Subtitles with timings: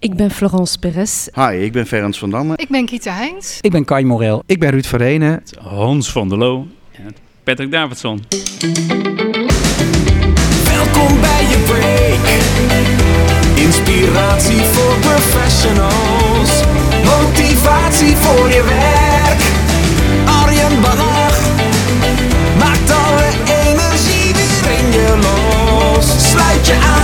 [0.00, 1.26] Ik ben Florence Perez.
[1.34, 2.56] Hi, ik ben Ferens van Damme.
[2.56, 3.58] Ik ben Kita Heins.
[3.60, 4.42] Ik ben Kai Morel.
[4.46, 5.42] Ik ben Ruud Verenen.
[5.58, 6.66] Hans van der Loo.
[6.92, 8.24] En Patrick Davidson.
[10.64, 12.26] Welkom bij je break.
[13.64, 16.62] Inspiratie voor professionals.
[17.04, 19.40] Motivatie voor je werk.
[20.42, 21.40] Arjen Bannach
[22.58, 23.28] maakt alle
[23.66, 26.30] energie weer in je los.
[26.30, 26.97] Sluit je aan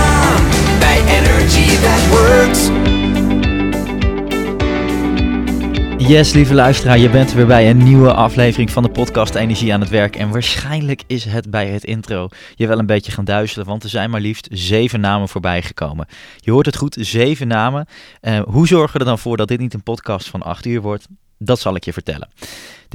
[6.07, 9.79] Yes, lieve luisteraar, je bent weer bij een nieuwe aflevering van de podcast Energie aan
[9.79, 10.15] het Werk.
[10.15, 13.89] En waarschijnlijk is het bij het intro je wel een beetje gaan duizelen, want er
[13.89, 16.07] zijn maar liefst zeven namen voorbij gekomen.
[16.37, 17.87] Je hoort het goed, zeven namen.
[18.21, 20.81] Uh, hoe zorgen we er dan voor dat dit niet een podcast van acht uur
[20.81, 21.07] wordt?
[21.37, 22.29] Dat zal ik je vertellen.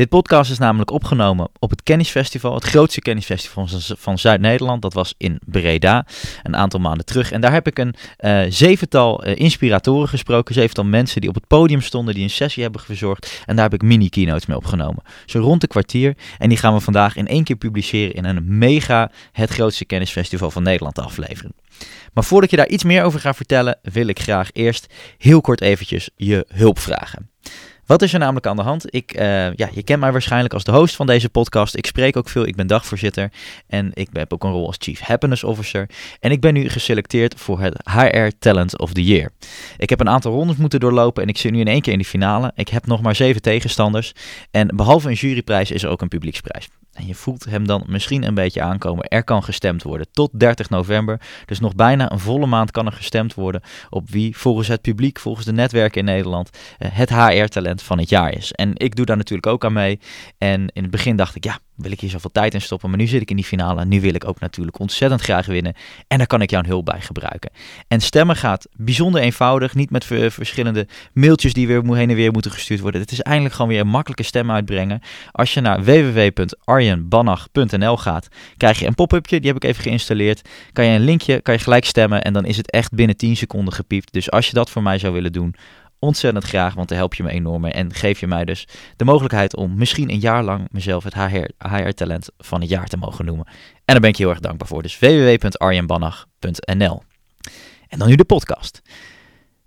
[0.01, 4.83] Dit podcast is namelijk opgenomen op het Kennisfestival, het grootste kennisfestival van Zuid-Nederland.
[4.83, 6.07] Dat was in Breda,
[6.43, 7.33] een aantal maanden terug.
[7.33, 11.47] En daar heb ik een uh, zevental uh, inspiratoren gesproken, zevental mensen die op het
[11.47, 13.43] podium stonden, die een sessie hebben verzorgd.
[13.47, 15.03] En daar heb ik mini-keynotes mee opgenomen.
[15.27, 16.17] Zo rond een kwartier.
[16.39, 20.51] En die gaan we vandaag in één keer publiceren in een mega, het grootste kennisfestival
[20.51, 21.55] van Nederland aflevering.
[22.13, 25.61] Maar voordat je daar iets meer over ga vertellen, wil ik graag eerst heel kort
[25.61, 27.30] eventjes je hulp vragen.
[27.91, 28.95] Wat is er namelijk aan de hand?
[28.95, 29.23] Ik, uh,
[29.55, 31.77] ja, je kent mij waarschijnlijk als de host van deze podcast.
[31.77, 32.47] Ik spreek ook veel.
[32.47, 33.33] Ik ben dagvoorzitter.
[33.67, 35.89] En ik heb ook een rol als Chief Happiness Officer.
[36.21, 39.33] En ik ben nu geselecteerd voor het HR Talent of the Year.
[39.77, 41.23] Ik heb een aantal rondes moeten doorlopen.
[41.23, 42.53] En ik zit nu in één keer in de finale.
[42.55, 44.13] Ik heb nog maar zeven tegenstanders.
[44.51, 46.69] En behalve een juryprijs is er ook een publieksprijs.
[46.93, 49.09] En je voelt hem dan misschien een beetje aankomen.
[49.09, 51.21] Er kan gestemd worden tot 30 november.
[51.47, 55.19] Dus nog bijna een volle maand kan er gestemd worden op wie volgens het publiek,
[55.19, 58.53] volgens de netwerken in Nederland, het HR-talent van het jaar is.
[58.53, 60.01] En ik doe daar natuurlijk ook aan mee.
[60.39, 62.89] En in het begin dacht ik, ja, wil ik hier zoveel tijd in stoppen.
[62.89, 63.85] Maar nu zit ik in die finale.
[63.85, 65.75] Nu wil ik ook natuurlijk ontzettend graag winnen.
[66.09, 67.51] En daar kan ik jouw hulp bij gebruiken.
[67.89, 69.75] En stemmen gaat bijzonder eenvoudig.
[69.75, 73.01] Niet met verschillende mailtjes die weer heen en weer moeten gestuurd worden.
[73.01, 75.01] Het is eigenlijk gewoon weer een makkelijke stem uitbrengen.
[75.33, 79.41] Als je naar www.arjenbannach.nl gaat, krijg je een pop-upje.
[79.41, 80.49] Die heb ik even geïnstalleerd.
[80.73, 82.23] Kan je een linkje, kan je gelijk stemmen.
[82.23, 84.13] En dan is het echt binnen 10 seconden gepiept.
[84.13, 85.55] Dus als je dat voor mij zou willen doen,
[86.01, 87.65] ontzettend graag, want daar help je me enorm.
[87.65, 91.15] En geef je mij dus de mogelijkheid om misschien een jaar lang mezelf het
[91.59, 93.47] HR-talent van het jaar te mogen noemen.
[93.47, 94.83] En daar ben ik heel erg dankbaar voor.
[94.83, 97.03] Dus www.arjenbannach.nl
[97.89, 98.83] En dan nu de podcast.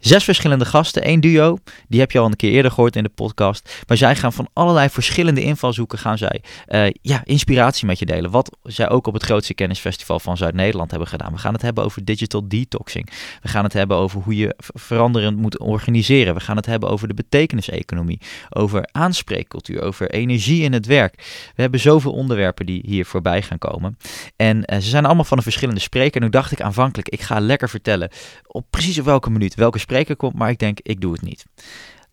[0.03, 1.57] Zes verschillende gasten, één duo.
[1.87, 3.83] Die heb je al een keer eerder gehoord in de podcast.
[3.87, 8.31] Maar zij gaan van allerlei verschillende invalshoeken gaan zij uh, ja, inspiratie met je delen.
[8.31, 11.31] Wat zij ook op het grootste kennisfestival van Zuid-Nederland hebben gedaan.
[11.31, 13.09] We gaan het hebben over digital detoxing.
[13.41, 16.33] We gaan het hebben over hoe je veranderend moet organiseren.
[16.33, 18.19] We gaan het hebben over de betekeniseconomie.
[18.49, 19.81] Over aanspreekcultuur.
[19.81, 21.15] Over energie in het werk.
[21.55, 23.97] We hebben zoveel onderwerpen die hier voorbij gaan komen.
[24.35, 26.15] En uh, ze zijn allemaal van een verschillende spreker.
[26.15, 28.09] En nu dacht ik aanvankelijk, ik ga lekker vertellen
[28.47, 31.45] op precies op welke minuut, welke spreker komt, maar ik denk, ik doe het niet.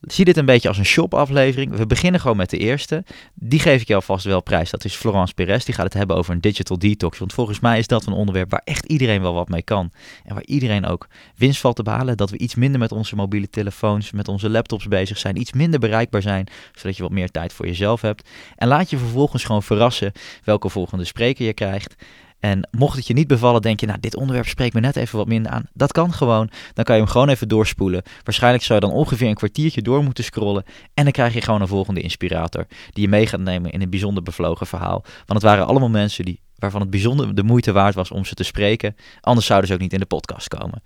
[0.00, 1.76] Zie dit een beetje als een shop-aflevering.
[1.76, 3.04] We beginnen gewoon met de eerste.
[3.34, 4.70] Die geef ik je alvast wel prijs.
[4.70, 5.64] Dat is Florence Perez.
[5.64, 7.18] Die gaat het hebben over een digital detox.
[7.18, 9.92] Want volgens mij is dat een onderwerp waar echt iedereen wel wat mee kan.
[10.24, 12.16] En waar iedereen ook winst valt te behalen.
[12.16, 15.40] Dat we iets minder met onze mobiele telefoons, met onze laptops bezig zijn.
[15.40, 16.46] Iets minder bereikbaar zijn.
[16.74, 18.28] Zodat je wat meer tijd voor jezelf hebt.
[18.56, 20.12] En laat je vervolgens gewoon verrassen
[20.44, 21.94] welke volgende spreker je krijgt.
[22.40, 25.18] En mocht het je niet bevallen, denk je, nou, dit onderwerp spreekt me net even
[25.18, 25.68] wat minder aan.
[25.72, 26.50] Dat kan gewoon.
[26.74, 28.02] Dan kan je hem gewoon even doorspoelen.
[28.24, 30.64] Waarschijnlijk zou je dan ongeveer een kwartiertje door moeten scrollen.
[30.94, 32.66] En dan krijg je gewoon een volgende inspirator.
[32.92, 35.02] Die je mee gaat nemen in een bijzonder bevlogen verhaal.
[35.02, 38.34] Want het waren allemaal mensen die waarvan het bijzonder de moeite waard was om ze
[38.34, 38.96] te spreken.
[39.20, 40.82] Anders zouden ze ook niet in de podcast komen.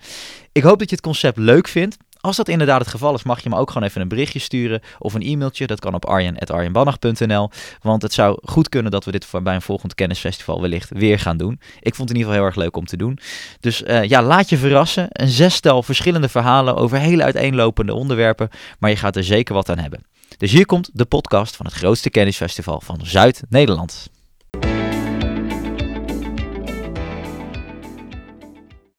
[0.53, 1.97] Ik hoop dat je het concept leuk vindt.
[2.25, 4.81] Als dat inderdaad het geval is, mag je me ook gewoon even een berichtje sturen
[4.99, 5.67] of een e-mailtje.
[5.67, 7.51] Dat kan op arjen.arjenbannach.nl.
[7.81, 11.37] Want het zou goed kunnen dat we dit bij een volgend kennisfestival wellicht weer gaan
[11.37, 11.61] doen.
[11.81, 13.19] Ik vond het in ieder geval heel erg leuk om te doen.
[13.61, 15.07] Dus uh, ja, laat je verrassen.
[15.11, 18.49] Een zestal verschillende verhalen over hele uiteenlopende onderwerpen.
[18.79, 20.05] Maar je gaat er zeker wat aan hebben.
[20.37, 24.09] Dus hier komt de podcast van het grootste kennisfestival van Zuid-Nederland.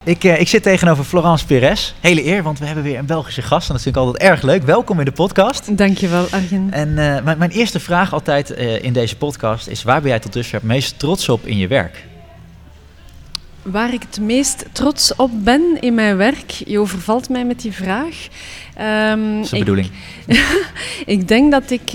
[0.06, 1.94] Ik, uh, ik zit tegenover Florence Perez.
[2.00, 3.68] Hele eer, want we hebben weer een Belgische gast.
[3.68, 4.64] En dat vind ik altijd erg leuk.
[4.64, 5.78] Welkom in de podcast.
[5.78, 6.68] Dankjewel, Arjen.
[6.72, 9.84] En uh, mijn, mijn, eerste vraag altijd uh, in deze podcast is...
[9.84, 12.06] waar ben jij tot dusver het meest trots op in je werk?
[13.62, 16.50] Waar ik het meest trots op ben in mijn werk?
[16.50, 18.28] Je overvalt mij met die vraag.
[19.12, 19.90] Um, dat is de bedoeling.
[21.06, 21.94] ik denk dat ik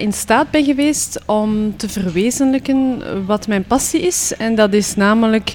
[0.00, 4.36] in staat ben geweest om te verwezenlijken wat mijn passie is.
[4.36, 5.52] En dat is namelijk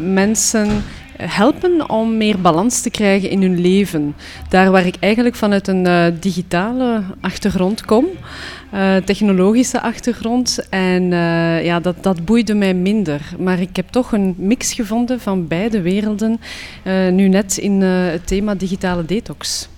[0.00, 0.82] mensen
[1.20, 4.14] helpen om meer balans te krijgen in hun leven.
[4.48, 8.06] Daar waar ik eigenlijk vanuit een uh, digitale achtergrond kom.
[8.70, 10.66] eh, technologische achtergrond.
[10.70, 13.20] En eh, ja, dat, dat boeide mij minder.
[13.38, 16.40] Maar ik heb toch een mix gevonden van beide werelden.
[16.82, 19.68] eh, nu net in eh, het thema digitale detox.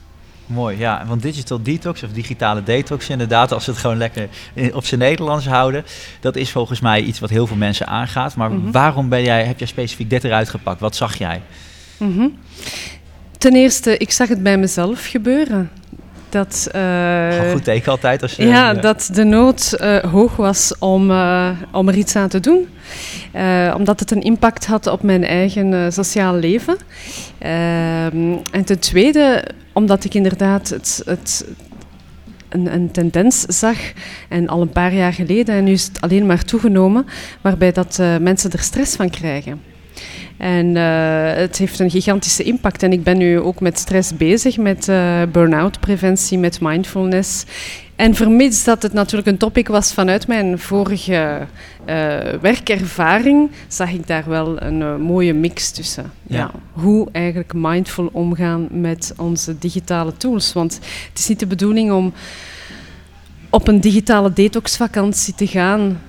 [0.53, 1.05] Mooi, ja.
[1.07, 4.29] Want digital detox of digitale detox, inderdaad, als we het gewoon lekker
[4.73, 5.85] op zijn Nederlands houden,
[6.21, 8.37] dat is volgens mij iets wat heel veel mensen aangaat.
[8.37, 8.71] Maar Mhm.
[8.71, 10.81] waarom ben jij, heb jij specifiek dit eruit gepakt?
[10.81, 11.43] Wat zag jij?
[11.97, 12.29] Mhm.
[13.39, 15.71] Ten eerste, ik zag het bij mezelf gebeuren.
[16.29, 18.47] Dat, Gewoon goed teken altijd als je...
[18.47, 22.69] ja, dat de nood eh, hoog was om, eh, om er iets aan te doen.
[23.33, 26.77] Eh, omdat het een impact had op mijn eigen eh, sociaal leven.
[27.39, 31.47] Ehm, en ten tweede, omdat ik inderdaad het, het,
[32.49, 33.77] een, een tendens zag,
[34.29, 37.07] en al een paar jaar geleden, en nu is het alleen maar toegenomen,
[37.41, 39.63] waarbij dat, eh, mensen er stress van krijgen.
[40.37, 40.75] En
[41.37, 42.83] het heeft een gigantische impact.
[42.83, 47.45] En ik ben nu ook met stress bezig, met eh burn-out preventie, met mindfulness.
[48.03, 51.47] En vermits dat het natuurlijk een topic was vanuit mijn vorige
[51.85, 56.13] eh, werkervaring, zag ik daar wel een eh, mooie mix tussen.
[56.23, 56.37] Ja.
[56.37, 56.51] Ja.
[56.73, 60.53] Hoe eigenlijk mindful omgaan met onze digitale tools.
[60.53, 60.75] Want
[61.09, 62.13] het is niet de bedoeling om
[63.51, 66.01] op een digitale detoxvakantie te gaan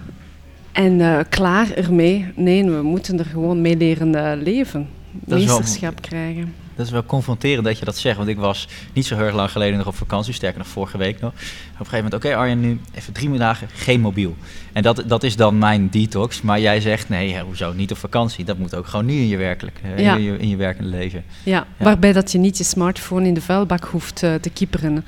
[0.71, 2.25] en eh, klaar ermee.
[2.35, 4.87] Nee, we moeten er gewoon mee leren leven.
[5.11, 6.53] Dat is wel- Meesterschap krijgen.
[6.75, 8.17] Dat is wel confronterend dat je dat zegt.
[8.17, 10.33] Want ik was niet zo heel erg lang geleden nog op vakantie.
[10.33, 11.31] Sterker nog, vorige week nog.
[11.31, 14.35] Op een gegeven moment, oké Arjen, nu even drie dagen geen mobiel.
[14.73, 16.41] En dat, dat is dan mijn detox.
[16.41, 18.45] Maar jij zegt, nee, hè, hoezo niet op vakantie?
[18.45, 20.15] Dat moet ook gewoon nu in je, werkelijk, Ja.
[20.15, 21.23] in je, in je werkende leven.
[21.43, 21.83] Ja, Ja.
[21.83, 25.05] waarbij dat je niet je smartphone in de vuilbak hoeft eh, te kieperen.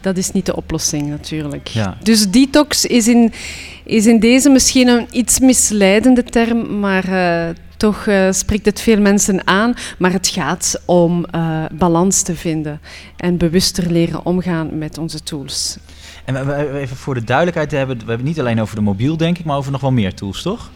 [0.00, 1.68] Dat is niet de oplossing natuurlijk.
[1.68, 1.96] Ja.
[2.02, 3.32] Dus detox is in,
[3.84, 9.00] is in deze misschien een iets misleidende term, maar eh, toch eh, spreekt het veel
[9.00, 9.74] mensen aan.
[9.98, 12.80] Maar het gaat om eh, balans te vinden
[13.16, 15.76] en bewuster leren omgaan met onze tools.
[16.24, 18.80] En we- even voor de duidelijkheid te hebben, we hebben het niet alleen over de
[18.82, 20.70] mobiel, denk ik, maar over nog wel meer tools, toch?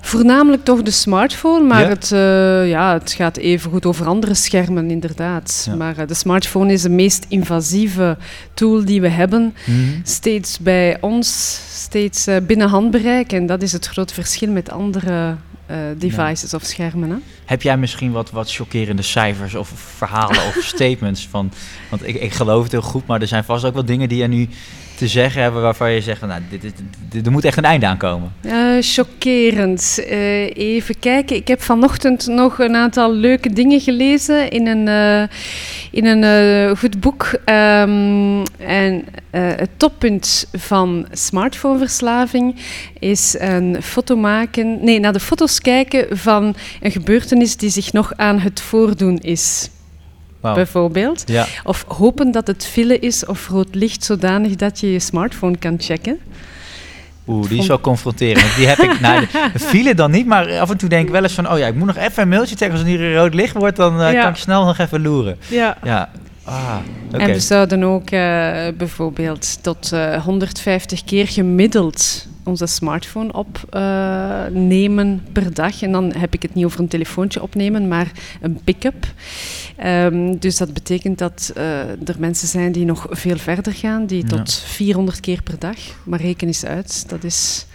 [0.00, 1.88] Voornamelijk toch de smartphone, maar Ja?
[1.88, 5.62] Het, eh, ja, het gaat even goed over andere schermen, inderdaad.
[5.70, 5.74] Ja.
[5.74, 8.16] Maar de smartphone is de meest invasieve
[8.54, 9.54] tool die we hebben.
[10.02, 13.32] Steeds bij ons, steeds eh, binnen handbereik.
[13.32, 15.36] En dat is het grote verschil met andere
[15.72, 17.10] eh, devices of schermen.
[17.10, 17.16] Hè?
[17.44, 21.52] Heb jij misschien wat, wat chockerende cijfers of verhalen of statements van...
[21.88, 24.18] Want ik, ik geloof het heel goed, maar er zijn vast ook wel dingen die
[24.18, 24.48] je nu
[25.02, 26.20] te zeggen hebben waarvan je zegt...
[26.20, 26.74] Nou, dit, dit,
[27.10, 28.32] dit- er moet echt een einde aan komen.
[28.80, 30.04] Chockerend.
[30.08, 31.36] Eh, even kijken.
[31.36, 35.36] Ik heb vanochtend nog een aantal leuke dingen gelezen in een, eh,
[35.90, 37.30] in een eh, goed boek.
[37.44, 42.56] Ehm, en het toppunt van smartphoneverslaving
[42.98, 44.84] is een foto maken.
[44.84, 49.70] Nee, naar de foto's kijken van een gebeurtenis die zich nog aan het voordoen is.
[50.42, 51.22] Bijvoorbeeld.
[51.26, 51.46] Ja.
[51.64, 55.74] Of hopen dat het file is of rood licht zodanig dat je je smartphone kan
[55.78, 56.18] checken.
[57.26, 58.56] Oeh, die is wel confronterend.
[58.56, 59.26] Die heb ik, nou,
[59.70, 61.50] file dan niet, maar af en toe denk ik wel eens van...
[61.50, 62.72] Oh ja, ik moet nog even een mailtje checken.
[62.72, 64.20] Als er hier een rood licht wordt, dan eh, Ja.
[64.22, 65.38] kan ik snel nog even loeren.
[65.48, 65.76] Ja.
[65.84, 66.10] Ja,
[66.44, 66.76] ah.
[67.10, 75.54] En we zouden ook eh, bijvoorbeeld tot eh, 150 keer gemiddeld onze smartphone opnemen per
[75.54, 75.82] dag.
[75.82, 78.10] En dan heb ik het niet over een telefoontje opnemen, maar
[78.40, 79.06] een pick-up.
[79.76, 84.22] Ehm, dus dat betekent dat eh, er mensen zijn die nog veel verder gaan, die
[84.22, 84.28] Ja.
[84.36, 85.76] tot 400 keer per dag.
[86.04, 87.66] Maar reken eens uit, dat is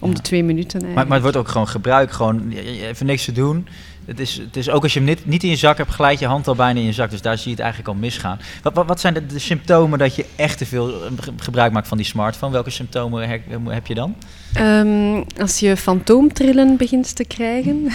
[0.00, 0.14] om Ja.
[0.16, 1.08] de twee minuten Maar, eigenlijk.
[1.08, 2.50] maar het wordt ook gewoon gebruikt, gewoon
[2.80, 3.66] even niks te doen.
[4.06, 6.20] Het is, het is ook als je hem niet, niet in je zak hebt, glijdt
[6.20, 7.10] je hand al bijna in je zak.
[7.10, 8.40] Dus daar zie je het eigenlijk al misgaan.
[8.62, 11.72] Wat, wat, wat zijn de, de symptomen dat je echt te veel eh, ge- gebruik
[11.72, 12.52] maakt van die smartphone?
[12.52, 14.14] Welke symptomen he- heb je dan?
[14.54, 17.88] Ehm, als je fantoomtrillen begint te krijgen,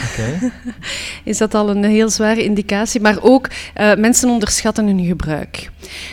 [1.23, 3.01] is dat al een heel zware indicatie.
[3.01, 5.69] Maar ook eh, mensen onderschatten hun gebruik.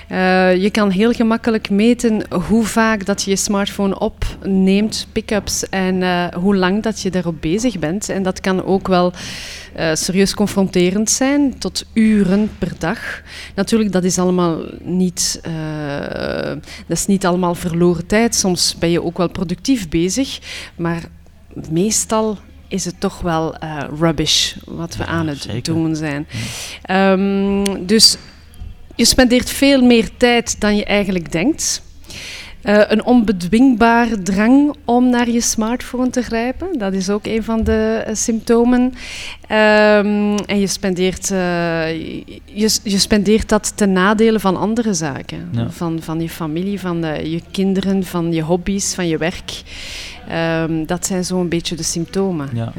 [0.09, 6.03] Eh, je kan heel gemakkelijk meten hoe vaak dat je je smartphone opneemt, pick-ups, en
[6.35, 8.09] hoe lang dat je daarop bezig bent.
[8.09, 9.13] En dat kan ook wel
[9.77, 13.23] eh, serieus confronterend zijn, tot uren per dag.
[13.55, 16.53] Natuurlijk, dat is allemaal niet, eh,
[16.87, 18.35] dat is niet allemaal verloren tijd.
[18.35, 20.39] Soms ben je ook wel productief bezig,
[20.77, 21.03] maar
[21.71, 25.63] meestal is het toch wel eh, rubbish wat we Ja, aan het zeker.
[25.63, 26.27] doen zijn.
[26.83, 28.17] Ehm, dus
[28.95, 31.83] je spendeert veel meer tijd dan je eigenlijk denkt.
[32.67, 37.65] Eh, een onbedwingbare drang om naar je smartphone te grijpen, dat is ook een van
[37.65, 38.95] de eh, symptomen.
[39.47, 41.99] Ehm, en je spendeert, eh,
[42.45, 45.49] je, je spendeert dat ten nadele van andere zaken.
[45.53, 45.71] Ja.
[45.71, 49.63] Van, van je familie, van je kinderen, van je hobby's, van je werk.
[50.29, 52.49] Ehm, dat zijn zo'n beetje de symptomen.
[52.53, 52.73] Ja.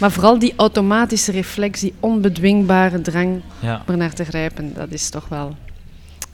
[0.00, 3.82] Maar vooral die automatische reflex, die onbedwingbare drang Ja.
[3.86, 5.56] om er naar te grijpen, dat is toch wel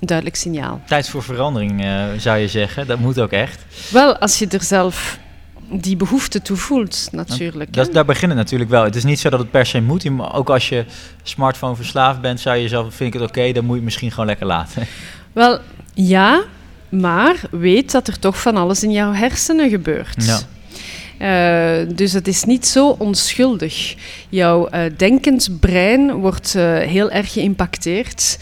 [0.00, 0.80] duidelijk signaal.
[0.86, 2.86] Tijd voor verandering, eh, zou je zeggen.
[2.86, 3.64] Dat moet ook echt.
[3.90, 5.18] Wel, als je er zelf
[5.70, 7.72] die behoefte toe voelt, natuurlijk.
[7.72, 8.84] Dat, daar begint het natuurlijk wel.
[8.84, 10.10] Het is niet zo dat het per se moet.
[10.10, 10.84] Maar ook als je
[11.22, 14.10] smartphone verslaafd bent, zou je jezelf, vind ik het oké, dan moet je het misschien
[14.10, 14.86] gewoon lekker laten.
[15.32, 15.58] Wel,
[15.94, 16.42] ja,
[16.88, 20.24] maar weet dat er toch van alles in jouw hersenen gebeurt.
[20.24, 20.38] Ja.
[21.18, 23.94] Eh, dus het is niet zo onschuldig.
[24.28, 28.38] Jouw eh, denkend brein wordt eh, heel erg geïmpacteerd,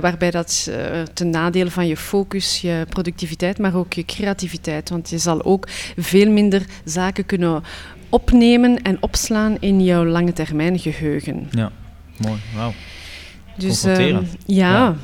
[0.00, 0.70] waarbij dat
[1.14, 4.90] ten nadele van je focus, je productiviteit, maar ook je creativiteit.
[4.90, 7.62] Want je zal ook veel minder zaken kunnen
[8.08, 11.48] opnemen en opslaan in jouw lange termijn geheugen.
[11.50, 11.70] Ja,
[12.16, 12.38] mooi.
[12.54, 12.72] Wauw.
[13.56, 14.72] Dus, ehm, ja.
[14.72, 14.96] Ja.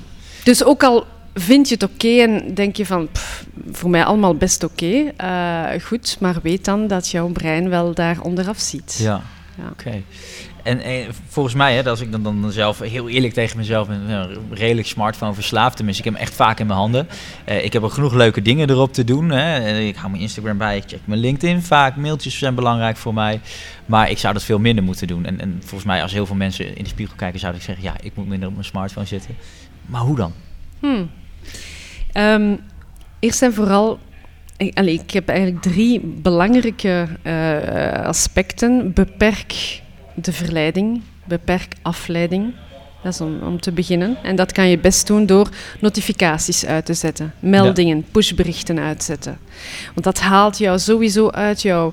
[0.45, 4.35] Dus ook al vind je het oké en denk je van, pff, voor mij allemaal
[4.35, 8.99] best oké, eh, goed, maar weet dan dat jouw brein wel daar onderaf ziet.
[9.03, 9.23] Ja,
[9.57, 9.69] Ja.
[9.71, 10.03] oké.
[10.63, 14.03] En, eh, volgens mij, hè, als ik dan, dan zelf heel eerlijk tegen mezelf ben,
[14.09, 15.77] ja, redelijk smartphone verslaafd.
[15.77, 17.09] Tenminste, ik heb hem echt vaak in mijn handen.
[17.45, 19.31] Eh, ik heb ook genoeg leuke dingen erop te doen.
[19.31, 19.79] Hè.
[19.79, 21.97] Ik hou mijn Instagram bij, ik check mijn LinkedIn vaak.
[21.97, 23.41] Mailtjes zijn belangrijk voor mij.
[23.87, 25.25] Maar ik zou dat veel minder moeten doen.
[25.25, 27.85] En, en volgens mij, als heel veel mensen in de spiegel kijken, zou ik zeggen,
[27.85, 29.37] ja, ik moet minder op mijn smartphone zitten.
[29.87, 30.33] Maar hoe dan?
[30.81, 31.11] Hmm.
[32.13, 32.57] Ehm,
[33.19, 33.99] eerst en vooral,
[34.57, 38.93] ik, allee, ik heb eigenlijk drie belangrijke eh, aspecten.
[38.93, 39.83] Beperk
[40.15, 42.55] de verleiding, beperk afleiding.
[43.03, 44.17] Dat is om, om te beginnen.
[44.23, 45.49] En dat kan je best doen door
[45.81, 49.39] notificaties uit te zetten, meldingen, pushberichten uitzetten.
[49.87, 51.93] Want dat haalt jou sowieso uit jouw,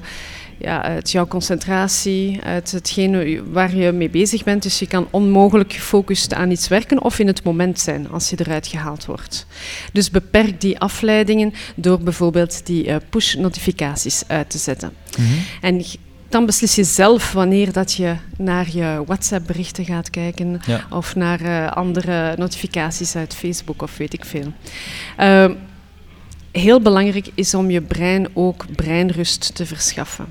[0.62, 4.64] ja, uit jouw concentratie, uit hetgene waar je mee bezig bent.
[4.64, 8.36] Dus je kan onmogelijk gefocust aan iets werken of in het moment zijn als je
[8.40, 9.46] eruit gehaald wordt.
[9.94, 14.92] Dus beperk die afleidingen door bijvoorbeeld die eh, push-notificaties uit te zetten.
[15.62, 15.96] En g-
[16.30, 20.86] dan beslis je zelf wanneer dat je naar je WhatsApp-berichten gaat kijken Ja.
[20.90, 24.54] of naar eh, andere notificaties uit Facebook of weet ik veel.
[25.18, 25.54] Ehm,
[26.52, 30.26] heel belangrijk is om je brein ook breinrust te verschaffen.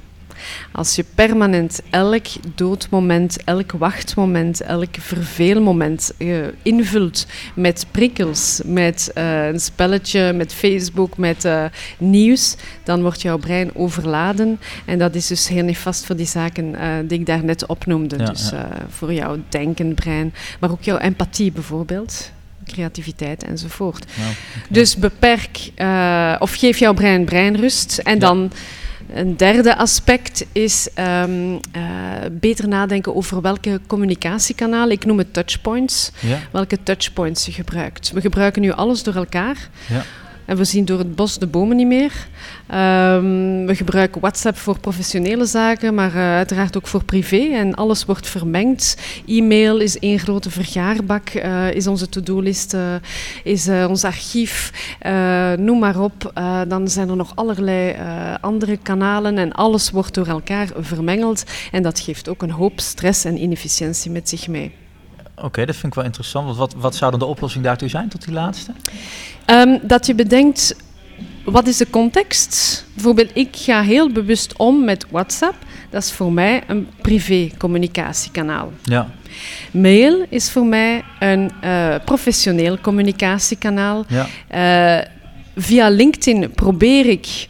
[0.72, 6.28] Als je permanent elk doodmoment, elk wachtmoment, elk verveelmoment eh,
[6.62, 11.64] invult met prikkels, met eh, een spelletje, met Facebook, met eh,
[11.98, 14.60] nieuws, dan wordt jouw brein overladen.
[14.84, 16.74] En dat is dus heel nefast voor die zaken
[17.08, 18.16] die ik daarnet opnoemde.
[18.18, 18.52] Ja, dus
[18.88, 22.30] voor jouw denkend brein, maar ook jouw empathie bijvoorbeeld,
[22.66, 24.04] creativiteit enzovoort.
[24.18, 24.32] Nou,
[24.68, 25.70] Dus beperk
[26.38, 27.98] of geef jouw brein breinrust.
[27.98, 28.20] En Ja.
[28.20, 28.52] dan
[29.14, 31.82] een derde aspect is ehm, eh,
[32.32, 38.10] beter nadenken over welke communicatiekanalen, ik noem het touchpoints, ja, welke touchpoints je gebruikt.
[38.12, 39.68] We gebruiken nu alles door elkaar.
[39.88, 40.04] ja.
[40.50, 42.28] En we zien door het bos de bomen niet meer.
[42.66, 47.48] Ehm, we gebruiken WhatsApp voor professionele zaken, maar eh, uiteraard ook voor privé.
[47.52, 48.96] En alles wordt vermengd.
[49.26, 52.94] E-mail is één grote vergaarbak, eh, is onze to-do-list, eh,
[53.44, 54.72] is ons archief,
[55.56, 56.32] noem maar op.
[56.68, 57.96] Dan zijn er nog allerlei
[58.40, 61.44] andere kanalen en alles wordt door elkaar vermengeld.
[61.72, 64.72] En dat geeft ook een hoop stress en inefficiëntie met zich mee.
[65.42, 66.44] Oké, dat vind ik wel interessant.
[66.46, 68.72] Want wat, wat zou dan de oplossing daartoe zijn, tot die laatste?
[69.44, 70.76] Ehm, dat je bedenkt,
[71.44, 72.84] wat is de context?
[72.94, 75.54] Bijvoorbeeld, ik ga heel bewust om met WhatsApp.
[75.90, 78.72] Dat is voor mij een privé communicatiekanaal.
[78.82, 79.08] Ja,
[79.70, 84.04] Mail is voor mij een eh, professioneel communicatiekanaal.
[84.08, 85.06] ja, Eh,
[85.56, 87.48] via LinkedIn probeer ik,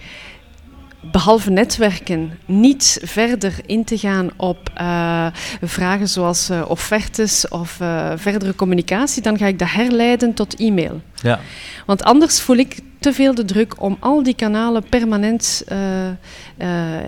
[1.11, 5.27] behalve netwerken, niet verder in te gaan op eh,
[5.61, 9.23] vragen zoals eh, offertes of eh, verdere communicatie.
[9.23, 11.01] Dan ga ik dat herleiden tot e-mail.
[11.23, 11.41] ja.
[11.87, 16.15] Want anders voel ik te veel de druk om al die kanalen permanent eh, eh,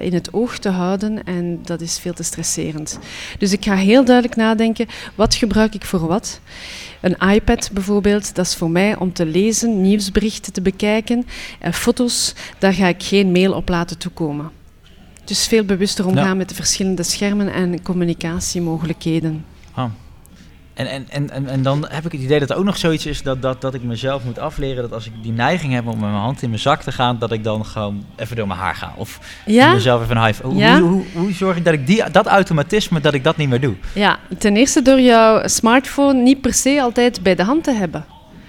[0.00, 2.98] in het oog te houden en dat is veel te stresserend.
[3.38, 6.40] Dus ik ga heel duidelijk nadenken, wat gebruik ik voor wat?
[7.00, 11.26] Een iPad bijvoorbeeld, dat is voor mij om te lezen, nieuwsberichten te bekijken.
[11.58, 14.50] Eh, foto's, daar ga ik geen mail op laten toekomen.
[15.24, 16.34] Dus veel bewuster omgaan Ja.
[16.34, 19.44] met de verschillende schermen en communicatiemogelijkheden.
[19.72, 19.90] Ah.
[20.74, 23.22] En, en, en, en, dan heb ik het idee dat er ook nog zoiets is
[23.22, 24.82] dat, dat, dat ik mezelf moet afleren.
[24.82, 27.18] Dat als ik die neiging heb om met mijn hand in mijn zak te gaan,
[27.18, 28.92] dat ik dan gewoon even door mijn haar ga.
[28.96, 29.72] Of Ja?
[29.72, 30.80] mezelf even een high hoe, Ja?
[30.80, 33.60] hoe, hoe, hoe zorg ik dat ik die, dat automatisme, dat ik dat niet meer
[33.60, 33.74] doe?
[33.92, 38.04] Ja, ten eerste door jouw smartphone niet per se altijd bij de hand te hebben.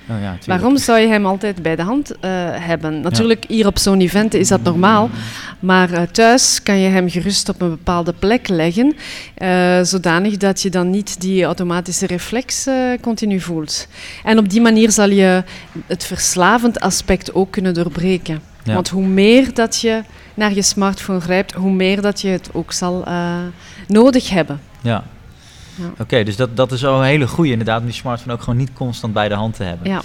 [0.09, 0.37] Oh ja.
[0.45, 3.01] Waarom zou je hem altijd bij de hand eh, hebben?
[3.01, 5.09] Natuurlijk, hier op zo'n event is dat normaal.
[5.59, 8.95] Maar eh, thuis kan je hem gerust op een bepaalde plek leggen.
[9.35, 12.67] eh, zodanig dat je dan niet die automatische reflex
[13.01, 13.87] continu voelt.
[14.23, 15.43] En op die manier zal je
[15.87, 18.41] het verslavend aspect ook kunnen doorbreken.
[18.63, 18.73] Ja.
[18.73, 20.01] Want hoe meer dat je
[20.33, 23.05] naar je smartphone grijpt, hoe meer dat je het ook zal
[23.87, 24.59] nodig hebben.
[24.81, 25.03] Ja.
[25.75, 25.93] Ja.
[25.97, 28.59] Oké, dus dat, dat is al een hele goede inderdaad, om die smartphone ook gewoon
[28.59, 29.89] niet constant bij de hand te hebben.
[29.89, 30.01] Ja.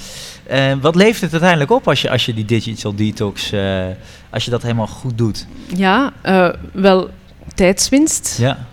[0.47, 3.87] Eh, wat levert het uiteindelijk op als je, als je die digital detox, eh,
[4.31, 5.47] als je dat helemaal goed doet?
[5.77, 7.11] Ja, eh, wel
[7.55, 8.39] tijdswinst.
[8.39, 8.67] Ja,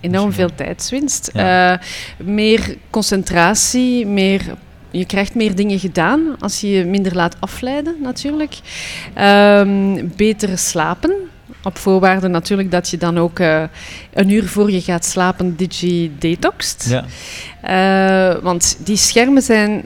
[0.00, 1.30] Enorm veel tijdswinst.
[1.32, 1.80] Ja.
[2.18, 4.42] Meer concentratie, meer,
[4.90, 8.54] je krijgt meer dingen gedaan als je je minder laat afleiden, natuurlijk.
[9.14, 11.14] Ehm, beter slapen.
[11.62, 13.62] Op voorwaarde natuurlijk dat je dan ook eh,
[14.12, 16.86] een uur voor je gaat slapen digi-detoxt.
[16.88, 17.04] ja,
[17.60, 19.84] Eh, want die schermen zijn.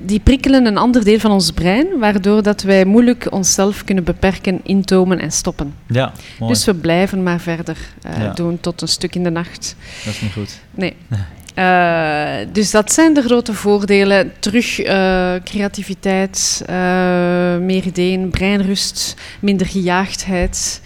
[0.00, 4.60] Die prikkelen een ander deel van ons brein, waardoor dat wij moeilijk onszelf kunnen beperken,
[4.62, 5.74] intomen en stoppen.
[5.86, 6.52] ja, mooi.
[6.52, 8.32] Dus we blijven maar verder eh, Ja.
[8.32, 9.76] doen tot een stuk in de nacht.
[10.04, 10.58] dat is niet goed.
[10.70, 10.94] Nee.
[11.58, 14.32] Eh, dus dat zijn de grote voordelen.
[14.38, 16.76] Terug eh, creativiteit, eh,
[17.56, 20.80] meer ideeën, breinrust, minder gejaagdheid.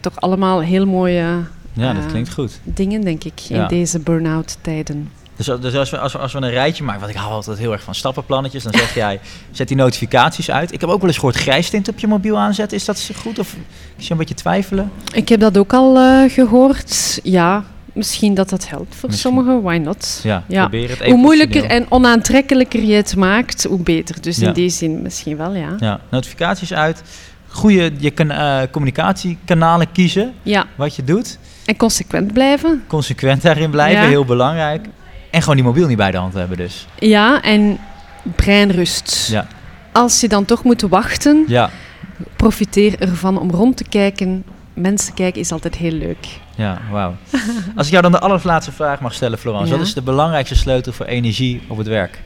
[0.00, 2.60] Toch allemaal heel mooie Ja, dat klinkt goed.
[2.62, 5.10] dingen, denk ik, in deze burn-out tijden.
[5.36, 7.58] Dus, dus als, we, als, we, als we een rijtje maken, want ik hou altijd
[7.58, 10.72] heel erg van stappenplannetjes, dan zeg jij, zet die notificaties uit.
[10.72, 12.76] Ik heb ook wel eens gehoord grijstint op je mobiel aanzetten.
[12.76, 13.56] Is dat goed of
[13.96, 14.92] is je een beetje twijfelen?
[15.12, 17.20] Ik heb dat ook al eh, gehoord.
[17.22, 17.64] Ja,
[17.94, 19.32] misschien dat dat helpt voor Misschien.
[19.32, 19.62] sommigen.
[19.62, 20.20] Why not?
[20.22, 20.60] Ja, Ja.
[20.60, 24.20] probeer het Hoe moeilijker en onaantrekkelijker je het maakt, hoe beter.
[24.22, 24.46] Dus Ja.
[24.46, 25.74] in die zin misschien wel, ja.
[25.78, 27.02] Ja, notificaties uit.
[27.48, 31.38] Goede je kan, eh, communicatiekanalen kiezen, Ja, wat je doet.
[31.64, 32.82] en consequent blijven.
[32.86, 34.86] Consequent daarin blijven, heel belangrijk.
[35.30, 36.86] En gewoon die mobiel niet bij de hand hebben dus.
[36.98, 37.78] Ja, en
[38.36, 39.28] breinrust.
[39.30, 39.46] Ja,
[39.92, 41.70] Als je dan toch moet wachten, ja,
[42.36, 44.44] profiteer ervan om rond te kijken.
[44.74, 46.26] Mensen kijken is altijd heel leuk.
[46.56, 47.14] Ja wauw.
[47.76, 49.72] Als ik jou dan de allerlaatste vraag mag stellen, Florence.
[49.72, 49.78] Ja.
[49.78, 52.22] Wat is de belangrijkste sleutel voor energie op het werk?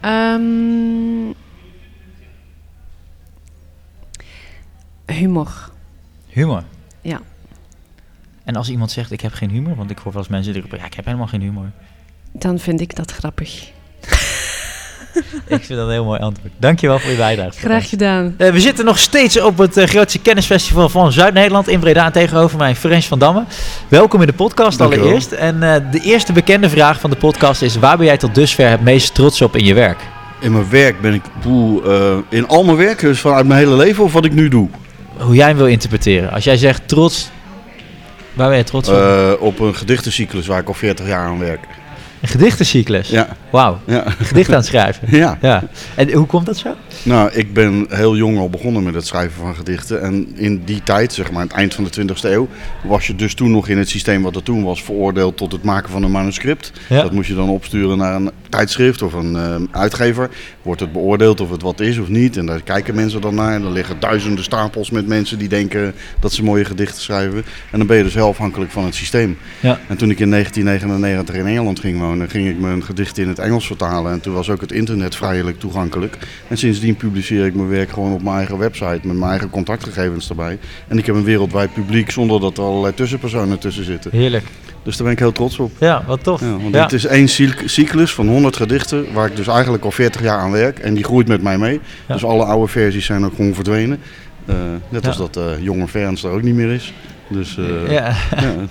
[0.00, 1.32] Ehm,
[5.06, 5.70] humor.
[6.28, 6.62] Humor.
[7.00, 7.20] Ja.
[8.44, 10.60] En als iemand zegt, ik heb geen humor, want ik hoor wel eens mensen die
[10.60, 11.70] roepen, ja, ik heb helemaal geen humor.
[12.32, 13.74] Dan vind ik dat grappig.
[15.56, 16.52] Ik vind dat een heel mooi antwoord.
[16.56, 17.58] Dankjewel voor je bijdrage.
[17.58, 18.34] Graag gedaan.
[18.38, 22.04] Eh, we zitten nog steeds op het eh, grootste kennisfestival van Zuid-Nederland in Breda.
[22.04, 23.44] En tegenover mij Frens van Damme.
[23.88, 25.06] Welkom in de podcast Dankjewel.
[25.06, 25.32] allereerst.
[25.32, 27.76] En eh, de eerste bekende vraag van de podcast is...
[27.76, 29.98] waar ben jij tot dusver het meest trots op in je werk?
[30.40, 34.04] In mijn werk ben ik eh, in al mijn werk, dus vanuit mijn hele leven
[34.04, 34.68] of wat ik nu doe.
[35.16, 36.32] Hoe jij hem wil interpreteren.
[36.32, 37.30] Als jij zegt trots,
[38.34, 38.94] waar ben je trots op?
[38.94, 41.60] Eh, op een gedichtencyclus waar ik al 40 jaar aan werk.
[42.20, 43.08] Een gedichtencyclus?
[43.08, 45.08] Ja, Wauw, ja, gedicht aan het schrijven.
[45.18, 45.38] ja.
[45.40, 45.62] Ja.
[45.94, 46.74] En hoe komt dat zo?
[47.02, 50.02] Nou, ik ben heel jong al begonnen met het schrijven van gedichten.
[50.02, 52.48] En in die tijd, zeg maar, aan het eind van de 20e eeuw,
[52.84, 55.62] was je dus toen nog in het systeem wat er toen was veroordeeld tot het
[55.62, 56.72] maken van een manuscript.
[56.88, 57.02] Ja.
[57.02, 60.30] Dat moest je dan opsturen naar een tijdschrift of een eh, uitgever.
[60.62, 62.36] Wordt het beoordeeld of het wat is of niet.
[62.36, 63.54] En daar kijken mensen dan naar.
[63.54, 67.44] En dan liggen duizenden stapels met mensen die denken dat ze mooie gedichten schrijven.
[67.70, 69.38] En dan ben je dus heel afhankelijk van het systeem.
[69.60, 69.78] Ja.
[69.88, 73.38] En toen ik in 1999 in Engeland ging wonen, ging ik mijn gedichten in het
[73.46, 74.12] Engels vertalen.
[74.12, 76.18] En toen was ook het internet vrijelijk toegankelijk.
[76.48, 80.28] En sindsdien publiceer ik mijn werk gewoon op mijn eigen website met mijn eigen contactgegevens
[80.28, 80.58] erbij.
[80.88, 84.10] En ik heb een wereldwijd publiek zonder dat er allerlei tussenpersonen tussen zitten.
[84.10, 84.44] Heerlijk.
[84.82, 85.70] Dus daar ben ik heel trots op.
[85.78, 86.40] Ja, wat tof.
[86.40, 86.82] Ja, want Ja.
[86.82, 90.38] dit is één cyc- cyclus van 100 gedichten waar ik dus eigenlijk al 40 jaar
[90.38, 90.78] aan werk.
[90.78, 91.80] En die groeit met mij mee.
[92.08, 92.14] Ja.
[92.14, 93.98] Dus alle oude versies zijn ook gewoon verdwenen.
[94.46, 94.54] Eh,
[94.88, 96.94] net als dat eh, jonge Ferns er ook niet meer is.
[97.28, 98.54] Dus eh, Ja, ja,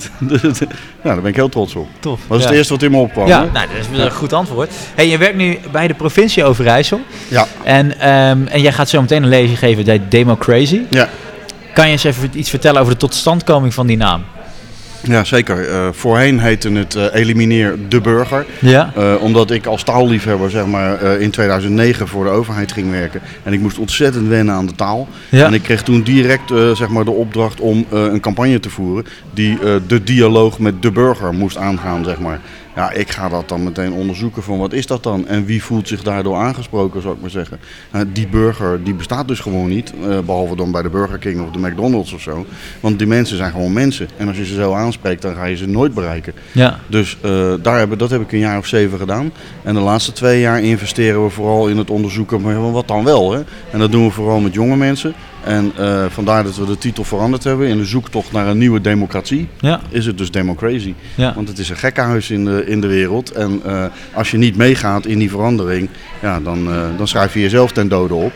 [0.41, 0.67] het- ja,
[1.03, 1.87] daar ben ik heel trots op.
[1.99, 2.19] tof.
[2.27, 2.49] Dat is ja.
[2.49, 3.27] het eerste wat in me opkwam.
[3.27, 4.71] Ja, nou, dat is een goed antwoord.
[4.95, 7.01] Hey, je werkt nu bij de provincie Overijssel.
[7.27, 7.47] Ja.
[7.63, 10.81] En, ehm, en jij gaat zo meteen een lezing geven bij Demo Crazy.
[10.89, 11.09] Ja.
[11.73, 14.23] Kan je eens even iets vertellen over de totstandkoming van die naam?
[15.07, 15.69] Ja, zeker.
[15.69, 18.45] Eh, voorheen heette het eh, Elimineer de Burger.
[18.59, 18.91] Ja.
[18.95, 23.21] Eh, omdat ik als taalliefhebber zeg maar, in 2009 voor de overheid ging werken.
[23.43, 25.07] En ik moest ontzettend wennen aan de taal.
[25.29, 25.45] Ja.
[25.45, 29.05] En ik kreeg toen direct zeg maar, de opdracht om een campagne te voeren.
[29.33, 32.03] Die de dialoog met de burger moest aangaan.
[32.03, 32.39] Zeg maar.
[32.75, 35.27] Ja, ik ga dat dan meteen onderzoeken van wat is dat dan?
[35.27, 37.59] En wie voelt zich daardoor aangesproken, zou ik maar zeggen.
[37.91, 39.93] Eh, die burger die bestaat dus gewoon niet.
[40.09, 42.45] eh, behalve dan bij de Burger King of de McDonald's of zo.
[42.79, 44.07] Want die mensen zijn gewoon mensen.
[44.17, 46.33] En als je ze zo aanspreekt, dan ga je ze nooit bereiken.
[46.51, 46.79] Ja.
[46.87, 49.31] Dus eh, daar hebben, dat heb ik een jaar of zeven gedaan.
[49.63, 53.31] En de laatste twee jaar investeren we vooral in het onderzoeken van wat dan wel.
[53.31, 53.41] Hè?
[53.71, 55.13] En dat doen we vooral met jonge mensen.
[55.45, 57.67] En eh, vandaar dat we de titel veranderd hebben.
[57.67, 59.79] In de zoektocht naar een nieuwe democratie Ja.
[59.89, 60.93] is het dus Democracy.
[61.15, 61.33] Ja.
[61.35, 63.31] Want het is een gekkenhuis in de, in de wereld.
[63.31, 65.89] En eh, als je niet meegaat in die verandering,
[66.21, 68.31] ja, dan, eh, dan schrijf je jezelf ten dode op.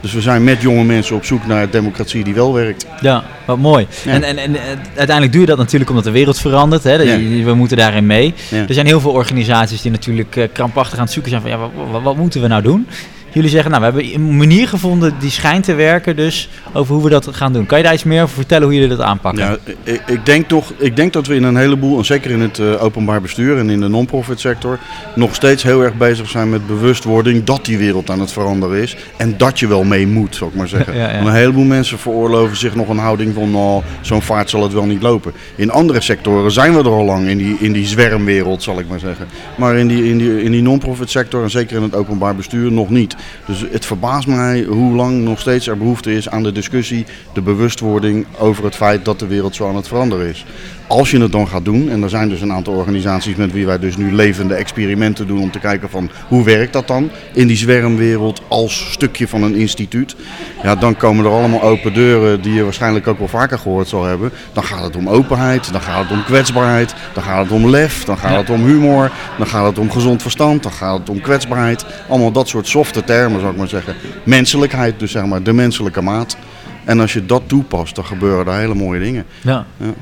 [0.00, 2.86] Dus we zijn met jonge mensen op zoek naar democratie die wel werkt.
[3.00, 3.86] Ja, wat mooi.
[4.04, 4.12] Ja.
[4.12, 6.84] En, en, en uiteindelijk doe je dat natuurlijk omdat de wereld verandert.
[6.84, 6.92] Hè?
[6.94, 7.44] Ja.
[7.44, 8.34] We moeten daarin mee.
[8.50, 8.64] Ja.
[8.68, 11.58] Er zijn heel veel organisaties die natuurlijk krampachtig aan het zoeken zijn van ja,
[12.02, 12.86] wat moeten we nou doen?
[13.34, 17.04] Jullie zeggen, nou, we hebben een manier gevonden die schijnt te werken, dus over hoe
[17.04, 17.66] we dat gaan doen.
[17.66, 19.44] Kan je daar iets meer over vertellen hoe jullie dat aanpakken?
[19.44, 22.40] Ja, ik, ik, denk toch, ik denk dat we in een heleboel, en zeker in
[22.40, 24.78] het eh, openbaar bestuur en in de non-profit sector,
[25.14, 28.96] nog steeds heel erg bezig zijn met bewustwording dat die wereld aan het veranderen is.
[29.16, 30.94] En dat je wel mee moet, zou ik maar zeggen.
[30.94, 31.14] Ja, ja.
[31.14, 34.72] Want een heleboel mensen veroorloven zich nog een houding van, nou, zo'n vaart zal het
[34.72, 35.32] wel niet lopen.
[35.54, 38.88] In andere sectoren zijn we er al lang, in die, in die zwermwereld, zal ik
[38.88, 39.26] maar zeggen.
[39.56, 42.72] Maar in die, in die, in die non-profit sector, en zeker in het openbaar bestuur,
[42.72, 43.16] nog niet.
[43.46, 47.42] Dus het verbaast mij hoe lang nog steeds er behoefte is aan de discussie, de
[47.42, 50.44] bewustwording over het feit dat de wereld zo aan het veranderen is.
[50.86, 53.66] Als je het dan gaat doen, en er zijn dus een aantal organisaties met wie
[53.66, 57.46] wij dus nu levende experimenten doen om te kijken van hoe werkt dat dan in
[57.46, 60.16] die zwermwereld als stukje van een instituut.
[60.62, 64.04] Ja, dan komen er allemaal open deuren die je waarschijnlijk ook wel vaker gehoord zal
[64.04, 64.30] hebben.
[64.52, 68.04] Dan gaat het om openheid, dan gaat het om kwetsbaarheid, dan gaat het om lef,
[68.04, 71.20] dan gaat het om humor, dan gaat het om gezond verstand, dan gaat het om
[71.20, 71.84] kwetsbaarheid.
[72.08, 73.94] Allemaal dat soort softe termen zou ik maar zeggen.
[74.24, 76.36] Menselijkheid, dus zeg maar de menselijke maat.
[76.84, 79.24] En als je dat toepast, dan gebeuren er hele mooie dingen.
[79.40, 79.66] Ja.
[79.76, 79.94] Ja.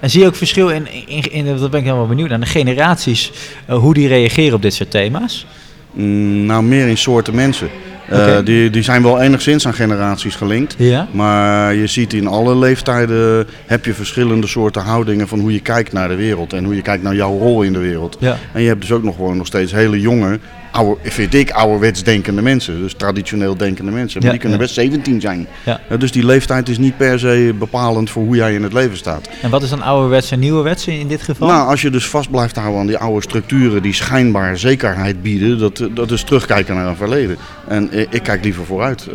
[0.00, 2.46] En zie je ook verschil in, in, in, dat ben ik helemaal benieuwd naar, de
[2.46, 3.32] generaties,
[3.66, 5.46] eh, hoe die reageren op dit soort thema's?
[5.92, 7.68] Mm, nou, meer in soorten mensen.
[8.10, 10.74] Eh, die, die zijn wel enigszins aan generaties gelinkt.
[10.78, 11.08] Ja.
[11.10, 15.92] Maar je ziet in alle leeftijden heb je verschillende soorten houdingen van hoe je kijkt
[15.92, 18.16] naar de wereld en hoe je kijkt naar jouw rol in de wereld.
[18.20, 18.36] Ja.
[18.52, 20.38] En je hebt dus ook nog gewoon nog steeds hele jonge,
[20.70, 22.80] oude, vind ik, ouderwets denkende mensen.
[22.80, 24.18] Dus traditioneel denkende mensen.
[24.18, 24.64] Maar Ja, die kunnen ja.
[24.64, 25.46] best 17 zijn.
[25.64, 25.80] Ja.
[25.98, 29.28] Dus die leeftijd is niet per se bepalend voor hoe jij in het leven staat.
[29.42, 31.48] En wat is dan ouderwets en nieuwerwets in, in dit geval?
[31.48, 35.58] Nou, als je dus vast blijft houden aan die oude structuren die schijnbaar zekerheid bieden,
[35.58, 37.36] dat, dat is terugkijken naar een verleden.
[37.68, 39.06] En ik, kijk liever vooruit,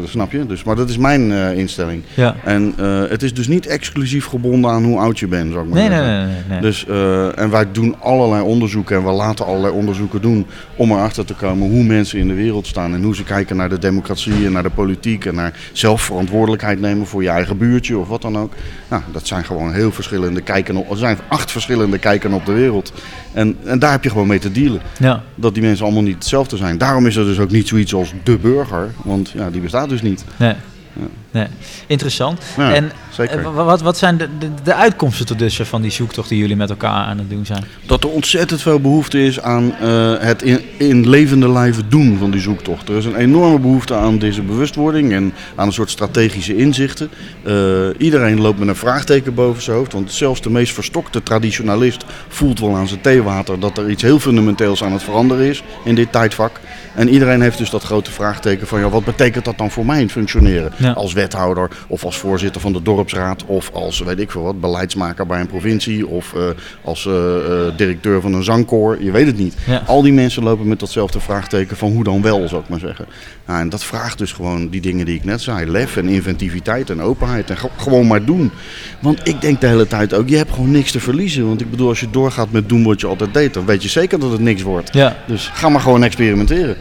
[0.00, 0.46] dat snap je?
[0.46, 2.02] Dus, maar dat is mijn eh, instelling.
[2.14, 2.34] ja.
[2.44, 5.70] En eh, het is dus niet exclusief gebonden aan hoe oud je bent, zou ik
[5.74, 6.16] maar Nee, nee, zeggen.
[6.26, 6.34] nee.
[6.34, 6.60] nee, nee.
[6.60, 11.24] Dus, eh, en wij doen allerlei onderzoeken en we laten allerlei onderzoeken doen om erachter
[11.24, 14.46] te komen hoe mensen in de wereld staan en hoe ze kijken naar de democratie
[14.46, 18.38] en naar de politiek en naar zelfverantwoordelijkheid nemen voor je eigen buurtje of wat dan
[18.38, 18.52] ook.
[18.88, 22.52] Nou, dat zijn gewoon heel verschillende kijken op, er zijn acht verschillende kijken op de
[22.52, 22.92] wereld.
[23.32, 24.80] En, en daar heb je gewoon mee te dealen.
[24.98, 25.22] ja.
[25.34, 26.78] Dat die mensen allemaal niet hetzelfde zijn.
[26.78, 30.02] Daarom is er dus ook niet zoiets als de burger, want ja, die bestaat dus
[30.02, 30.24] niet.
[30.36, 30.54] Nee.
[31.30, 31.46] Nee.
[31.86, 32.42] Interessant.
[32.56, 33.38] Ja, en zeker.
[33.38, 36.38] eh, wa- wat, wat zijn de, de, de uitkomsten tot dusver van die zoektocht die
[36.38, 37.64] jullie met elkaar aan het doen zijn?
[37.86, 42.30] dat er ontzettend veel behoefte is aan eh, het in, in levende lijven doen van
[42.30, 42.88] die zoektocht.
[42.88, 47.10] Er is een enorme behoefte aan deze bewustwording en aan een soort strategische inzichten.
[47.44, 47.54] Eh,
[47.98, 52.60] iedereen loopt met een vraagteken boven zijn hoofd, want zelfs de meest verstokte traditionalist voelt
[52.60, 56.12] wel aan zijn theewater dat er iets heel fundamenteels aan het veranderen is in dit
[56.12, 56.60] tijdvak.
[56.94, 60.08] En iedereen heeft dus dat grote vraagteken van ja, wat betekent dat dan voor mij
[60.08, 60.72] functioneren?
[60.76, 60.92] Ja.
[60.92, 65.26] Als wethouder of als voorzitter van de dorpsraad of als weet ik veel wat, beleidsmaker
[65.26, 66.42] bij een provincie of eh,
[66.84, 69.02] als eh, eh, directeur van een zangkoor.
[69.02, 69.54] Je weet het niet.
[69.66, 69.82] Ja.
[69.86, 73.06] Al die mensen lopen met datzelfde vraagteken van hoe dan wel, zou ik maar zeggen.
[73.46, 75.70] Nou, en dat vraagt dus gewoon die dingen die ik net zei.
[75.70, 78.50] Lef en inventiviteit en openheid en ge- gewoon maar doen.
[79.00, 81.46] Want ik denk de hele tijd ook, je hebt gewoon niks te verliezen.
[81.46, 83.88] Want ik bedoel, als je doorgaat met doen wat je altijd deed, dan weet je
[83.88, 84.92] zeker dat het niks wordt.
[84.94, 85.16] Ja.
[85.26, 86.76] Dus ga maar gewoon experimenteren.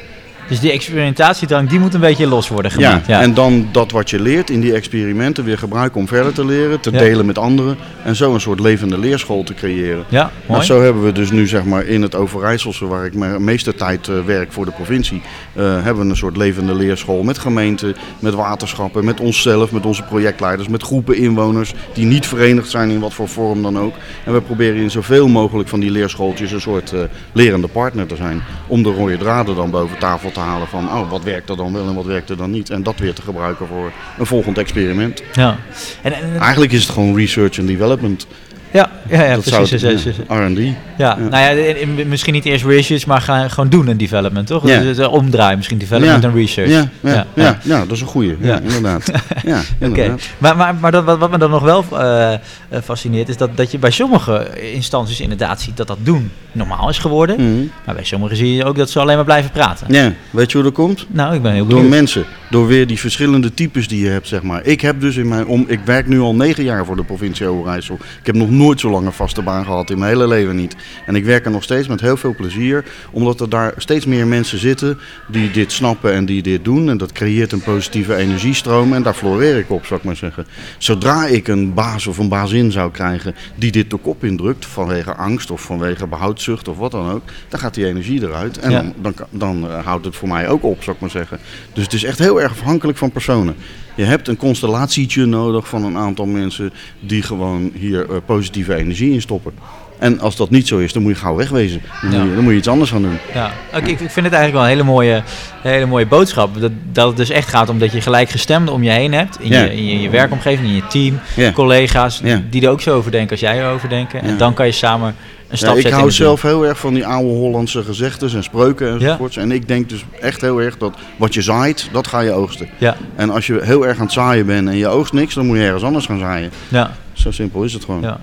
[0.49, 3.07] Dus die experimentatiedrang, die moet een beetje los worden gemaakt.
[3.07, 3.21] Ja.
[3.21, 6.79] en dan dat wat je leert in die experimenten weer gebruiken om verder te leren,
[6.79, 6.97] te Ja.
[6.97, 7.77] delen met anderen.
[8.03, 10.03] En zo een soort levende leerschool te creëren.
[10.09, 10.31] ja, mooi.
[10.47, 13.75] Nou, zo hebben we dus nu zeg maar in het Overijsselse, waar ik de meeste
[13.75, 15.21] tijd eh, werk voor de provincie,
[15.53, 20.03] eh, hebben we een soort levende leerschool met gemeenten, met waterschappen, met onszelf, met onze
[20.03, 23.93] projectleiders, met groepen inwoners die niet verenigd zijn in wat voor vorm dan ook.
[24.25, 26.99] En we proberen in zoveel mogelijk van die leerschooltjes een soort eh,
[27.31, 28.41] lerende partner te zijn.
[28.67, 31.73] Om de rode draden dan boven tafel te halen van oh, wat werkt er dan
[31.73, 32.69] wel en wat werkt er dan niet.
[32.69, 35.23] En dat weer te gebruiken voor een volgend experiment.
[35.33, 35.57] Ja.
[36.01, 38.27] En, en, Eigenlijk is het gewoon research and development.
[38.71, 39.81] ja, ja, precies.
[40.27, 40.59] ja, R&D.
[40.97, 44.67] Ja, nou ja, misschien niet eerst research, maar gaan, gewoon doen een development, toch?
[44.67, 44.79] Ja.
[44.79, 46.69] Dus, eh, omdraaien, misschien development en research.
[46.69, 48.35] Ja, ja, ja, dat is een goeie.
[48.39, 48.59] Ja, Ja.
[48.59, 49.11] inderdaad.
[49.45, 50.21] Ja, Oké, inderdaad.
[50.37, 52.39] maar, maar, maar dat, wat, wat me dan nog wel eh, eh,
[52.83, 56.97] fascineert, is dat, dat je bij sommige instanties inderdaad ziet dat dat doen normaal is
[56.97, 57.35] geworden.
[57.35, 57.65] Mhm.
[57.85, 59.87] Maar bij sommigen zie je ook dat ze alleen maar blijven praten.
[59.93, 61.05] Ja, weet je hoe dat komt?
[61.09, 61.89] Nou, ik ben heel Door benieuwd.
[61.95, 62.25] mensen.
[62.49, 64.65] Door weer die verschillende types die je hebt, zeg maar.
[64.65, 67.47] Ik heb dus in mijn om, ik werk nu al negen jaar voor de provincie
[67.47, 67.95] Overijssel.
[68.19, 70.75] Ik heb nog nooit zo lang een vaste baan gehad in mijn hele leven niet.
[71.05, 74.27] En ik werk er nog steeds met heel veel plezier, omdat er daar steeds meer
[74.27, 76.89] mensen zitten die dit snappen en die dit doen.
[76.89, 80.47] En dat creëert een positieve energiestroom en daar floreer ik op, zou ik maar zeggen.
[80.77, 85.15] Zodra ik een baas of een bazin zou krijgen die dit de kop indrukt vanwege
[85.15, 88.57] angst of vanwege behoudzucht of wat dan ook, dan gaat die energie eruit.
[88.57, 88.81] En Ja.
[88.81, 91.39] dan, dan, dan eh, houdt het voor mij ook op, zou ik maar zeggen.
[91.73, 93.55] Dus het is echt heel erg afhankelijk van personen.
[93.97, 99.11] Je hebt een constellatietje nodig van een aantal mensen die gewoon hier eh, positieve energie
[99.13, 99.53] in stoppen.
[99.99, 101.81] En als dat niet zo is, dan moet je gauw wegwezen.
[102.01, 102.17] Dan, Ja.
[102.19, 103.17] moet, je, dan moet je iets anders gaan doen.
[103.33, 105.23] Ja, ik, ik vind het eigenlijk wel een hele mooie,
[105.61, 106.59] hele mooie boodschap.
[106.61, 109.39] Dat, dat het dus echt gaat om dat je gelijkgestemden om je heen hebt.
[109.41, 109.61] In, Ja.
[109.63, 111.19] je, in je, je werkomgeving, in je team,
[111.53, 114.21] collega's die er ook zo over denken als jij erover denken.
[114.21, 115.15] En dan kan je samen
[115.49, 118.91] een stap Ja, ik hou zelf heel erg van die oude Hollandse gezegdes en spreuken
[118.91, 119.37] enzovoorts.
[119.37, 122.69] En ik denk dus echt heel erg dat wat je zaait, dat ga je oogsten.
[122.77, 125.45] Ja, En als je heel erg aan het zaaien bent en je oogst niks, dan
[125.45, 126.51] moet je ergens anders gaan zaaien.
[126.69, 128.01] ja, Zo simpel is het gewoon.
[128.01, 128.19] ja.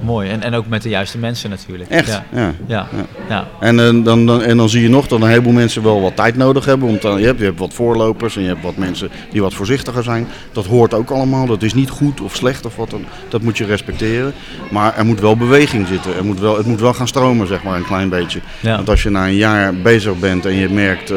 [0.00, 0.28] Mooi.
[0.30, 1.90] En, en ook met de juiste mensen natuurlijk.
[1.90, 2.54] Echt, Ja, ja.
[2.66, 2.86] ja,
[3.28, 3.48] ja.
[3.60, 6.16] En, eh, dan, dan, en dan zie je nog dat een heleboel mensen wel wat
[6.16, 6.88] tijd nodig hebben.
[6.88, 9.54] Want dan, je, hebt, je hebt wat voorlopers en je hebt wat mensen die wat
[9.54, 10.26] voorzichtiger zijn.
[10.52, 11.46] Dat hoort ook allemaal.
[11.46, 13.04] Dat is niet goed of slecht of wat dan.
[13.28, 14.32] Dat moet je respecteren.
[14.70, 16.16] Maar er moet wel beweging zitten.
[16.16, 18.40] Er moet wel, het moet wel gaan stromen, zeg maar, een klein beetje.
[18.60, 18.76] Ja.
[18.76, 21.16] Want als je na een jaar bezig bent en je merkt, eh,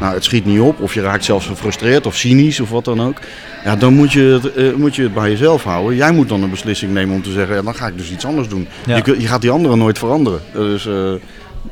[0.00, 0.80] nou het schiet niet op.
[0.80, 3.18] Of je raakt zelfs gefrustreerd of cynisch of wat dan ook.
[3.64, 5.96] Ja, dan moet je, het, eh, moet je het bij jezelf houden.
[5.96, 8.26] Jij moet dan een beslissing nemen om te zeggen, ja, dan ga ik dus iets
[8.26, 8.68] anders doen.
[8.86, 8.96] Ja.
[8.96, 10.40] Je, je gaat die anderen nooit veranderen.
[10.52, 11.12] Dus eh,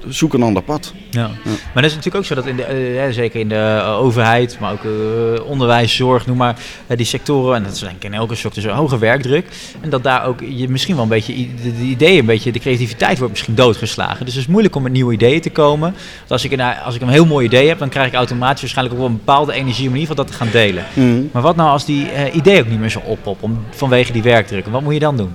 [0.09, 0.93] zoek een ander pad.
[1.11, 1.31] Ja.
[1.45, 4.57] Maar dat is natuurlijk ook zo dat in de, eh, zeker in de eh, overheid,
[4.61, 6.57] maar ook eh, onderwijs, zorg, noem maar,
[6.97, 9.47] die sectoren, en dat is denk ik in elke sector zo'n hoge werkdruk.
[9.81, 12.59] En dat daar ook je misschien wel een beetje, de, de ideeën, een beetje, de
[12.59, 14.25] creativiteit wordt misschien doodgeslagen.
[14.25, 15.91] Dus het is moeilijk om met nieuwe ideeën te komen.
[16.19, 18.61] Want als ik, een, als ik een heel mooi idee heb, dan krijg ik automatisch
[18.61, 20.85] waarschijnlijk ook wel een bepaalde energie om in ieder geval dat te gaan delen.
[20.95, 21.23] Mhm.
[21.33, 24.67] Maar wat nou als die idee ook niet meer zo oppopt om, vanwege die werkdruk?
[24.67, 25.35] Wat moet je dan doen?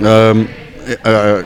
[0.00, 0.40] Ehm,
[1.02, 1.44] eh, eh,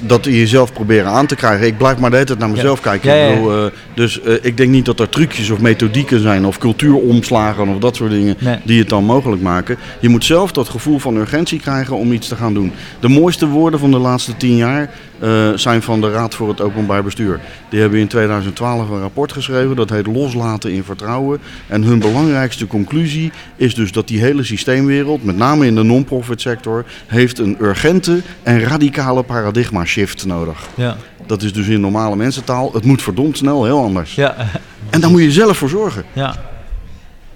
[0.00, 1.66] dat jezelf proberen aan te krijgen.
[1.66, 3.10] Ik blijf maar de hele tijd naar mezelf kijken.
[3.10, 6.20] Ja, ja, Ik bedoel, eh, dus eh, ik denk niet dat er trucjes of methodieken
[6.20, 8.58] zijn of cultuuromslagen of dat soort dingen Nee.
[8.64, 9.76] die het dan mogelijk maken.
[10.00, 12.72] Je moet zelf dat gevoel van urgentie krijgen om iets te gaan doen.
[13.00, 16.60] De mooiste woorden van de laatste tien jaar eh, zijn van de Raad voor het
[16.60, 17.40] Openbaar Bestuur.
[17.68, 21.40] Die hebben in 2012 een rapport geschreven, dat heet Loslaten in Vertrouwen.
[21.66, 26.40] En hun belangrijkste conclusie is dus dat die hele systeemwereld, met name in de non-profit
[26.40, 30.58] sector, heeft een urgente en radicale paradigma shift nodig.
[30.74, 30.96] Ja.
[31.26, 34.14] Dat is dus in normale mensentaal, het moet verdomd snel heel anders.
[34.14, 34.34] Ja.
[34.90, 36.04] En daar moet je zelf voor zorgen.
[36.12, 36.34] Ja.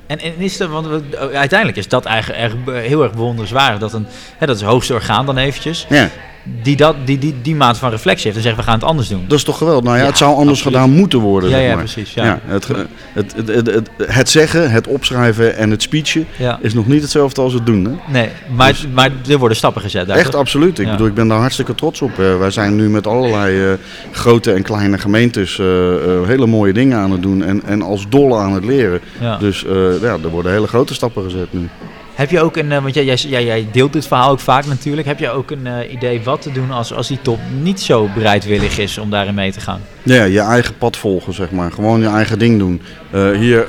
[0.07, 3.81] En, en is er, want we- uiteindelijk is dat eigenlijk erg, heel erg bewonderenswaardig.
[3.81, 4.07] Dat, een,
[4.39, 5.87] hè, dat is het hoogste orgaan dan eventjes.
[5.89, 6.09] Ja,
[6.63, 9.09] Die, dat, die, die, die maat van reflectie heeft en zegt we gaan het anders
[9.09, 9.25] doen.
[9.29, 9.85] dat is toch geweldig.
[9.85, 10.79] Nou ja, Ja, het zou anders absoluut.
[10.81, 11.51] gedaan moeten worden.
[11.51, 12.41] Ja, zeg ja, precies, ja.
[12.45, 16.59] het, het, het, het, het, het zeggen, het opschrijven en het speechen Ja.
[16.63, 17.85] is nog niet hetzelfde als het doen.
[17.85, 18.13] Hè?
[18.13, 20.07] Nee, maar, maar er worden stappen gezet.
[20.07, 20.41] daar, Echt toch?
[20.41, 20.79] absoluut.
[20.79, 22.19] Ik bedoel, ik ben daar hartstikke trots op.
[22.19, 23.73] Eh, wij zijn nu met allerlei eh,
[24.13, 25.67] grote en kleine gemeentes eh,
[26.27, 29.01] hele mooie dingen aan het doen en, en als dolle aan het leren.
[29.21, 29.37] Ja.
[29.37, 29.61] Dus
[30.01, 31.69] ja, er worden hele grote stappen gezet nu.
[32.15, 35.07] Heb je ook een, eh, want jij, jij, jij, deelt dit verhaal ook vaak natuurlijk.
[35.07, 38.09] Heb je ook een eh, idee wat te doen als, als die top niet zo
[38.15, 39.81] bereidwillig is om daarin mee te gaan?
[40.03, 41.73] Ja, je eigen pad volgen, zeg maar.
[41.73, 42.83] Gewoon je eigen ding doen.
[43.11, 43.67] Eh, hier,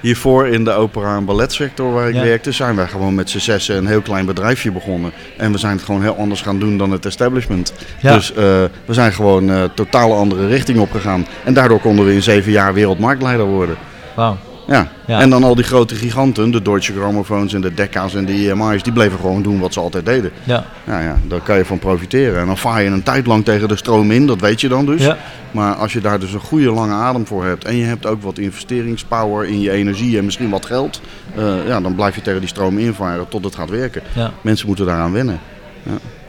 [0.00, 2.22] hiervoor in de opera- en balletsector waar ik Ja.
[2.22, 5.12] werkte, zijn wij gewoon met z'n zessen een heel klein bedrijfje begonnen.
[5.36, 7.72] En we zijn het gewoon heel anders gaan doen dan het establishment.
[8.00, 8.14] Ja.
[8.14, 11.26] Dus we zijn gewoon eh totaal andere richting opgegaan.
[11.44, 13.76] En daardoor konden we in zeven jaar wereldmarktleider worden.
[14.14, 14.36] Wauw.
[14.66, 14.88] Ja.
[15.06, 15.20] Ja.
[15.20, 18.82] en dan al die grote giganten, de Deutsche Gramophones en de Decca's en de EMI's,
[18.82, 20.30] die bleven gewoon doen wat ze altijd deden.
[20.44, 20.64] Ja.
[20.84, 22.40] Ja, ja, daar kan je van profiteren.
[22.40, 24.86] En dan vaar je een tijd lang tegen de stroom in, dat weet je dan
[24.86, 25.02] dus.
[25.02, 25.16] Ja.
[25.50, 28.22] Maar als je daar dus een goede lange adem voor hebt en je hebt ook
[28.22, 31.00] wat investeringspower in je energie en misschien wat geld,
[31.34, 34.02] eh, ja, dan blijf je tegen die stroom invaren tot het gaat werken.
[34.12, 34.30] Ja.
[34.40, 35.40] Mensen moeten daaraan wennen.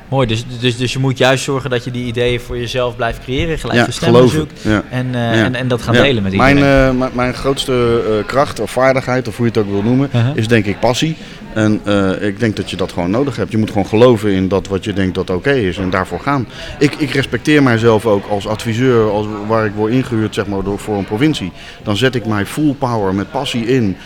[0.10, 3.20] Mooi, dus, dus, dus je moet juist zorgen dat je die ideeën voor jezelf blijft
[3.20, 4.84] creëren, gelijk Ja, stemmen zoekt Ja.
[4.90, 5.32] en, eh, Ja.
[5.44, 6.58] en, en dat gaan delen met iedereen.
[6.58, 10.10] eh, mijn, mijn grootste eh, kracht of vaardigheid, of hoe je het ook wil noemen,
[10.16, 10.36] Uh-huh.
[10.38, 11.16] is denk ik passie.
[11.54, 11.74] En
[12.22, 13.52] ik denk dat je dat gewoon nodig hebt.
[13.52, 16.48] Je moet gewoon geloven in dat wat je denkt dat oké is en daarvoor gaan.
[16.80, 20.80] Ik, ik respecteer mijzelf ook als adviseur, als, waar ik word ingehuurd zeg maar, door,
[20.80, 21.52] voor een provincie.
[21.84, 23.98] Dan zet ik mij full power met passie in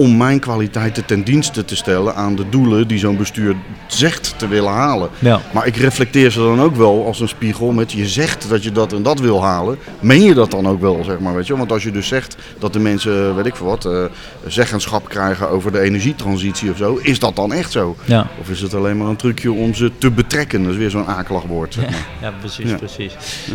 [0.00, 3.54] om mijn kwaliteiten ten dienste te stellen aan de doelen die zo'n bestuur
[3.86, 5.08] zegt te willen halen.
[5.18, 5.40] Ja.
[5.52, 8.72] Maar ik reflecteer ze dan ook wel als een spiegel met je zegt dat je
[8.72, 9.78] dat en dat wil halen.
[10.00, 11.56] Meen je dat dan ook wel, zeg maar, weet je?
[11.56, 14.04] Want als je dus zegt dat de mensen, weet ik veel wat, eh,
[14.46, 17.96] zeggenschap krijgen over de energietransitie of zo, is dat dan echt zo?
[18.04, 18.26] Ja.
[18.40, 20.62] Of is het alleen maar een trucje om ze te betrekken?
[20.62, 21.74] Dat is weer zo'n akelig woord.
[21.74, 21.98] Zeg maar.
[22.22, 22.76] Ja, precies, Ja.
[22.76, 23.12] precies.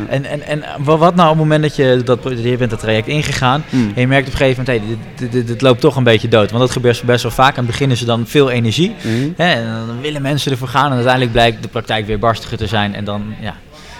[0.09, 2.79] En, en, en wa- wat nou op het moment dat je, dat, je bent dat
[2.79, 3.91] traject ingegaan Hmm.
[3.95, 6.03] en je merkt op een gegeven moment, hey, dit, dit, dit, dit loopt toch een
[6.03, 6.49] beetje dood.
[6.51, 7.57] Want dat gebeurt best wel vaak.
[7.57, 8.95] Aan het begin is er dan veel energie.
[9.01, 9.29] Mhm.
[9.35, 12.67] Hè, en dan willen mensen ervoor gaan en uiteindelijk blijkt de praktijk weer barstiger te
[12.67, 12.95] zijn.
[12.95, 13.55] En dan ja,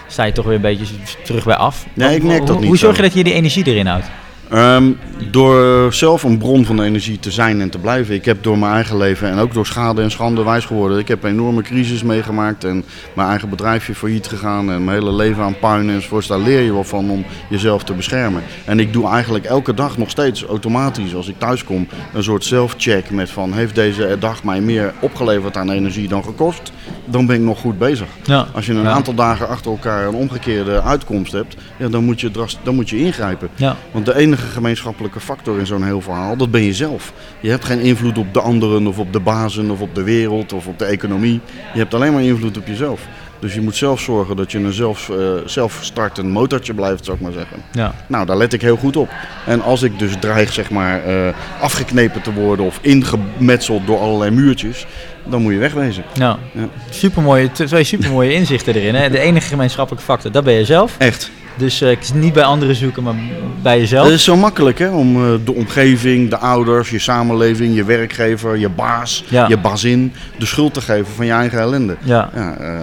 [0.08, 0.86] sta je toch weer een beetje
[1.24, 1.86] terug bij af.
[1.94, 3.02] Ja, ik merk dat hoe, niet Hoe zorg zo.
[3.02, 4.06] je dat je die energie erin houdt?
[4.50, 4.92] Ehm,
[5.32, 8.16] door zelf een bron van energie te zijn en te blijven.
[8.16, 10.98] Ik heb door mijn eigen leven en ook door schade en schande wijs geworden.
[11.00, 12.84] Ik heb een enorme crisis meegemaakt en
[13.16, 16.28] mijn eigen bedrijfje failliet gegaan en mijn hele leven aan puin enzovoorts.
[16.28, 18.44] Daar leer je wel van om jezelf te beschermen.
[18.66, 22.44] En ik doe eigenlijk elke dag nog steeds automatisch als ik thuis kom een soort
[22.44, 26.72] self-check met van heeft deze dag mij meer opgeleverd aan energie dan gekost?
[27.06, 28.08] Dan ben ik nog goed bezig.
[28.24, 28.48] Ja.
[28.54, 28.90] Als je een Ja.
[28.92, 32.32] aantal dagen achter elkaar een omgekeerde uitkomst hebt, ja, dan, moet je
[32.64, 33.50] dan moet je ingrijpen.
[33.56, 33.76] Ja.
[33.92, 37.14] Want de enige gemeenschappelijke factor in zo'n heel verhaal, dat ben je zelf.
[37.40, 40.54] Je hebt geen invloed op de anderen of op de bazen of op de wereld
[40.54, 41.40] of op de economie.
[41.74, 43.02] Je hebt alleen maar invloed op jezelf.
[43.40, 47.24] Dus je moet zelf zorgen dat je een zelf, eh, zelfstartend motortje blijft, zou ik
[47.24, 47.58] maar zeggen.
[47.72, 47.94] Ja.
[48.08, 49.10] Nou, daar let ik heel goed op.
[49.46, 54.32] En als ik dus dreig, zeg maar, eh, afgeknepen te worden of ingemetseld door allerlei
[54.32, 54.86] muurtjes,
[55.24, 56.04] dan moet je wegwezen.
[56.14, 56.38] Ja.
[56.52, 56.68] Ja.
[56.90, 58.96] Supermooie, twee supermooie inzichten erin.
[58.96, 59.10] Hè?
[59.10, 60.96] De enige gemeenschappelijke factor, dat ben je zelf.
[60.98, 61.32] Echt.
[61.58, 63.14] Dus eh, niet bij anderen zoeken, maar
[63.62, 64.06] bij jezelf.
[64.06, 68.58] Het is zo makkelijk hè, om eh, de omgeving, de ouders, je samenleving, je werkgever,
[68.58, 69.48] je baas, Ja.
[69.48, 71.96] je bazin de schuld te geven van je eigen ellende.
[72.04, 72.30] Ja.
[72.36, 72.80] Ja, eh,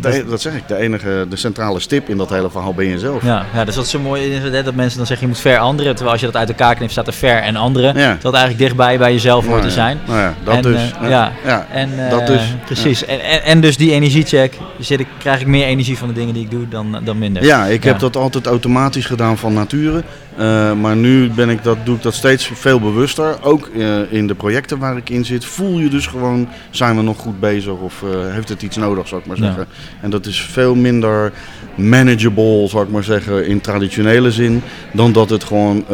[0.00, 2.98] de- dat zeg ik, de enige, de centrale stip in dat hele verhaal ben je
[2.98, 3.24] zelf.
[3.24, 5.42] Ja, ja, dus dat is zo mooi is hè, dat mensen dan zeggen je moet
[5.42, 5.90] ver anderen.
[5.92, 7.96] Terwijl als je dat uit elkaar knipt staat er ver en anderen.
[7.98, 8.16] Ja.
[8.20, 9.98] Dat eigenlijk dichtbij bij jezelf hoort Nou te ja, zijn.
[10.06, 10.92] Nou ja, dat en, dus.
[11.02, 11.32] eh, ja.
[11.44, 11.66] ja.
[11.72, 12.42] En, eh, dat dus.
[12.64, 13.04] Precies.
[13.04, 14.58] En, en, en dus die energiecheck.
[14.78, 17.44] Zit ik, krijg ik meer energie van de dingen die ik doe dan, dan minder.
[17.44, 20.02] Ja, ik heb dat altijd automatisch gedaan van nature.
[20.38, 23.36] Eh, maar nu ben ik dat, doe ik dat steeds veel bewuster.
[23.42, 27.02] Ook eh, in de projecten waar ik in zit, voel je dus gewoon, zijn we
[27.02, 29.42] nog goed bezig of eh, heeft het iets nodig, zou ik maar Ja.
[29.44, 29.66] zeggen.
[30.00, 31.32] En dat is veel minder
[31.74, 35.84] manageable, zou ik maar zeggen, in traditionele zin, dan dat het gewoon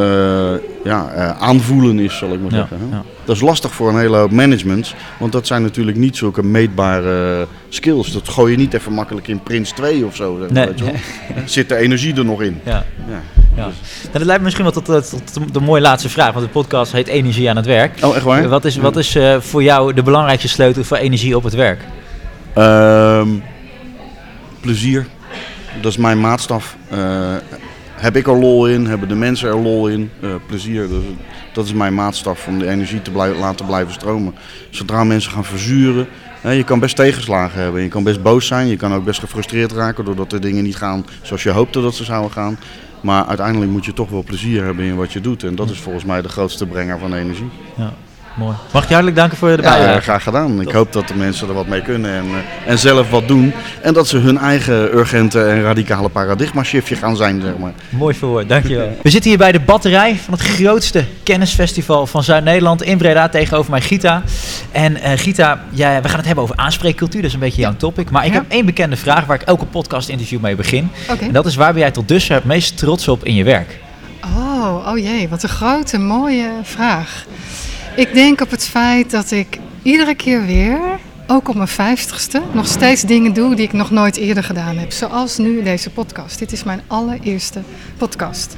[0.85, 2.89] ja, aanvoelen is, zal ik maar Ja, zeggen.
[2.91, 3.03] ja.
[3.25, 7.47] Dat is lastig voor een hele hoop managements, want dat zijn natuurlijk niet zulke meetbare
[7.69, 8.13] skills.
[8.13, 10.39] Dat gooi je niet even makkelijk in Prins 2 of zo.
[10.41, 10.95] zeg maar, Nee.
[11.45, 12.61] Zit de energie er nog in?
[12.65, 12.85] Ja.
[13.57, 13.63] Ja.
[13.63, 13.73] Nou,
[14.13, 16.33] dat lijkt me misschien wel tot, tot, tot de mooie laatste vraag.
[16.33, 17.99] Want de podcast heet Energie aan het werk.
[18.05, 18.49] Oh, echt waar?
[18.49, 21.81] Wat is, wat is eh, voor jou de belangrijkste sleutel voor energie op het werk?
[22.55, 23.29] Ehm,
[24.61, 25.07] plezier.
[25.81, 26.77] Dat is mijn maatstaf.
[26.91, 26.99] Eh,
[27.95, 28.87] heb ik er lol in?
[28.87, 30.11] Hebben de mensen er lol in?
[30.21, 30.81] Eh, plezier.
[30.89, 34.35] Dat, is- dat is mijn maatstaf om de energie te blijven, laten blijven stromen.
[34.71, 36.07] Zodra mensen gaan verzuren.
[36.43, 37.83] je kan best tegenslagen hebben.
[37.83, 38.67] Je kan best boos zijn.
[38.67, 41.95] Je kan ook best gefrustreerd raken doordat de dingen niet gaan zoals je hoopte dat
[41.95, 42.59] ze zouden gaan.
[43.05, 45.43] Maar uiteindelijk moet je toch wel plezier hebben in wat je doet.
[45.43, 47.49] En dat is volgens mij de grootste brenger van energie.
[47.77, 47.93] Ja,
[48.35, 48.57] mooi.
[48.73, 49.93] Mag ik je hartelijk danken voor de Ja, bijdrage?
[49.95, 50.61] ja, graag gedaan.
[50.61, 53.53] Ik hoop dat de mensen er wat mee kunnen en, eh, en zelf wat doen.
[53.83, 57.73] En dat ze hun eigen urgente en radicale paradigma-shiftje gaan zijn, zeg maar.
[57.89, 58.97] Mooi verwoord, dankjewel.
[59.03, 63.29] We zitten hier bij de batterij van het grootste kennisfestival van Zuid-Nederland in Breda.
[63.29, 64.23] Tegenover mij Gita.
[64.73, 67.21] En eh, Gita, jij, we gaan het hebben over aanspreekcultuur.
[67.21, 68.11] Dat is een beetje jouw topic.
[68.11, 68.39] Maar ik Ja.
[68.39, 70.91] heb één bekende vraag waar ik elke podcast interview mee begin.
[71.11, 71.25] Oké.
[71.25, 73.79] En dat is waar ben jij tot dusver het meest trots op in je werk?
[74.25, 77.25] Oh, oh jee, wat een grote, mooie vraag.
[77.97, 80.79] Ik denk op het feit dat ik iedere keer weer,
[81.27, 84.93] ook op mijn vijftigste, nog steeds dingen doe die ik nog nooit eerder gedaan heb.
[84.93, 86.39] Zoals nu deze podcast.
[86.39, 87.61] Dit is mijn allereerste
[87.97, 88.57] podcast.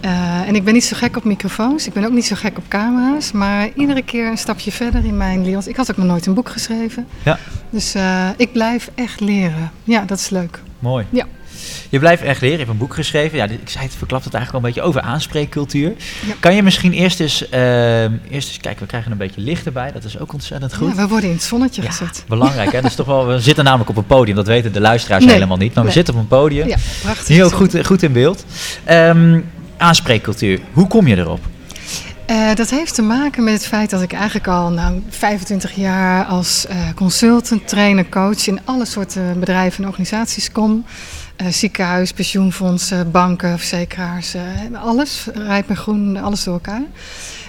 [0.00, 2.58] Eh, en ik ben niet zo gek op microfoons, ik ben ook niet zo gek
[2.58, 5.68] op camera's, maar iedere keer een stapje verder in mijn wereld.
[5.68, 7.06] Ik had ook nog nooit een boek geschreven.
[7.24, 7.38] Ja.
[7.70, 9.70] Dus eh, ik blijf echt leren.
[9.84, 10.60] Ja, dat is leuk.
[10.78, 11.06] Mooi.
[11.10, 11.26] Ja.
[11.88, 12.58] Je blijft echt leren.
[12.58, 13.38] Je hebt een boek geschreven.
[13.38, 15.92] Ja, ik zei het, verklapt het eigenlijk al een beetje over aanspreekcultuur.
[16.26, 16.34] Ja.
[16.40, 19.92] Kan je misschien eerst eens, ehm, eerst eens kijken, we krijgen een beetje licht erbij.
[19.92, 20.88] Dat is ook ontzettend goed.
[20.88, 22.24] Ja, we worden in het zonnetje Ja, gezet.
[22.28, 22.72] belangrijk.
[22.72, 22.80] Hè?
[22.80, 24.36] Dat is toch wel, we zitten namelijk op een podium.
[24.36, 25.34] Dat weten de luisteraars Nee.
[25.34, 25.74] helemaal niet.
[25.74, 26.68] Maar we zitten op een podium.
[26.68, 27.26] Ja, prachtig.
[27.26, 28.44] Hier ook goed, goed in beeld.
[28.84, 29.40] Ehm,
[29.76, 30.60] aanspreekcultuur.
[30.72, 31.40] Hoe kom je erop?
[32.26, 36.24] Eh, dat heeft te maken met het feit dat ik eigenlijk al nou, 25 jaar
[36.24, 40.84] als eh, consultant, trainer, coach in alle soorten bedrijven en organisaties kom.
[41.40, 45.26] Eh, ziekenhuis, pensioenfondsen, banken, verzekeraars, eh, alles.
[45.34, 46.82] Rijp en groen, alles door elkaar.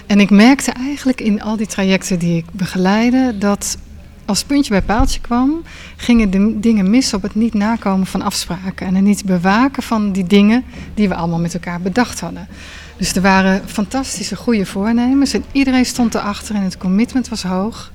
[0.06, 3.78] En ik merkte eigenlijk in al die trajecten die ik begeleide dat
[4.24, 5.62] als puntje bij paaltje kwam,
[5.96, 10.12] gingen de dingen mis op het niet nakomen van afspraken en het niet bewaken van
[10.12, 12.48] die dingen die we allemaal met elkaar bedacht hadden.
[12.96, 17.90] Dus er waren fantastische goede voornemens en iedereen stond erachter en het commitment was hoog.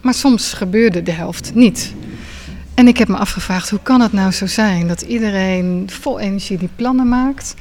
[0.00, 1.94] Maar soms gebeurde de helft niet.
[2.76, 6.58] En ik heb me afgevraagd, hoe kan het nou zo zijn dat iedereen vol energie
[6.58, 7.54] die plannen maakt,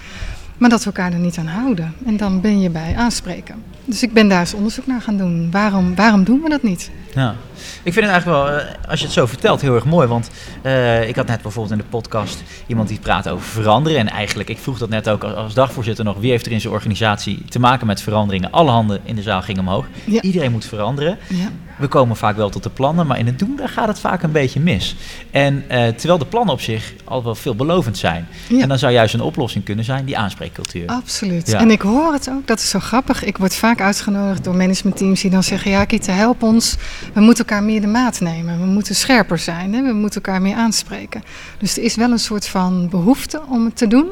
[0.57, 1.93] maar dat we elkaar er niet aan houden?
[2.05, 3.63] En dan ben je bij aanspreken.
[3.85, 5.51] Dus ik ben daar eens onderzoek naar gaan doen.
[5.51, 6.91] Waarom, waarom doen we dat niet?
[7.13, 7.35] Ja.
[7.83, 10.07] Ik vind het eigenlijk wel, eh, als je het zo vertelt, heel erg mooi.
[10.07, 10.29] Want
[10.61, 13.99] eh, ik had net bijvoorbeeld in de podcast iemand die praat over veranderen.
[13.99, 16.61] En eigenlijk, ik vroeg dat net ook als, als dagvoorzitter nog, wie heeft er in
[16.61, 18.51] zijn organisatie te maken met veranderingen?
[18.51, 19.85] Alle handen in de zaal gingen omhoog.
[20.03, 20.21] Ja.
[20.21, 21.17] Iedereen moet veranderen.
[21.27, 21.49] Ja.
[21.77, 24.23] we komen vaak wel tot de plannen, maar in het doen daar gaat het vaak
[24.23, 24.95] een beetje mis.
[25.31, 28.27] En eh, terwijl de plannen op zich al wel veelbelovend zijn.
[28.47, 28.61] Ja.
[28.61, 30.87] En dan zou juist een oplossing kunnen zijn, die aanspreekcultuur.
[30.87, 31.53] Absoluut.
[31.53, 33.23] En ik hoor het ook, dat is zo grappig.
[33.23, 35.71] Ik word vaak uitgenodigd door managementteams die dan zeggen...
[35.71, 36.75] ja, Kita, help ons.
[37.13, 38.59] We moeten elkaar meer de maat nemen.
[38.59, 39.73] We moeten scherper zijn.
[39.73, 39.83] Hè?
[39.83, 41.23] We moeten elkaar meer aanspreken.
[41.57, 44.07] Dus er is wel een soort van behoefte om het te doen,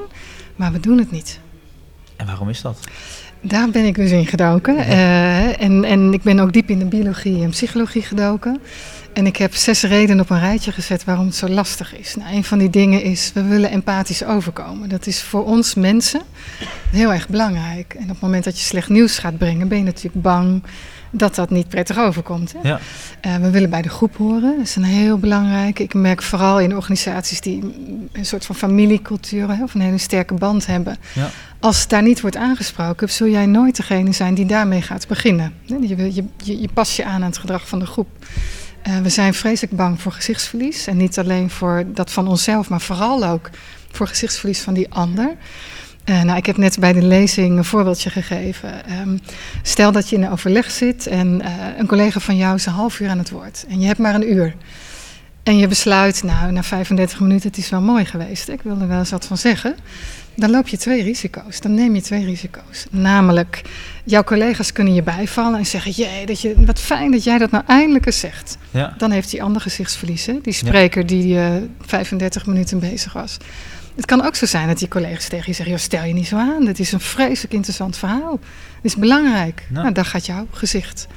[0.56, 1.40] maar we doen het niet.
[2.16, 2.78] En waarom is dat?
[3.42, 4.78] Daar ben ik dus in gedoken.
[4.78, 8.60] Eh, en, en ik ben ook diep in de biologie en psychologie gedoken.
[9.14, 12.16] En ik heb zes redenen op een rijtje gezet waarom het zo lastig is.
[12.16, 14.90] Nou, een van die dingen is, we willen empathisch overkomen.
[14.90, 16.22] Dat is voor ons mensen
[16.92, 17.94] heel erg belangrijk.
[17.94, 20.64] En op het moment dat je slecht nieuws gaat brengen, ben je natuurlijk bang
[21.16, 22.54] dat dat niet prettig overkomt.
[22.54, 22.70] Hè?
[22.70, 22.80] Ja.
[23.22, 24.56] Eh, we willen bij de groep horen.
[24.58, 25.80] Dat is een heel belangrijk.
[25.80, 27.74] Ik merk vooral in organisaties die
[28.12, 30.98] een soort van familiecultuur hè, of een hele sterke band hebben.
[31.14, 31.30] Ja.
[31.60, 35.54] Als het daar niet wordt aangesproken, zul jij nooit degene zijn die daarmee gaat beginnen.
[35.64, 38.08] Je, je, je, je pas je aan aan het gedrag van de groep.
[38.82, 40.88] Eh, we zijn vreselijk bang voor gezichtsverlies.
[40.88, 43.50] En niet alleen voor dat van onszelf, maar vooral ook
[43.92, 45.36] voor gezichtsverlies van die ander.
[46.04, 48.86] Eh, nou, ik heb net bij de lezing een voorbeeldje gegeven.
[48.86, 49.18] Ehm,
[49.62, 52.74] stel dat je in een overleg zit en eh, een collega van jou is een
[52.74, 53.66] half uur aan het woord.
[53.70, 54.56] En je hebt maar een uur.
[55.44, 58.50] En je besluit, nou, na 35 minuten, het is wel mooi geweest.
[58.50, 59.76] Ik wil er wel eens wat van zeggen.
[60.36, 61.60] Dan loop je twee risico's.
[61.60, 62.86] Dan neem je twee risico's.
[62.90, 63.62] Namelijk,
[64.04, 67.52] jouw collega's kunnen je bijvallen en zeggen: Jee, dat je, wat fijn dat jij dat
[67.52, 68.58] nou eindelijk eens zegt.
[68.72, 68.94] Ja.
[68.98, 70.40] Dan heeft die ander gezichtsverlies, hè?
[70.42, 73.38] die spreker die eh 35 minuten bezig was.
[73.96, 76.28] Het kan ook zo zijn dat die collega's tegen je zeggen: "Joh, stel je niet
[76.28, 78.40] zo aan, dit is een vreselijk interessant verhaal.
[78.82, 79.68] Dit is belangrijk.
[79.70, 81.08] Nou, daar gaat jouw gezicht.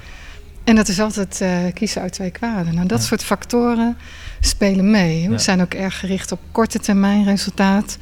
[0.65, 2.75] En dat is altijd eh, kiezen uit twee kwaden.
[2.75, 3.05] Nou, dat Ja.
[3.07, 3.97] soort factoren
[4.41, 5.25] spelen mee.
[5.27, 5.39] We Ja.
[5.39, 7.99] zijn ook erg gericht op korte termijn resultaat.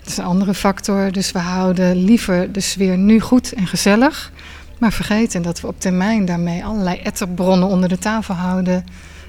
[0.00, 1.12] Dat is een andere factor.
[1.12, 4.32] Dus we houden liever de sfeer nu goed en gezellig.
[4.78, 8.84] Maar vergeten dat we op termijn daarmee allerlei etterbronnen onder de tafel houden.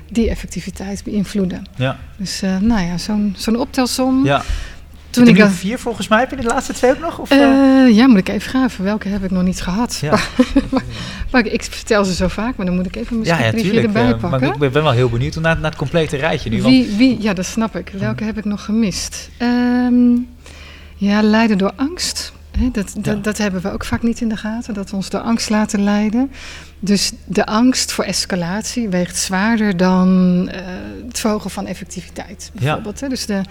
[0.10, 1.66] die effectiviteit beïnvloeden.
[1.76, 1.98] Ja.
[2.18, 4.26] Dus eh, nou ja, zo'n zo'n optelsom.
[4.26, 4.44] ja.
[5.16, 6.20] Toen ik er nu vier volgens mij.
[6.20, 7.20] Heb je de laatste twee ook nog?
[7.20, 7.86] Of, eh?
[7.86, 8.84] Eh, ja, moet ik even graven.
[8.84, 9.98] Welke heb ik nog niet gehad?
[10.02, 10.20] Ja.
[11.32, 13.52] Maar ik, ik vertel ze zo vaak, maar dan moet ik even mijn ja, ja,
[13.52, 13.86] tuurlijk.
[13.86, 14.30] erbij eh, pakken.
[14.30, 16.62] maar ik ben wel heel benieuwd naar, naar het complete rijtje nu.
[16.62, 17.92] Want, Wie, ja, dat snap ik.
[17.98, 19.30] Welke heb ik nog gemist?
[19.38, 20.16] Ehm,
[20.96, 22.34] ja, lijden door angst.
[22.60, 23.14] Dat, dat, Ja.
[23.16, 25.84] dat hebben we ook vaak niet in de gaten, dat we ons door angst laten
[25.84, 26.32] leiden.
[26.80, 30.10] Dus de angst voor escalatie weegt zwaarder dan
[30.50, 30.66] eh,
[31.08, 33.10] het verhogen van effectiviteit, bijvoorbeeld.
[33.10, 33.42] Dus de,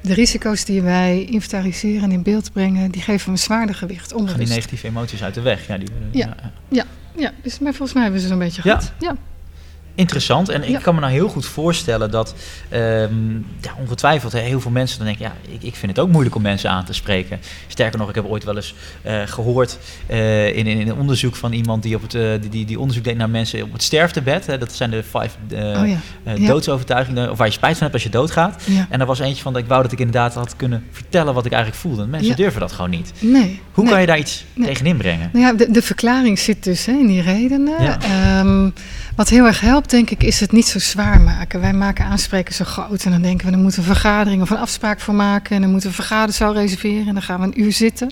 [0.00, 4.12] de risico's die wij inventariseren en in beeld brengen, die geven een zwaarder gewicht.
[4.16, 5.66] gaan die negatieve emoties uit de weg.
[5.66, 6.34] Ja, die, Ja.
[7.16, 8.78] Ja, dus, maar volgens mij hebben ze zo'n beetje Ja.
[8.78, 8.92] gehad.
[8.98, 9.16] Ja.
[9.94, 10.48] Interessant.
[10.48, 12.34] En ik kan me nou heel goed voorstellen dat
[12.68, 16.10] ehm, ja, ongetwijfeld hè, heel veel mensen dan denken, ja, ik, ik vind het ook
[16.10, 17.40] moeilijk om mensen aan te spreken.
[17.66, 21.36] Sterker nog, ik heb ooit wel eens eh, gehoord eh, in, in, in een onderzoek
[21.36, 23.82] van iemand die, op het, eh, die, die, die onderzoek deed naar mensen op het
[23.82, 24.46] sterftebed.
[24.46, 26.46] Hè, dat zijn de vijf oh ja.
[26.46, 28.62] doodsovertuigingen, of waar je spijt van hebt als je doodgaat.
[28.88, 31.46] En er was eentje van dat ik wou dat ik inderdaad had kunnen vertellen wat
[31.46, 32.02] ik eigenlijk voelde.
[32.02, 33.12] En mensen durven dat gewoon niet.
[33.18, 33.60] Nee.
[33.72, 33.92] Hoe nee.
[33.92, 34.68] kan je daar iets Nee.
[34.68, 35.30] tegen inbrengen?
[35.32, 37.82] Nou ja, de, de verklaring zit dus hè, in die redenen.
[37.82, 37.98] Ja.
[39.16, 41.60] Wat heel erg helpt, denk ik, is het niet zo zwaar maken.
[41.60, 43.04] Wij maken aanspreken zo groot.
[43.04, 45.54] En dan denken we, dan moeten we een vergadering of een afspraak voor maken.
[45.56, 47.06] En dan moeten we een vergaderzaal reserveren.
[47.06, 48.10] En dan gaan we een uur zitten.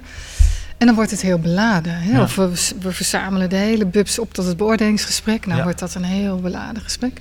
[0.79, 1.95] En dan wordt het heel beladen.
[1.95, 2.13] Hè?
[2.13, 2.23] Ja.
[2.23, 5.47] Of we, we verzamelen de hele bubs op tot het beoordelingsgesprek.
[5.47, 5.65] Nou Ja.
[5.65, 7.21] wordt dat een heel beladen gesprek.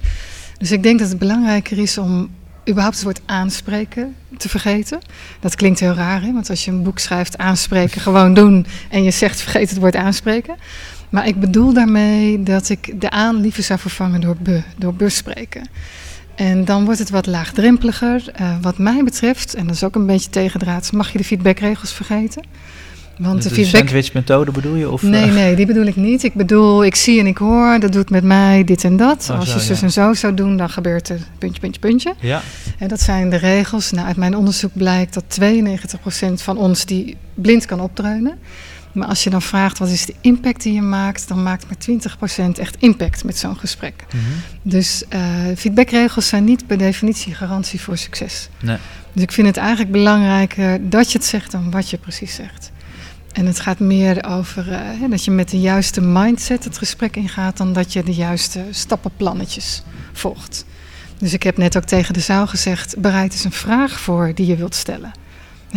[0.58, 2.30] Dus ik denk dat het belangrijker is om
[2.70, 5.00] überhaupt het woord aanspreken te vergeten.
[5.40, 6.34] Dat klinkt heel raar, hè?
[6.34, 8.66] want als je een boek schrijft, aanspreken, gewoon doen.
[8.90, 10.56] En je zegt, vergeet het woord aanspreken.
[11.12, 15.68] Maar ik bedoel daarmee dat ik de aan liever zou vervangen door be, door bespreken.
[16.36, 18.30] En dan wordt het wat laagdrempeliger.
[18.34, 21.94] Eh, wat mij betreft, en dat is ook een beetje tegendraads, mag je de feedbackregels
[21.94, 22.44] vergeten.
[23.18, 23.82] Want de de, de feedback.
[23.82, 24.90] sandwich-methode bedoel je?
[24.90, 26.24] Of, Nee, eh, nee, die bedoel ik niet.
[26.24, 29.28] Ik bedoel, ik zie en ik hoor, dat doet met mij dit en dat.
[29.32, 29.86] Oh, Als zo, je zus ja.
[29.86, 32.14] en zo zou doen, dan gebeurt er puntje, puntje, puntje.
[32.20, 32.42] Ja,
[32.78, 33.92] En dat zijn de regels.
[33.92, 38.38] Nou, uit mijn onderzoek blijkt dat 92% van ons die blind kan opdreunen.
[38.94, 42.00] Maar als je dan vraagt wat is de impact die je maakt, dan maakt maar
[42.56, 44.06] 20% echt impact met zo'n gesprek.
[44.08, 44.24] Mhm.
[44.62, 45.22] Dus eh,
[45.58, 48.50] feedbackregels zijn niet per definitie garantie voor succes.
[48.62, 48.78] Nee.
[49.14, 52.72] Dus ik vind het eigenlijk belangrijker dat je het zegt dan wat je precies zegt.
[53.32, 57.58] En het gaat meer over eh, dat je met de juiste mindset het gesprek ingaat
[57.58, 59.84] dan dat je de juiste stappenplannetjes
[60.14, 60.66] volgt.
[61.18, 64.46] Dus ik heb net ook tegen de zaal gezegd: bereid eens een vraag voor die
[64.46, 65.12] je wilt stellen.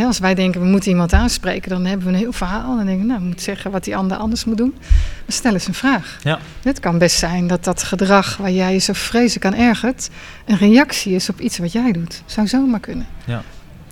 [0.03, 2.76] Als wij denken we moeten iemand aanspreken, dan hebben we een heel verhaal.
[2.76, 4.74] Dan denken we, nou, we moeten zeggen wat die ander anders moet doen.
[4.78, 6.18] Maar stel eens een vraag.
[6.22, 6.38] Ja.
[6.62, 10.11] Het kan best zijn dat dat gedrag waar jij je zo vreselijk aan ergert,
[10.47, 12.22] een reactie is op iets wat jij doet.
[12.26, 13.07] Zou zomaar kunnen.
[13.24, 13.42] Ja.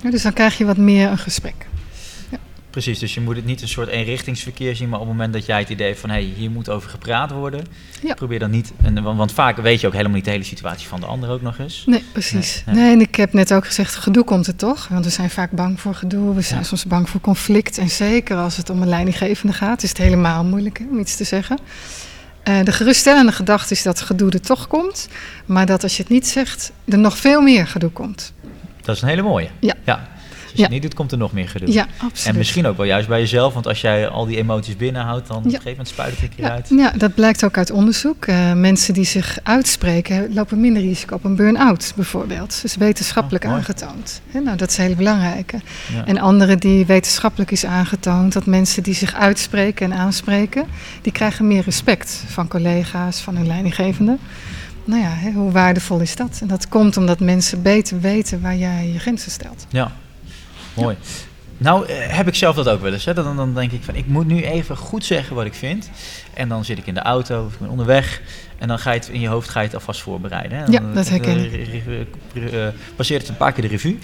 [0.03, 1.67] Ja, dus dan krijg je wat meer een gesprek.
[2.73, 5.47] Precies, dus je moet het niet een soort eenrichtingsverkeer zien, maar op het moment dat
[5.47, 7.65] jij het idee hebt van hé, hey, hier moet over gepraat worden,
[8.03, 8.15] Ja.
[8.15, 10.89] probeer dan niet, en, want, want vaak weet je ook helemaal niet de hele situatie
[10.89, 11.83] van de ander ook nog eens.
[11.87, 12.63] Nee, precies.
[12.67, 12.93] Nee, Nee, nee.
[12.95, 14.89] en ik heb net ook gezegd, gedoe komt er toch?
[14.89, 16.67] Want we zijn vaak bang voor gedoe, we zijn Ja.
[16.67, 17.79] soms bang voor conflict.
[17.79, 21.17] En zeker als het om een leidinggevende gaat, is het helemaal moeilijk hè, om iets
[21.17, 21.59] te zeggen.
[22.43, 25.09] Eh, de geruststellende gedachte is dat gedoe er toch komt,
[25.47, 28.33] maar dat als je het niet zegt, er nog veel meer gedoe komt.
[28.83, 29.49] Dat is een hele mooie.
[29.61, 30.11] Ja.
[30.53, 30.63] Als je Ja.
[30.63, 31.73] het niet doet, komt er nog meer gedoe.
[31.73, 32.27] Ja, absoluut.
[32.27, 35.37] En misschien ook wel juist bij jezelf, want als jij al die emoties binnenhoudt, dan
[35.37, 36.69] op een gegeven moment spuit het een keer uit.
[36.69, 38.27] ja, dat blijkt ook uit onderzoek.
[38.27, 42.49] Eh, mensen die zich uitspreken lopen minder risico op een burn-out bijvoorbeeld.
[42.49, 44.21] Dat is wetenschappelijk Oh, aangetoond.
[44.45, 45.61] Nou, dat is belangrijke.
[45.95, 46.07] Ja.
[46.07, 50.65] En andere die wetenschappelijk is aangetoond dat mensen die zich uitspreken en aanspreken,
[51.03, 54.17] die krijgen meer respect van collega's, van hun leidinggevende.
[54.85, 56.39] Nou ja, hoe waardevol is dat?
[56.41, 59.67] En dat komt omdat mensen beter weten waar jij je grenzen stelt.
[59.69, 59.93] Ja,
[60.75, 60.97] mooi.
[61.59, 63.05] Nou, eh, heb ik zelf dat ook wel eens.
[63.05, 63.15] Hè?
[63.15, 65.91] Dan, dan denk ik van, ik moet nu even goed zeggen wat ik vind.
[66.35, 68.21] En dan zit ik in de auto of ik ben onderweg.
[68.59, 70.59] En dan ga je het in je hoofd ga je het alvast voorbereiden.
[70.59, 70.65] Hè?
[70.65, 71.85] Ja, dat eh, herken ik.
[72.53, 72.67] eh,
[72.97, 73.99] passeert het een paar keer de revue.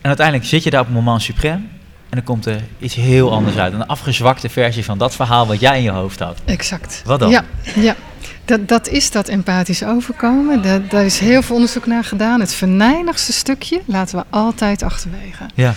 [0.00, 1.74] En uiteindelijk zit je daar op het moment suprême.
[2.08, 3.72] En dan komt er iets heel anders uit.
[3.72, 6.38] Een afgezwakte versie van dat verhaal wat jij in je hoofd had.
[6.44, 7.02] Exact.
[7.04, 7.30] Wat dan?
[7.30, 7.44] Ja,
[7.74, 7.96] ja.
[8.44, 10.62] Dat, dat is dat empathisch overkomen.
[10.62, 12.40] Daar, daar is heel veel onderzoek naar gedaan.
[12.40, 15.44] Het venijnigste stukje laten we altijd achterwege.
[15.54, 15.74] Ja,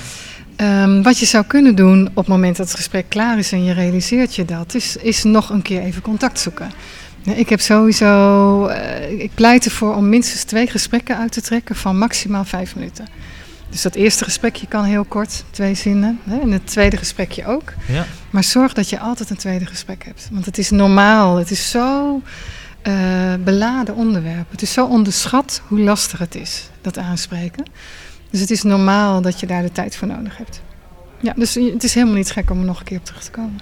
[0.60, 3.64] Ehm, wat je zou kunnen doen op het moment dat het gesprek klaar is en
[3.64, 6.72] je realiseert je dat, is, is nog een keer even contact zoeken.
[7.24, 11.98] Ik heb sowieso, eh, ik pleit ervoor om minstens twee gesprekken uit te trekken van
[11.98, 13.08] maximaal vijf minuten.
[13.70, 16.20] Dus dat eerste gesprekje kan heel kort, twee zinnen.
[16.24, 17.74] Hè, en het tweede gesprekje ook.
[17.88, 18.06] ja.
[18.30, 20.30] Maar zorg dat je altijd een tweede gesprek hebt.
[20.32, 22.22] Want het is normaal, het is zo
[22.82, 22.94] eh,
[23.44, 24.52] beladen onderwerp.
[24.52, 27.66] Het is zo onderschat hoe lastig het is, dat aanspreken.
[28.30, 30.62] Dus het is normaal dat je daar de tijd voor nodig hebt.
[31.22, 33.32] Ja, dus het is helemaal niet gek om er nog een keer op terug te
[33.32, 33.60] komen.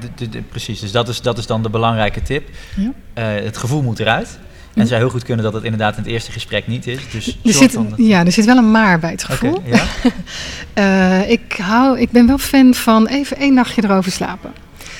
[0.00, 2.48] De- de- de- precies, dus dat is, dat is dan de belangrijke tip.
[2.76, 2.92] Ja.
[3.14, 4.38] Eh, het gevoel moet eruit.
[4.74, 6.98] En zou heel goed kunnen dat het inderdaad in het eerste gesprek niet is.
[7.10, 9.62] Dus Er zit, ja, er zit wel een maar bij het gevoel.
[9.64, 9.84] ja?
[10.74, 14.52] Eh, ik, hou, ik ben wel fan van even één nachtje erover slapen.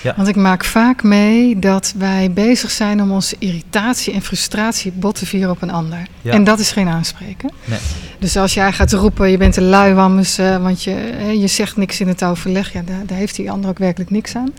[0.07, 0.14] Ja.
[0.16, 5.14] Want ik maak vaak mee dat wij bezig zijn om onze irritatie en frustratie bot
[5.18, 6.07] te vieren op een ander.
[6.22, 6.32] Ja.
[6.32, 7.50] En dat is geen aanspreken.
[7.64, 7.78] Nee.
[8.18, 10.94] Dus als jij gaat roepen, je bent een luiwammers, eh, want je,
[11.38, 14.34] je zegt niks in het overleg, ja, daar, daar heeft die ander ook werkelijk niks
[14.36, 14.52] aan.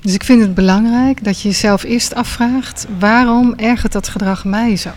[0.00, 4.76] Dus ik vind het belangrijk dat je jezelf eerst afvraagt, waarom ergert dat gedrag mij
[4.76, 4.90] zo?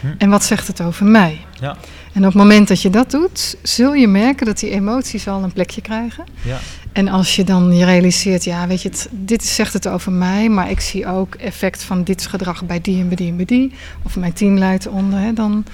[0.00, 0.06] Hm.
[0.18, 1.40] En wat zegt het over mij?
[1.60, 1.76] Ja.
[2.12, 5.42] En op het moment dat je dat doet, zul je merken dat die emoties al
[5.42, 6.24] een plekje krijgen.
[6.42, 6.58] Ja.
[6.94, 10.48] En als je dan je realiseert, ja, weet je, het, dit zegt het over mij,
[10.48, 13.44] maar ik zie ook effect van dit gedrag bij die en bij die en bij
[13.44, 13.72] die,
[14.02, 15.64] of mijn team leidt onder, hè, dan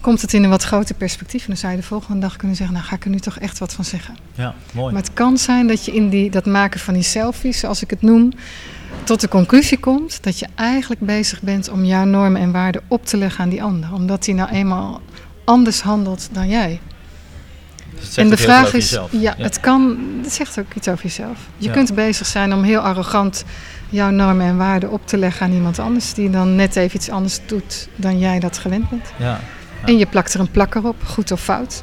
[0.00, 1.40] komt het in een wat groter perspectief.
[1.40, 3.38] En dan zou je de volgende dag kunnen zeggen, nou ga ik er nu toch
[3.38, 4.16] echt wat van zeggen.
[4.34, 4.92] ja, mooi.
[4.92, 7.90] Maar het kan zijn dat je in die, dat maken van die selfies, zoals ik
[7.90, 8.32] het noem,
[9.04, 13.06] tot de conclusie komt dat je eigenlijk bezig bent om jouw normen en waarden op
[13.06, 13.92] te leggen aan die ander.
[13.92, 15.00] Omdat die nou eenmaal
[15.44, 16.80] anders handelt dan jij.
[18.00, 21.38] Dus en de vraag is, ja, het kan, het zegt ook iets over jezelf.
[21.56, 21.72] Je Ja.
[21.72, 23.44] kunt bezig zijn om heel arrogant
[23.88, 27.10] jouw normen en waarden op te leggen aan iemand anders, die dan net even iets
[27.10, 29.04] anders doet dan jij dat gewend bent.
[29.18, 29.40] Ja, Ja.
[29.84, 31.82] En je plakt er een plakker op, goed of fout.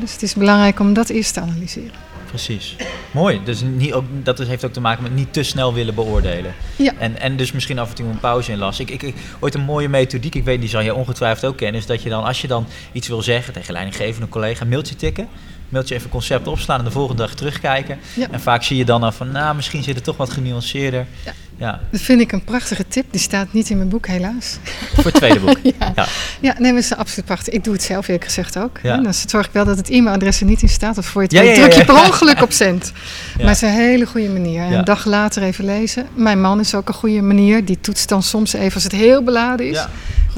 [0.00, 2.02] Dus het is belangrijk om dat eerst te analyseren.
[2.34, 2.76] Precies.
[3.10, 3.40] Mooi.
[3.44, 6.54] Dus niet ook, dat is- heeft ook te maken met niet te snel willen beoordelen.
[6.76, 6.92] Ja.
[6.98, 8.84] En, en dus misschien af en toe een pauze inlassen.
[8.84, 11.80] Ik, ik, ik, ooit een mooie methodiek, ik weet die zal je ongetwijfeld ook kennen,
[11.80, 15.28] is dat je dan, als je dan iets wil zeggen tegen leidinggevende collega, mailtje tikken.
[15.68, 17.98] Mailtje even concept opslaan en de volgende dag terugkijken.
[18.16, 18.26] Ja.
[18.30, 21.06] En vaak zie je dan al van, nou, misschien zit het toch wat genuanceerder.
[21.24, 21.32] Ja.
[21.56, 23.04] Ja, Dat vind ik een prachtige tip.
[23.10, 24.58] Die staat niet in mijn boek, helaas.
[24.94, 25.58] voor het tweede boek.
[25.78, 25.92] ja.
[25.94, 26.06] Ja.
[26.40, 27.54] ja, nee, maar is absoluut prachtig.
[27.54, 28.78] Ik doe het zelf eerlijk gezegd ook.
[28.82, 28.96] Ja.
[28.96, 30.98] Dan zorg ik wel dat het e-mailadres er niet in staat.
[30.98, 32.92] Of voor je het Ja, druk je per ongeluk op cent.
[33.38, 34.62] Maar het is een hele goede manier.
[34.62, 36.06] En een dag later even lezen.
[36.14, 37.64] Mijn man is ook een goede manier.
[37.64, 39.86] Die toetst dan soms even als het heel beladen is.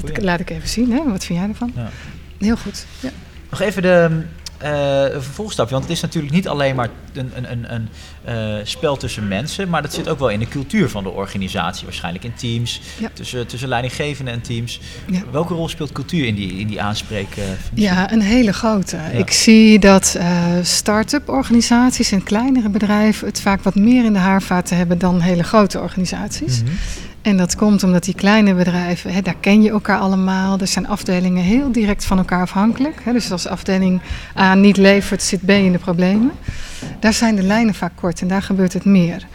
[0.01, 0.93] Dat laat ik even zien.
[0.93, 1.03] Hè?
[1.07, 1.73] Wat vind jij ervan?
[1.77, 1.91] Ja.
[2.39, 2.87] Heel goed.
[3.01, 3.11] Ja.
[3.51, 4.23] Nog even de
[4.59, 7.89] eh, een vervolgstapje, want het is natuurlijk niet alleen maar een, een, een, een
[8.25, 11.85] eh, spel tussen mensen, maar dat zit ook wel in de cultuur van de organisatie,
[11.85, 13.09] waarschijnlijk in teams, Ja.
[13.13, 14.81] tussen, tussen leidinggevenden en teams.
[15.07, 15.21] Ja.
[15.31, 17.57] Welke rol speelt cultuur in die, in die aanspreekfunctie?
[17.75, 18.97] Ja, een hele grote.
[19.13, 24.19] Ik zie dat eh start-up organisaties en kleinere bedrijven het vaak wat meer in de
[24.19, 26.63] haarvaten hebben dan hele grote organisaties.
[26.63, 26.73] Mhm.
[27.27, 30.59] En dat komt omdat die kleine bedrijven, hè, daar ken je elkaar allemaal.
[30.59, 33.01] Er zijn afdelingen heel direct van elkaar afhankelijk.
[33.03, 33.13] Hè.
[33.13, 34.01] Dus als afdeling
[34.39, 36.33] A niet levert, zit B in de problemen.
[37.01, 39.27] Daar zijn de lijnen vaak kort en daar gebeurt het meer.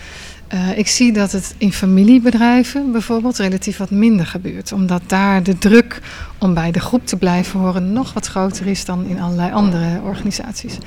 [0.51, 4.71] Eh, ik zie dat het in familiebedrijven bijvoorbeeld relatief wat minder gebeurt.
[4.71, 6.01] Omdat daar de druk
[6.37, 10.01] om bij de groep te blijven horen nog wat groter is dan in allerlei andere
[10.03, 10.77] organisaties.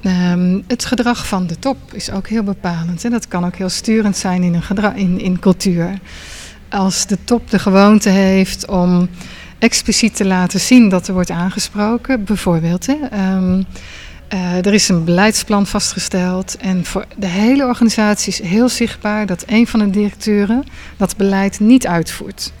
[0.00, 3.04] Ehm, het gedrag van de top is ook heel bepalend.
[3.04, 5.98] En dat kan ook heel sturend zijn in, een in, in cultuur.
[6.68, 9.08] Als de top de gewoonte heeft om
[9.58, 12.86] expliciet te laten zien dat er wordt aangesproken, bijvoorbeeld.
[12.86, 13.62] Hè, ehm,
[14.30, 19.44] eh, er is een beleidsplan vastgesteld en voor de hele organisatie is heel zichtbaar dat
[19.46, 20.64] een van de directeuren
[20.96, 22.52] dat beleid niet uitvoert.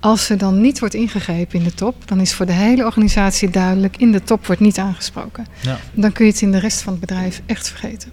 [0.00, 3.50] Als er dan niet wordt ingegrepen in de top, dan is voor de hele organisatie
[3.50, 5.46] duidelijk: in de top wordt niet aangesproken.
[5.60, 5.78] Ja.
[5.92, 8.10] Dan kun je het in de rest van het bedrijf echt vergeten.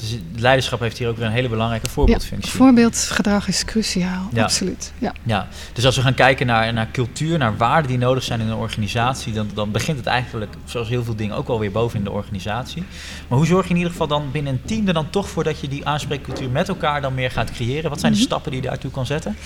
[0.00, 2.52] Dus leiderschap heeft hier ook weer een hele belangrijke Ja, voorbeeldfunctie.
[2.52, 4.42] voorbeeldgedrag is cruciaal, Ja.
[4.42, 4.92] absoluut.
[4.98, 5.12] Ja.
[5.22, 8.46] Ja, dus als we gaan kijken naar, naar cultuur, naar waarden die nodig zijn in
[8.48, 11.98] een organisatie, dan, dan begint het eigenlijk, zoals heel veel dingen, ook wel weer boven
[11.98, 12.82] in de organisatie.
[13.28, 15.44] Maar hoe zorg je in ieder geval dan binnen een team er dan toch voor
[15.44, 17.90] dat je die aanspreekcultuur met elkaar dan meer gaat creëren?
[17.90, 18.26] Wat zijn de Mhm.
[18.26, 19.36] stappen die je daartoe kan zetten?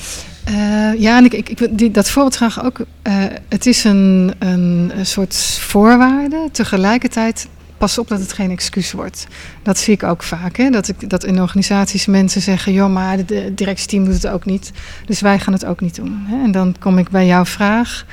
[0.45, 0.55] Eh,
[1.01, 2.81] ja, en ik, ik, ik wil die, dat voorbeeld graag ook.
[3.03, 3.15] eh,
[3.49, 6.49] het is een, een, een soort voorwaarde.
[6.53, 7.49] Tegelijkertijd
[7.83, 9.27] pas op dat het geen excuus wordt.
[9.63, 10.57] Dat zie ik ook vaak.
[10.57, 10.71] Hè?
[10.71, 14.45] Dat, ik, dat in organisaties mensen zeggen: joh, maar het de directieteam doet het ook
[14.45, 14.73] niet.
[15.07, 16.25] Dus wij gaan het ook niet doen.
[16.27, 16.43] Hè?
[16.43, 18.07] En dan kom ik bij jouw vraag.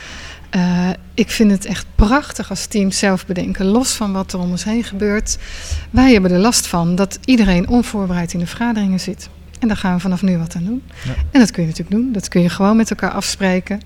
[0.49, 4.51] Eh, ik vind het echt prachtig als teams zelf bedenken, los van wat er om
[4.51, 5.37] ons heen gebeurt.
[5.89, 9.29] Wij hebben er last van dat iedereen onvoorbereid in de vergaderingen zit.
[9.59, 10.83] En daar gaan we vanaf nu wat aan doen.
[11.03, 11.13] Ja.
[11.31, 12.11] En dat kun je natuurlijk doen.
[12.11, 13.81] Dat kun je gewoon met elkaar afspreken.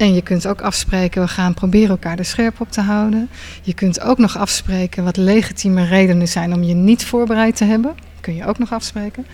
[0.00, 3.28] En je kunt ook afspreken, we gaan proberen elkaar er scherp op te houden.
[3.62, 7.94] Je kunt ook nog afspreken wat legitieme redenen zijn om je niet voorbereid te hebben.
[8.20, 9.26] Kun je ook nog afspreken.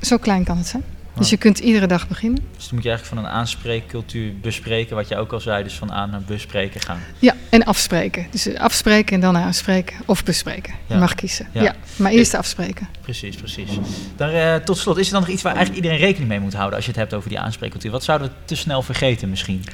[0.00, 0.84] Zo klein kan het zijn.
[1.18, 1.36] Dus Ja.
[1.36, 2.44] je kunt iedere dag beginnen.
[2.56, 5.74] Dus dan moet je eigenlijk van een aanspreekcultuur bespreken, wat je ook al zei, dus
[5.74, 7.00] van aan naar bespreken gaan.
[7.18, 8.26] Ja, en afspreken.
[8.30, 9.96] Dus afspreken en dan aanspreken.
[10.06, 10.74] Of bespreken.
[10.86, 10.94] Ja.
[10.94, 11.48] Je mag kiezen.
[11.52, 11.62] Ja.
[11.62, 11.74] Ja.
[11.96, 12.88] Maar eerst afspreken.
[13.02, 13.70] Precies, precies.
[14.16, 16.54] Dan, eh, tot slot, is er dan nog iets waar eigenlijk iedereen rekening mee moet
[16.54, 17.90] houden als je het hebt over die aanspreekcultuur?
[17.90, 19.64] Wat zouden we te snel vergeten misschien?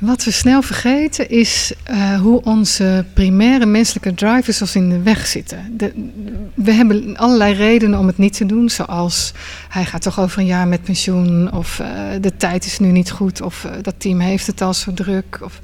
[0.00, 5.26] Wat we snel vergeten is eh, hoe onze primaire menselijke drivers ons in de weg
[5.26, 5.76] zitten.
[5.76, 6.10] De,
[6.54, 9.32] we hebben allerlei redenen om het niet te doen, zoals
[9.68, 11.88] hij gaat toch over een jaar met pensioen, of eh,
[12.20, 15.38] de tijd is nu niet goed, of eh, dat team heeft het al zo druk.
[15.42, 15.60] Of,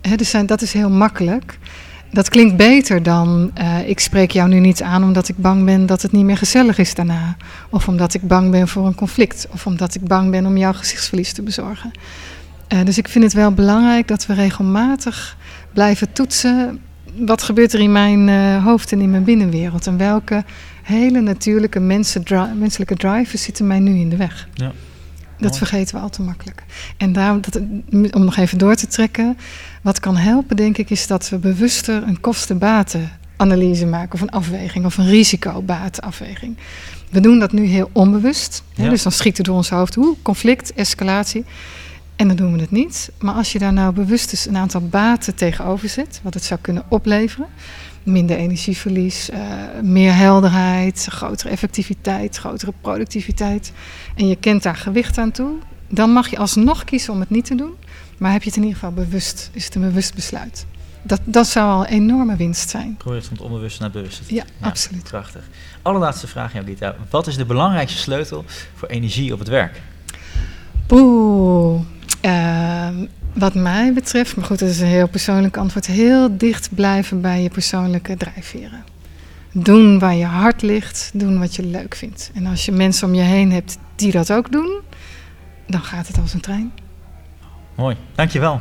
[0.00, 1.58] hè, dus zijn, dat is heel makkelijk.
[2.12, 3.52] Dat klinkt beter dan
[3.86, 6.78] ik spreek jou nu niet aan omdat ik bang ben dat het niet meer gezellig
[6.78, 7.36] is daarna.
[7.70, 9.46] Of omdat ik bang ben voor een conflict.
[9.50, 11.90] Of omdat ik bang ben om jouw gezichtsverlies te bezorgen.
[12.68, 15.36] Eh, dus ik vind het wel belangrijk dat we regelmatig
[15.72, 16.80] blijven toetsen.
[17.18, 19.86] Wat gebeurt er in mijn eh, hoofd en in mijn binnenwereld?
[19.86, 20.44] En welke
[20.82, 24.48] hele natuurlijke mensen, dri- menselijke drivers zitten mij nu in de weg?
[24.54, 24.72] Ja.
[25.38, 25.54] Dat Mooi.
[25.66, 26.62] vergeten we al te makkelijk.
[26.96, 27.56] En daarom, dat,
[28.14, 29.36] om nog even door te trekken.
[29.82, 34.12] Wat kan helpen, denk ik, is dat we bewuster een kosten-baten-analyse maken.
[34.14, 36.56] Of een afweging, of een risico-batenafweging.
[37.10, 38.62] We doen dat nu heel onbewust.
[38.74, 38.90] Hè, Ja.
[38.90, 41.44] Dus dan schiet er door ons hoofd, hoe conflict, escalatie.
[42.16, 43.10] En dan doen we het niet.
[43.18, 46.60] Maar als je daar nou bewust eens een aantal baten tegenover zet, wat het zou
[46.60, 47.46] kunnen opleveren.
[48.02, 49.40] Minder energieverlies, eh,
[49.82, 53.72] meer helderheid, grotere effectiviteit, grotere productiviteit.
[54.14, 55.52] En je kent daar gewicht aan toe.
[55.88, 57.74] Dan mag je alsnog kiezen om het niet te doen.
[58.18, 60.66] Maar heb je het in ieder geval bewust, is het een bewust besluit.
[61.02, 62.94] Dat, dat zou al een enorme winst zijn.
[62.96, 64.24] Probeer het van het onbewuste naar het bewuste.
[64.26, 64.68] te Ja, doen.
[64.70, 65.02] absoluut.
[65.02, 65.42] Prachtig.
[65.82, 66.94] Allerlaatste vraag, Jolita.
[67.10, 68.44] Wat is de belangrijkste sleutel
[68.74, 69.80] voor energie op het werk?
[70.86, 71.80] Poeh.
[72.20, 75.86] Ehm, wat mij betreft, maar goed, dat is een heel persoonlijk antwoord.
[75.86, 78.84] Heel dicht blijven bij je persoonlijke drijfveren.
[79.52, 82.30] Doen waar je hart ligt, doen wat je leuk vindt.
[82.34, 84.80] En als je mensen om je heen hebt die dat ook doen,
[85.66, 86.72] dan gaat het als een trein.
[87.74, 88.60] Mooi, dankjewel.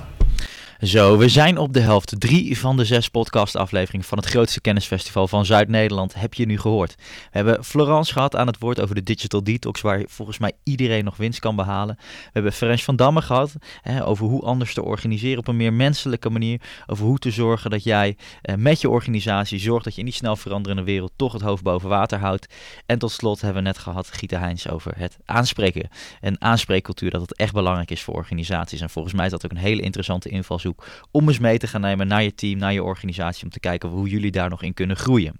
[0.85, 2.13] Zo, we zijn op de helft.
[2.19, 6.95] Drie van de zes podcastafleveringen van het grootste kennisfestival van Zuid-Nederland heb je nu gehoord.
[6.95, 11.03] We hebben Florence gehad aan het woord over de Digital Detox, waar volgens mij iedereen
[11.03, 11.95] nog winst kan behalen.
[11.97, 15.73] We hebben Ferenc van Damme gehad hè, over hoe anders te organiseren op een meer
[15.73, 16.61] menselijke manier.
[16.87, 20.15] Over hoe te zorgen dat jij eh, met je organisatie zorgt dat je in die
[20.15, 22.53] snel veranderende wereld toch het hoofd boven water houdt.
[22.85, 25.89] En tot slot hebben we net gehad Gita Heins over het aanspreken.
[26.21, 28.81] En aanspreekcultuur, dat het echt belangrijk is voor organisaties.
[28.81, 30.74] En volgens mij is dat ook een hele interessante invalshoek
[31.11, 33.89] om eens mee te gaan nemen naar je team, naar je organisatie, om te kijken
[33.89, 35.39] hoe jullie daar nog in kunnen groeien.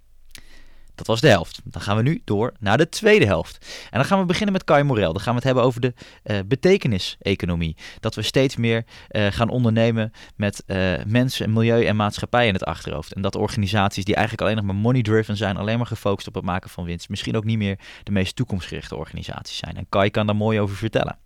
[0.95, 1.61] Dat was de helft.
[1.63, 3.65] Dan gaan we nu door naar de tweede helft.
[3.83, 5.13] En dan gaan we beginnen met Kai Morel.
[5.13, 7.77] Dan gaan we het hebben over de eh betekenis-economie.
[7.99, 12.65] Dat we steeds meer eh, gaan ondernemen met eh, mensen, milieu en maatschappij in het
[12.65, 13.13] achterhoofd.
[13.13, 16.43] En dat organisaties die eigenlijk alleen nog maar money-driven zijn, alleen maar gefocust op het
[16.43, 19.77] maken van winst, misschien ook niet meer de meest toekomstgerichte organisaties zijn.
[19.77, 21.17] En Kai kan daar mooi over vertellen.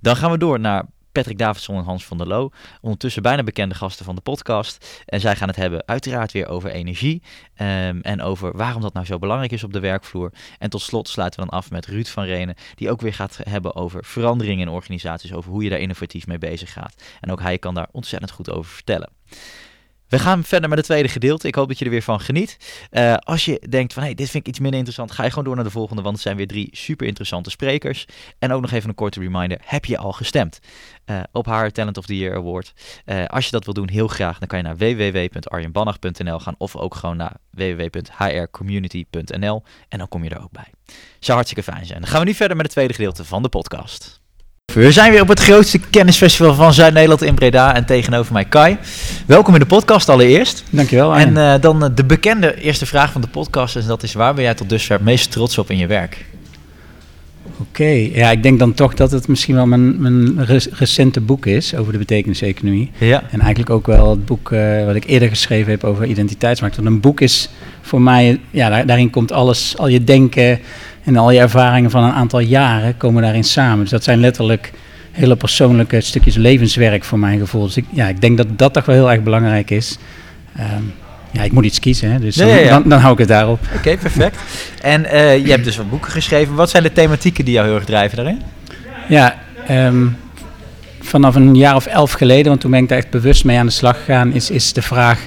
[0.00, 0.84] Dan gaan we door naar
[1.14, 2.50] Patrick Davidson en Hans van der Loo.
[2.80, 5.02] Ondertussen bijna bekende gasten van de podcast.
[5.06, 7.22] En zij gaan het hebben uiteraard weer over energie.
[7.54, 10.32] ehm, en over waarom dat nou zo belangrijk is op de werkvloer.
[10.58, 12.54] En tot slot sluiten we dan af met Ruud van Renen.
[12.74, 15.32] Die ook weer gaat hebben over veranderingen in organisaties.
[15.32, 17.02] Over hoe je daar innovatief mee bezig gaat.
[17.20, 19.10] En ook hij kan daar ontzettend goed over vertellen.
[20.08, 21.46] We gaan verder met het tweede gedeelte.
[21.46, 22.56] Ik hoop dat je er weer van geniet.
[22.90, 25.44] Eh, als je denkt van hey, dit vind ik iets minder interessant, ga je gewoon
[25.44, 28.06] door naar de volgende, want het zijn weer drie super interessante sprekers.
[28.38, 30.58] En ook nog even een korte reminder: heb je al gestemd
[31.04, 32.72] eh, op haar Talent of the Year Award?
[33.04, 36.76] Eh, als je dat wil doen, heel graag, dan kan je naar www.arjenbannach.nl gaan of
[36.76, 40.72] ook gewoon naar www.hrcommunity.nl en dan kom je er ook bij.
[41.18, 42.00] Zou hartstikke fijn zijn.
[42.00, 44.22] Dan gaan we nu verder met het tweede gedeelte van de podcast.
[44.74, 48.76] We zijn weer op het grootste kennisfestival van Zuid-Nederland in Breda en tegenover mij Kai.
[49.26, 50.64] Welkom in de podcast allereerst.
[50.70, 51.12] Dankjewel.
[51.12, 51.36] Arjen.
[51.36, 54.44] En eh, dan de bekende eerste vraag van de podcast en dat is waar ben
[54.44, 56.24] jij tot dusver het meest trots op in je werk?
[57.58, 61.46] Oké, ja, ik denk dan toch dat het misschien wel mijn, mijn re- recente boek
[61.46, 62.90] is over de betekeniseconomie.
[62.98, 63.22] Ja.
[63.30, 66.76] En eigenlijk ook wel het boek eh, wat ik eerder geschreven heb over identiteitsmarkt.
[66.76, 67.48] Want een boek is
[67.80, 70.58] voor mij, ja, daar- daarin komt alles, al je denken
[71.04, 73.80] en al je ervaringen van een aantal jaren komen daarin samen.
[73.80, 74.72] Dus dat zijn letterlijk
[75.12, 77.62] hele persoonlijke stukjes levenswerk voor mijn gevoel.
[77.64, 79.98] Dus ik, ja, ik denk dat dat toch wel heel erg belangrijk is.
[80.56, 80.82] Ehm,
[81.34, 82.68] ja, ik moet iets kiezen, hè, dus dan, ja, ja.
[82.68, 83.58] Dan, dan hou ik het daarop.
[83.76, 84.36] Oké, perfect.
[84.82, 86.54] En eh, je hebt dus wat boeken geschreven.
[86.54, 88.42] Wat zijn de thematieken die jou heel erg drijven daarin?
[89.08, 90.06] Ja, ehm,
[91.00, 93.66] vanaf een jaar of elf geleden, want toen ben ik daar echt bewust mee aan
[93.66, 95.26] de slag gegaan, is, is de vraag,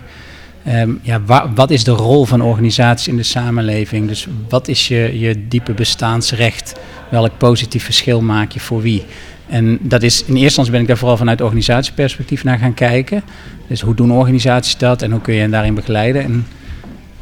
[0.66, 4.08] ehm, ja, wa- wat is de rol van organisaties in de samenleving?
[4.08, 6.74] Dus wat is je, je diepe bestaansrecht?
[7.10, 9.06] Welk positief verschil maak je voor wie?
[9.50, 13.24] En dat is, in eerste instantie ben ik daar vooral vanuit organisatieperspectief naar gaan kijken.
[13.68, 16.24] Dus hoe doen organisaties dat en hoe kun je hen daarin begeleiden?
[16.24, 16.46] En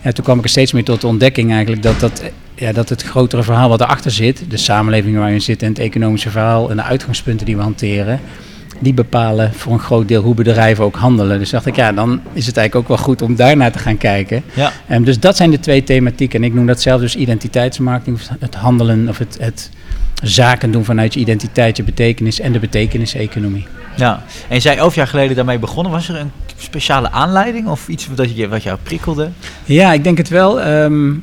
[0.01, 2.23] ja, toen kwam ik er steeds meer tot de ontdekking eigenlijk dat, dat,
[2.55, 5.79] ja, dat het grotere verhaal wat erachter zit, de samenleving waar je zit en het
[5.79, 8.19] economische verhaal en de uitgangspunten die we hanteren,
[8.79, 11.39] die bepalen voor een groot deel hoe bedrijven ook handelen.
[11.39, 13.97] Dus dacht ik, ja, dan is het eigenlijk ook wel goed om daarnaar te gaan
[13.97, 14.43] kijken.
[14.53, 14.71] Ja.
[14.87, 16.39] En dus dat zijn de twee thematieken.
[16.39, 19.69] En ik noem dat zelf dus identiteitsmarketing, of het handelen of het, het
[20.23, 23.67] zaken doen vanuit je identiteit, je betekenis en de betekeniseconomie.
[23.95, 24.23] Ja.
[24.47, 25.91] En je zei elf jaar geleden daarmee begonnen.
[25.91, 29.29] Was er een speciale aanleiding of iets dat je, wat jou prikkelde?
[29.65, 30.61] Ja, ik denk het wel.
[30.61, 31.13] Ehm,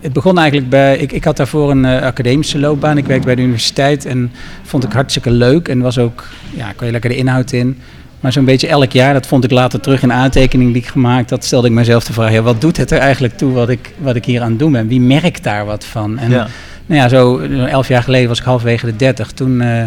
[0.00, 0.96] het begon eigenlijk bij.
[0.96, 2.98] Ik, ik had daarvoor een eh, academische loopbaan.
[2.98, 5.68] Ik werkte bij de universiteit en vond ik hartstikke leuk.
[5.68, 7.80] En was ook, ja, kon je lekker de inhoud in.
[8.20, 11.30] Maar zo'n beetje elk jaar, dat vond ik later terug in aantekeningen die ik gemaakt
[11.30, 13.92] had, stelde ik mezelf de vraag: ja, wat doet het er eigenlijk toe wat ik,
[13.98, 14.88] wat ik hier aan het doen ben?
[14.88, 16.18] Wie merkt daar wat van?
[16.18, 16.46] En Ja.
[16.86, 19.30] Nou ja, zo elf jaar geleden was ik halverwege de dertig.
[19.32, 19.84] Toen eh,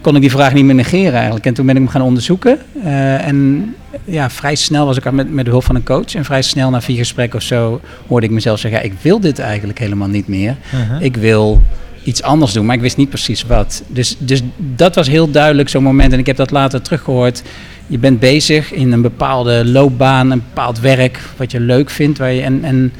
[0.00, 1.46] kon ik die vraag niet meer negeren eigenlijk.
[1.46, 2.58] En toen ben ik hem gaan onderzoeken.
[2.84, 6.14] Eh, en ja, vrij snel was ik met, met de hulp van een coach.
[6.14, 8.80] En vrij snel na vier gesprekken of zo hoorde ik mezelf zeggen...
[8.80, 10.56] Ja, ik wil dit eigenlijk helemaal niet meer.
[10.74, 11.02] Uh-huh.
[11.02, 11.62] Ik wil
[12.04, 13.82] iets anders doen, maar ik wist niet precies wat.
[13.86, 16.12] Dus, dus dat was heel duidelijk zo'n moment.
[16.12, 17.42] En ik heb dat later teruggehoord.
[17.86, 21.20] Je bent bezig in een bepaalde loopbaan, een bepaald werk...
[21.36, 22.18] wat je leuk vindt.
[22.18, 22.92] Waar je, en, en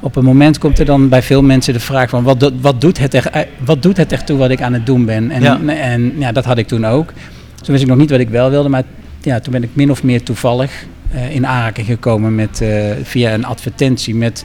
[0.00, 2.22] op een moment komt er dan bij veel mensen de vraag van...
[2.24, 4.72] wat, do- wat, doet, het er, eh, wat doet het echt toe wat ik aan
[4.72, 5.30] het doen ben?
[5.30, 5.60] En Ja.
[5.66, 7.12] en ja, dat had ik toen ook.
[7.54, 8.82] Toen wist ik nog niet wat ik wel wilde, maar
[9.22, 13.34] ja, toen ben ik min of meer toevallig eh, in aanraking gekomen met, eh, via
[13.34, 14.44] een advertentie met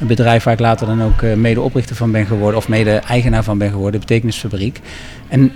[0.00, 3.70] een bedrijf waar ik later dan ook mede-oprichter van ben geworden, of mede-eigenaar van ben
[3.70, 4.80] geworden, de Betekenisfabriek.
[5.28, 5.52] En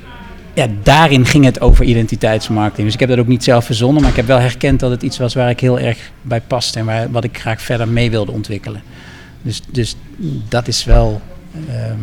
[0.55, 2.85] ja, daarin ging het over identiteitsmarketing.
[2.85, 5.03] Dus ik heb dat ook niet zelf verzonnen, maar ik heb wel herkend dat het
[5.03, 8.11] iets was waar ik heel erg bij paste en waar, wat ik graag verder mee
[8.11, 8.83] wilde ontwikkelen.
[9.43, 9.97] Dus, dus
[10.49, 11.21] dat is wel.
[11.69, 11.97] ehm,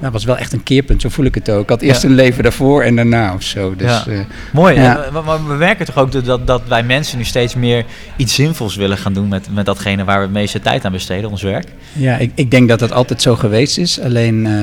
[0.00, 1.62] dat was wel echt een keerpunt, zo voel ik het ook.
[1.62, 2.08] Ik had eerst Ja.
[2.08, 3.76] een leven daarvoor en daarna of zo.
[3.76, 4.12] Dus, Ja.
[4.12, 4.18] eh,
[4.52, 4.74] Mooi.
[4.74, 5.04] Ja.
[5.04, 7.84] En, maar- we merken toch ook dat- dat, wij mensen nu steeds meer
[8.16, 11.30] iets zinvols willen gaan doen met, met datgene waar we het meeste tijd aan besteden,
[11.30, 11.66] ons werk.
[11.92, 14.00] Ja, ik, ik denk dat dat altijd zo geweest is.
[14.00, 14.54] Alleen ehm,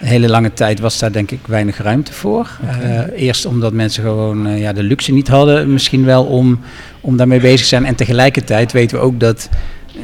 [0.00, 2.50] een hele lange tijd was daar denk ik weinig ruimte voor.
[2.82, 6.60] Eh, eerst omdat mensen gewoon eh, ja, de luxe niet hadden, misschien wel om,
[7.00, 7.84] om daarmee bezig te zijn.
[7.86, 9.48] En tegelijkertijd weten we ook dat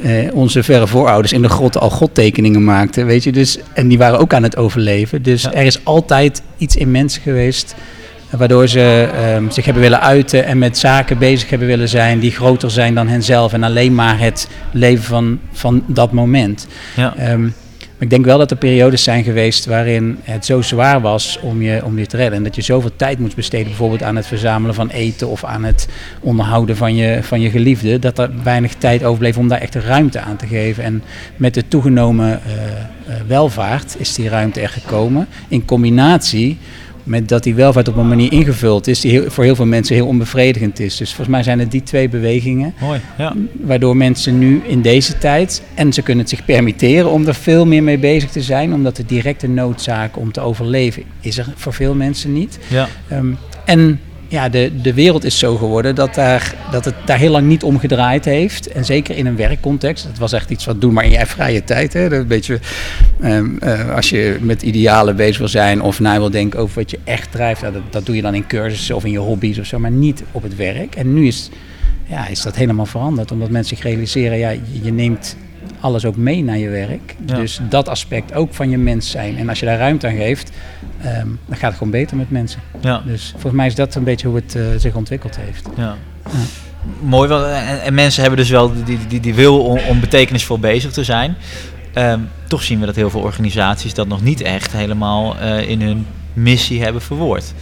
[0.03, 3.07] eh, onze verre voorouders in de grot al godtekeningen maakten.
[3.07, 3.33] Weet je?
[3.33, 5.23] Dus, en die waren ook aan het overleven.
[5.23, 5.53] Dus Ja.
[5.53, 7.75] er is altijd iets in mensen geweest.
[8.31, 12.19] eh, Waardoor ze ehm, zich hebben willen uiten en met zaken bezig hebben willen zijn
[12.19, 13.53] die groter zijn dan henzelf.
[13.53, 16.67] En alleen maar het leven van, van dat moment.
[16.97, 17.15] Ja.
[17.17, 17.49] Ehm,
[18.03, 21.85] ik denk wel dat er periodes zijn geweest waarin het zo zwaar was om je,
[21.85, 22.37] om je te redden.
[22.37, 25.65] En dat je zoveel tijd moest besteden, bijvoorbeeld aan het verzamelen van eten of aan
[25.65, 25.89] het
[26.21, 27.99] onderhouden van je, van je geliefde.
[27.99, 30.85] Dat er weinig tijd overbleef om daar echt ruimte aan te geven.
[30.85, 31.03] En
[31.37, 35.27] met de toegenomen eh, eh, welvaart is die ruimte er gekomen.
[35.49, 36.59] In combinatie
[37.03, 39.95] met dat die welvaart op een manier ingevuld is die heel- voor heel veel mensen
[39.95, 40.97] heel onbevredigend is.
[40.97, 43.01] Dus volgens mij zijn het die twee bewegingen Mooi.
[43.19, 43.35] Ja.
[43.61, 47.67] waardoor mensen nu in deze tijd, en ze kunnen het zich permitteren om er veel
[47.67, 51.73] meer mee bezig te zijn, omdat de directe noodzaak om te overleven is er voor
[51.73, 52.59] veel mensen niet.
[52.69, 52.89] Ja.
[53.09, 53.27] Ehm,
[53.65, 54.01] En
[54.33, 57.63] ja, de, de wereld is zo geworden dat, daar, dat het daar heel lang niet
[57.63, 58.69] om gedraaid heeft.
[58.69, 60.05] En zeker in een werkcontext.
[60.05, 61.93] Het was echt iets wat doe maar in je vrije tijd.
[61.93, 62.09] Hè?
[62.09, 62.59] Dat een beetje,
[63.21, 66.91] ehm, eh, als je met idealen bezig wil zijn of na wil denken over wat
[66.91, 67.61] je echt drijft.
[67.61, 69.91] nou, dat, dat doe je dan in cursussen of in je hobby's of zo, maar
[69.91, 70.95] niet op het werk.
[70.95, 71.51] En nu is,
[72.07, 73.33] ja, is dat helemaal veranderd.
[73.33, 75.37] Omdat mensen zich realiseren, ja, je neemt
[75.83, 77.17] alles ook mee naar je werk.
[77.27, 77.35] Ja.
[77.35, 79.39] Dus dat aspect ook van je mens zijn.
[79.39, 80.51] En als je daar ruimte aan geeft,
[81.03, 82.61] ehm, dan gaat het gewoon beter met mensen.
[82.81, 83.03] Ja.
[83.07, 85.69] Dus volgens mij is dat een beetje hoe het eh, zich ontwikkeld heeft.
[85.77, 85.97] Ja.
[87.01, 90.59] Mooi, wel, en, en mensen hebben dus wel die, die, die wil om, om betekenisvol
[90.59, 91.37] bezig te zijn.
[91.93, 95.83] Ehm, toch zien we dat heel veel organisaties dat nog niet echt helemaal eh, in
[95.83, 97.55] hun missie hebben verwoord.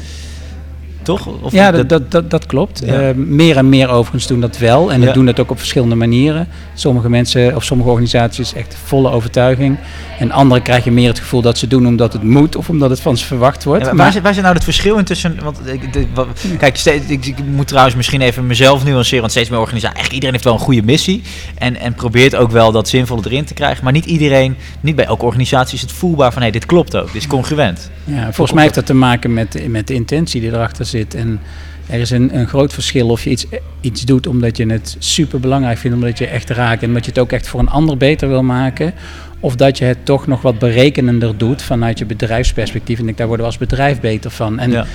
[1.16, 1.26] Toch?
[1.42, 2.82] Of ja, dat, dat, dat, dat klopt.
[2.84, 3.00] Ja.
[3.08, 4.92] Eh, meer en meer overigens doen dat wel.
[4.92, 5.04] En Ja.
[5.06, 6.48] dat doen dat ook op verschillende manieren.
[6.74, 9.76] Sommige mensen of sommige organisaties echt volle overtuiging.
[10.18, 12.90] En andere krijg je meer het gevoel dat ze doen omdat het moet of omdat
[12.90, 13.80] het van ze verwacht wordt.
[13.80, 15.38] Ja, maar Maar- waar, zit, waar zit nou het verschil in tussen...
[15.42, 16.26] Want, ik- de- wat-
[16.58, 19.20] kijk, steeds, ik, ik moet trouwens misschien even mezelf nuanceren.
[19.20, 19.96] Want steeds meer organisaties...
[19.98, 21.22] Eigenlijk iedereen heeft wel een goede missie.
[21.58, 23.84] En, en probeert ook wel dat zinvolle erin te krijgen.
[23.84, 24.56] Maar niet iedereen...
[24.80, 26.42] Niet bij elke organisatie is het voelbaar van...
[26.42, 27.06] Hé, dit klopt ook.
[27.06, 27.90] Dit is congruent.
[28.04, 30.99] Ja, volgens mij heeft dat te maken met, met de intentie die erachter zit.
[31.08, 31.40] En
[31.86, 33.46] er is een, een groot verschil of je iets,
[33.80, 37.10] iets doet omdat je het super belangrijk vindt, omdat je echt raakt en omdat je
[37.10, 38.92] het ook echt voor een ander beter wil maken.
[39.40, 42.98] Of dat je het toch nog wat berekenender doet vanuit je bedrijfsperspectief.
[42.98, 44.58] En ik, daar worden we als bedrijf beter van.
[44.58, 44.86] En Ja.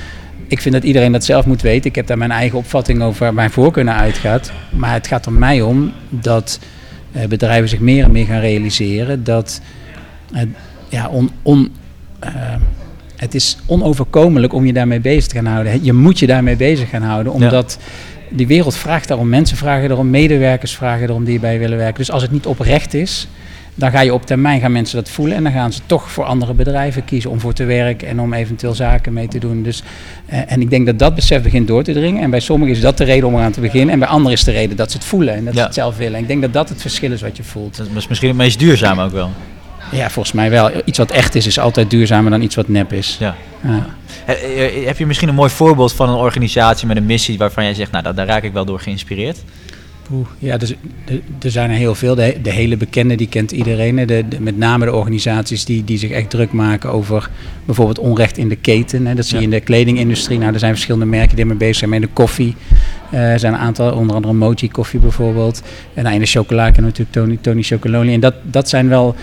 [0.48, 1.90] ik vind dat iedereen dat zelf moet weten.
[1.90, 4.52] Ik heb daar mijn eigen opvatting over waar mijn voorkeur naar uitgaat.
[4.70, 6.60] Maar het gaat er mij om dat
[7.12, 9.62] eh, bedrijven zich meer en meer gaan realiseren dat
[10.90, 11.72] ja, on, on,
[12.20, 12.32] eh,
[13.16, 15.84] het is onoverkomelijk om je daarmee bezig te gaan houden.
[15.84, 17.78] Je moet je daarmee bezig gaan houden, omdat
[18.30, 19.30] die wereld vraagt daarom.
[19.30, 21.98] Mensen vragen erom, medewerkers vragen erom die erbij willen werken.
[21.98, 23.28] Dus als het niet oprecht is,
[23.78, 26.24] dan ga je op termijn gaan mensen dat voelen en dan gaan ze toch voor
[26.24, 29.64] andere bedrijven kiezen om voor te werken en om eventueel zaken mee te doen.
[29.64, 29.84] Dus,
[30.26, 32.22] eh, en ik denk dat dat besef begint door te dringen.
[32.24, 34.44] En bij sommigen is dat de reden om eraan te beginnen en bij anderen is
[34.44, 35.60] de reden dat ze het voelen en dat Ja.
[35.60, 36.16] ze het zelf willen.
[36.16, 37.78] En ik denk dat dat het verschil is wat je voelt.
[37.78, 39.30] Dat is misschien het meest duurzaam ook wel.
[39.92, 40.72] Ja, volgens mij wel.
[40.86, 43.18] Iets wat echt is, is altijd duurzamer dan iets wat nep is.
[43.20, 43.36] Ja.
[43.64, 43.86] Ja.
[44.26, 47.38] Eh, Heb je misschien een mooi voorbeeld van een organisatie met een missie...
[47.38, 49.38] waarvan jij zegt, nou, daar, raak ik wel door geïnspireerd?
[50.12, 50.74] Oeh, ja, dus,
[51.42, 52.16] er, zijn er heel veel.
[52.16, 53.96] De, de hele bekende, die kent iedereen.
[53.96, 57.30] De, de- met name de organisaties die, die zich echt druk maken over
[57.66, 59.06] bijvoorbeeld onrecht in de keten.
[59.06, 59.14] Hè.
[59.16, 59.48] Dat zie je Ja.
[59.50, 60.38] in de kledingindustrie.
[60.40, 61.90] Nou, er zijn verschillende merken die ermee bezig zijn.
[61.90, 62.56] Maar in de koffie
[63.12, 65.62] eh, er zijn een aantal, onder andere Mochi koffie bijvoorbeeld.
[65.94, 68.14] En nou, in de chocola kennen we natuurlijk Tony, Tony Chocolonely.
[68.14, 69.16] En dat, dat zijn wel,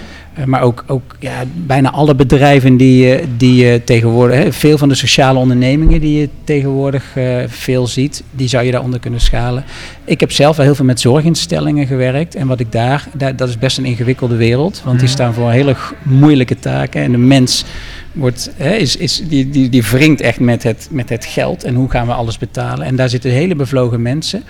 [0.46, 4.88] maar ook, ook ja, bijna alle bedrijven die, je- die je tegenwoordig, hè, veel van
[4.88, 9.64] de sociale ondernemingen die je tegenwoordig eh, veel ziet, die zou je daaronder kunnen schalen.
[10.04, 12.34] Ik heb zelf wel heel veel met zorginstellingen gewerkt.
[12.34, 14.80] En wat ik daar, dat is best een ingewikkelde wereld.
[14.84, 15.16] Want die Mhm.
[15.16, 17.02] staan voor hele moeilijke taken.
[17.02, 17.64] En de mens
[18.12, 21.64] wordt, hè, is, is, die, die, die wringt echt met het, met het geld.
[21.64, 22.86] En hoe gaan we alles betalen?
[22.86, 24.42] En daar zitten hele bevlogen mensen.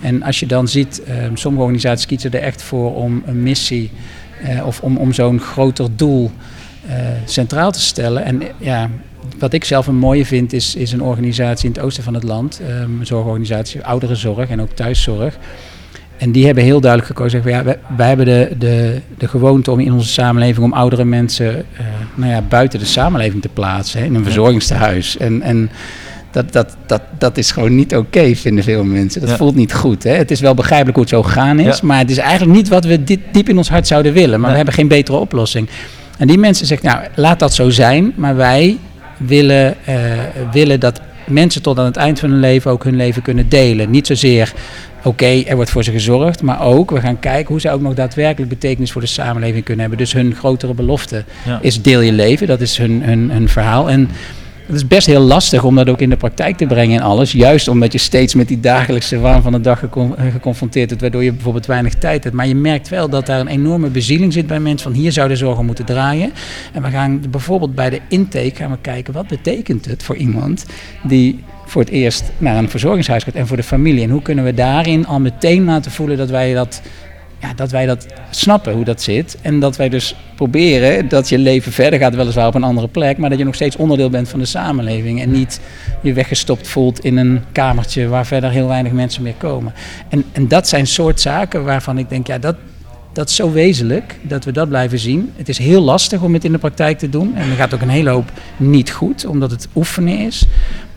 [0.00, 3.90] En als je dan ziet, eh, sommige organisaties kiezen er echt voor om een missie
[4.42, 6.30] eh, of om, om zo'n groter doel
[6.88, 8.24] eh, centraal te stellen.
[8.24, 8.90] En ja,
[9.38, 12.22] wat ik zelf een mooie vind, is, is een organisatie in het oosten van het
[12.22, 15.38] land, eh, een zorgorganisatie, ouderenzorg en ook thuiszorg.
[16.16, 19.70] En die hebben heel duidelijk gekozen, zeggen, ja, wij, wij hebben de, de, de gewoonte
[19.70, 24.00] om in onze samenleving om oudere mensen eh, nou ja, buiten de samenleving te plaatsen,
[24.00, 25.16] hè, in een verzorgingstehuis.
[25.16, 25.70] En, en
[26.34, 29.20] dat, dat, dat, dat is gewoon niet oké, vinden veel mensen.
[29.20, 29.36] Dat Ja.
[29.36, 30.02] voelt niet goed.
[30.02, 30.10] Hè?
[30.14, 31.86] Het is wel begrijpelijk hoe het zo gegaan is, Ja.
[31.86, 34.40] maar het is eigenlijk niet wat we dit, diep in ons hart zouden willen.
[34.40, 35.68] Maar we hebben geen betere oplossing.
[36.18, 38.76] En die mensen zeggen, nou, laat dat zo zijn, maar wij
[39.18, 39.94] willen, eh,
[40.52, 43.90] willen dat mensen tot aan het eind van hun leven ook hun leven kunnen delen.
[43.90, 44.52] Niet zozeer,
[45.04, 47.94] oké, er wordt voor ze gezorgd, maar ook, we gaan kijken hoe ze ook nog
[47.94, 49.98] daadwerkelijk betekenis voor de samenleving kunnen hebben.
[49.98, 51.58] Dus hun grotere belofte Ja.
[51.62, 53.90] is deel je leven, dat is hun, hun, hun verhaal.
[53.90, 54.08] En
[54.66, 57.32] het is best heel lastig om dat ook in de praktijk te brengen en alles.
[57.32, 61.24] Juist omdat je steeds met die dagelijkse waan van de dag eh, geconfronteerd wordt, waardoor
[61.24, 62.36] je bijvoorbeeld weinig tijd hebt.
[62.36, 65.28] Maar je merkt wel dat daar een enorme bezieling zit bij mensen van hier zou
[65.28, 66.32] de zorg om moeten draaien.
[66.72, 70.66] En we gaan bijvoorbeeld bij de intake gaan we kijken wat betekent het voor iemand
[71.02, 74.02] die voor het eerst naar een verzorgingshuis gaat en voor de familie.
[74.02, 76.82] En hoe kunnen we daarin al meteen laten voelen dat wij dat
[77.44, 79.36] ja, dat wij dat snappen hoe dat zit.
[79.42, 83.18] En dat wij dus proberen dat je leven verder gaat, weliswaar op een andere plek,
[83.18, 85.20] maar dat je nog steeds onderdeel bent van de samenleving.
[85.20, 85.60] En niet
[86.02, 89.72] je weggestopt voelt in een kamertje waar verder heel weinig mensen meer komen.
[90.08, 92.56] En, en dat zijn soort zaken waarvan ik denk, ja, dat,
[93.12, 95.32] dat is zo wezenlijk dat we dat blijven zien.
[95.36, 97.36] Het is heel lastig om het in de praktijk te doen.
[97.36, 100.44] En er gaat ook een hele hoop niet goed, omdat het oefenen is.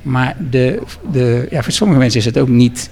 [0.02, 0.82] Maar de,
[1.12, 2.90] de, ja, voor sommige mensen is het ook niet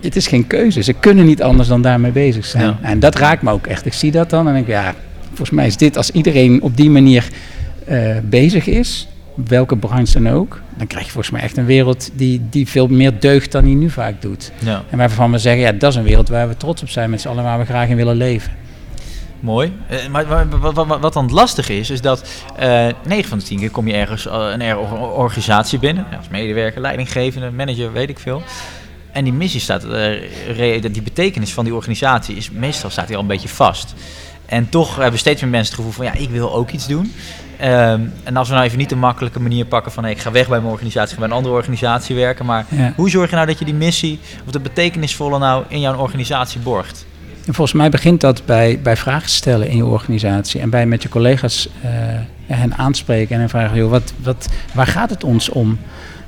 [0.00, 0.82] het is geen keuze.
[0.82, 2.64] Ze kunnen niet anders dan daarmee bezig zijn.
[2.64, 2.78] Ja.
[2.82, 3.86] En dat raakt me ook echt.
[3.86, 4.94] Ik zie dat dan en denk ja,
[5.28, 7.28] volgens mij is dit als iedereen op die manier
[7.84, 9.08] eh, bezig is,
[9.48, 12.86] welke branche dan ook, dan krijg je volgens mij echt een wereld die, die veel
[12.86, 14.52] meer deugt dan die nu vaak doet.
[14.58, 14.82] Ja.
[14.90, 17.20] En waarvan we zeggen, ja, dat is een wereld waar we trots op zijn met
[17.20, 18.52] z'n allen, waar we graag in willen leven.
[19.40, 19.72] Mooi.
[19.88, 23.44] Eh, maar maar wat, wat, wat dan lastig is, is dat eh 9 van de
[23.44, 26.06] 10 keer kom je ergens een or- organisatie binnen.
[26.16, 28.42] Als medewerker, leidinggevende, manager, weet ik veel.
[29.16, 33.22] En die missie staat, eh, die betekenis van die organisatie is meestal staat die al
[33.22, 33.94] een beetje vast.
[34.46, 37.12] En toch hebben steeds meer mensen het gevoel van ja, ik wil ook iets doen.
[37.58, 40.30] Ehm, en als we nou even niet de makkelijke manier pakken van hey, ik ga
[40.30, 42.46] weg bij mijn organisatie, ik ga bij een andere organisatie werken.
[42.46, 42.92] Maar Ja.
[42.96, 46.60] hoe zorg je nou dat je die missie of de betekenisvolle nou in jouw organisatie
[46.60, 47.06] borgt?
[47.46, 51.02] En volgens mij begint dat bij, bij vragen stellen in je organisatie en bij met
[51.02, 51.90] je collega's eh,
[52.46, 55.78] hen aanspreken en hen vragen, joh, wat, wat, waar gaat het ons om?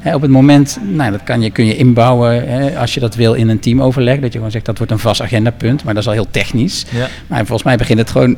[0.05, 3.49] Op het moment, nou, dat kan je, kun je inbouwen als je dat wil in
[3.49, 6.15] een teamoverleg, dat je gewoon zegt dat wordt een vast agendapunt, maar dat is al
[6.15, 6.85] heel technisch.
[6.91, 7.09] Ja.
[7.27, 8.37] Maar volgens mij begint het gewoon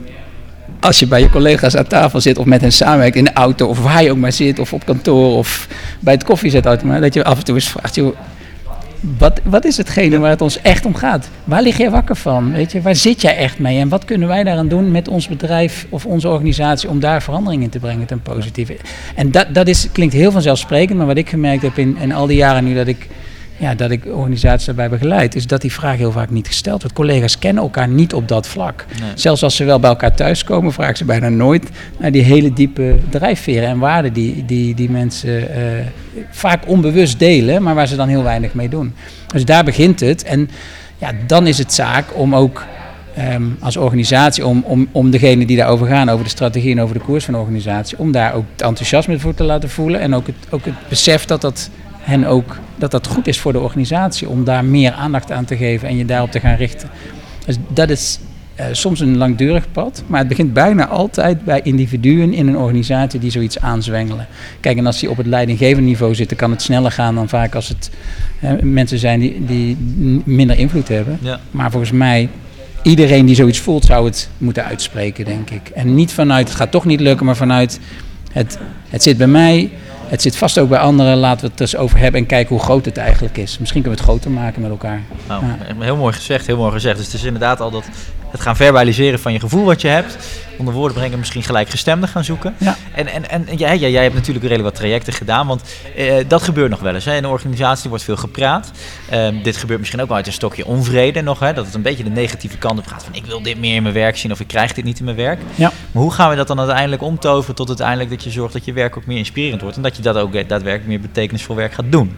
[0.80, 3.66] als je bij je collega's aan tafel zit of met hen samenwerkt in de auto
[3.66, 5.68] of waar je ook maar zit of op kantoor of
[6.00, 8.16] bij het koffiezetautomaat, dat je af en toe eens vraagt, joh,
[9.18, 11.28] wat, wat is hetgene waar het ons echt om gaat?
[11.44, 12.53] Waar lig jij wakker van?
[12.53, 13.78] Weet je, waar zit jij echt mee?
[13.78, 17.62] En wat kunnen wij daaraan doen met ons bedrijf of onze organisatie om daar verandering
[17.62, 18.76] in te brengen ten positieve?
[19.14, 22.26] En dat, dat is, klinkt heel vanzelfsprekend, maar wat ik gemerkt heb in, in al
[22.26, 23.09] die jaren nu dat ik,
[23.61, 26.96] ja, dat ik organisaties daarbij begeleid, is dat die vraag heel vaak niet gesteld wordt.
[26.96, 28.84] Collega's kennen elkaar niet op dat vlak.
[29.00, 29.11] Nee.
[29.14, 32.98] Zelfs als ze wel bij elkaar thuiskomen, vragen ze bijna nooit naar die hele diepe
[33.08, 35.62] drijfveren en waarden die, die, die mensen eh,
[36.30, 38.94] vaak onbewust delen, maar waar ze dan heel weinig mee doen.
[39.26, 40.24] Dus daar begint het.
[40.24, 40.50] En
[40.98, 42.64] ja, dan is het zaak om ook
[43.14, 46.98] ehm, als organisatie, om, om, om degene die daarover gaan, over de strategie en over
[46.98, 50.14] de koers van de organisatie, om daar ook het enthousiasme voor te laten voelen en
[50.14, 51.70] ook het, ook het besef dat dat
[52.01, 55.57] hen ook dat dat goed is voor de organisatie om daar meer aandacht aan te
[55.57, 56.88] geven en je daarop te gaan richten.
[57.46, 58.18] Dus dat is
[58.61, 63.20] eh, soms een langdurig pad, maar het begint bijna altijd bij individuen in een organisatie
[63.20, 64.26] die zoiets aanzwengelen.
[64.61, 67.55] Kijk, en als die op het leidinggevende niveau zitten, kan het sneller gaan dan vaak
[67.55, 67.90] als het
[68.40, 69.76] eh, mensen zijn die, die
[70.24, 71.18] minder invloed hebben.
[71.20, 71.40] Ja.
[71.51, 72.28] Maar volgens mij,
[72.82, 75.68] iedereen die zoiets voelt, zou het moeten uitspreken, denk ik.
[75.68, 77.80] En niet vanuit, het gaat toch niet lukken, maar vanuit,
[78.32, 79.70] het, het zit bij mij,
[80.11, 82.64] het zit vast ook bij anderen, laten we het eens over hebben en kijken hoe
[82.64, 83.58] groot het eigenlijk is.
[83.58, 85.02] Misschien kunnen we het groter maken met elkaar.
[85.28, 85.56] Nou, Ja.
[85.78, 86.96] Heel mooi gezegd, heel mooi gezegd.
[86.96, 87.84] Dus het is inderdaad al dat
[88.30, 90.16] het gaan verbaliseren van je gevoel wat je hebt.
[90.56, 92.54] Onder woorden brengen, misschien gelijkgestemden gaan zoeken.
[92.58, 92.76] Ja.
[92.94, 95.62] En, en, en jij, jij, jij hebt natuurlijk redelijk wat trajecten gedaan, want
[95.96, 97.04] eh, dat gebeurt nog wel eens.
[97.04, 97.16] Hè.
[97.16, 98.70] In een organisatie wordt veel gepraat.
[99.10, 101.38] Ehm, dit gebeurt misschien ook wel uit een stokje onvrede nog.
[101.38, 103.74] Hè, dat het een beetje de negatieve kant op gaat van ik wil dit meer
[103.74, 105.40] in mijn werk zien of ik krijg dit niet in mijn werk.
[105.54, 105.72] Ja.
[105.92, 108.72] Maar hoe gaan we dat dan uiteindelijk omtoveren tot uiteindelijk dat je zorgt dat je
[108.72, 109.76] werk ook meer inspirerend wordt.
[109.76, 112.16] En dat je dat ook daadwerkelijk meer betekenisvol werk gaat doen.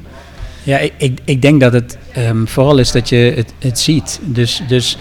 [0.62, 4.20] Ja, ik, ik, ik denk dat het ehm, vooral is dat je het, het ziet.
[4.22, 4.96] Dus, dus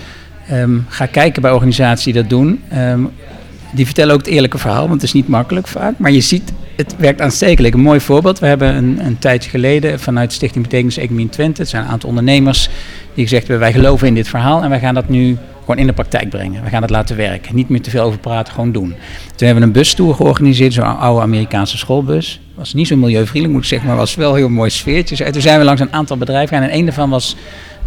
[0.52, 2.62] ehm, ga kijken bij organisaties die dat doen.
[2.70, 3.04] Ehm,
[3.74, 5.93] die vertellen ook het eerlijke verhaal, want het is niet makkelijk vaak.
[5.97, 7.74] Maar je ziet, het werkt aanstekelijk.
[7.74, 8.39] Een mooi voorbeeld.
[8.39, 11.62] We hebben een, een tijdje geleden vanuit Stichting Betekenis Economie in Twente...
[11.62, 12.70] het zijn een aantal ondernemers
[13.14, 13.60] die gezegd hebben...
[13.60, 16.64] wij geloven in dit verhaal en wij gaan dat nu gewoon in de praktijk brengen.
[16.64, 17.56] We gaan het laten werken.
[17.56, 18.89] Niet meer te veel over praten, gewoon doen.
[19.36, 22.39] Toen hebben we een bustour georganiseerd, zo'n oude Amerikaanse schoolbus.
[22.56, 25.24] Was niet zo milieuvriendelijk, moet ik zeggen, maar was wel heel mooi sfeertje.
[25.24, 27.36] En toen zijn we langs een aantal bedrijven gegaan en een daarvan was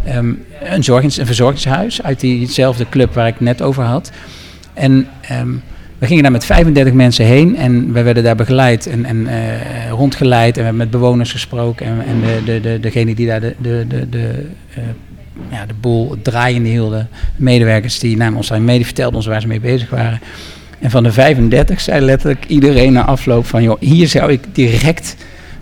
[0.05, 0.33] ehm,
[0.63, 4.11] een, zorgings, een verzorgingshuis uit diezelfde club waar ik net over had.
[4.73, 5.49] En ehm,
[5.97, 9.89] we gingen daar met 35 mensen heen en we werden daar begeleid en, en eh,
[9.89, 10.53] rondgeleid.
[10.53, 13.55] En we hebben met bewoners gesproken en, en de, de, de, degene die daar de,
[13.57, 14.83] de, de, de, eh,
[15.51, 19.47] ja, de boel draaiende hielden, medewerkers die namen ons mee, die vertelden ons waar ze
[19.47, 20.19] mee bezig waren.
[20.79, 25.15] En van de 35 zei letterlijk iedereen na afloop van, joh, hier zou ik direct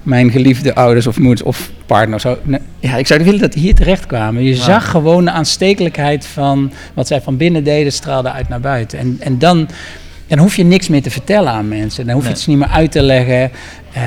[0.04, 2.38] mijn geliefde ouders of moeders of partner zo.
[2.44, 4.44] nee, Ja, ik zou willen dat die hier terecht kwamen.
[4.44, 9.00] Je zag gewoon de aanstekelijkheid van wat zij van binnen deden, straalde uit naar buiten.
[9.00, 9.68] En, en dan,
[10.28, 12.06] dan hoef je niks meer te vertellen aan mensen.
[12.06, 12.38] Dan hoef je Nee.
[12.38, 13.52] het niet meer uit te leggen.
[13.94, 14.02] Eh,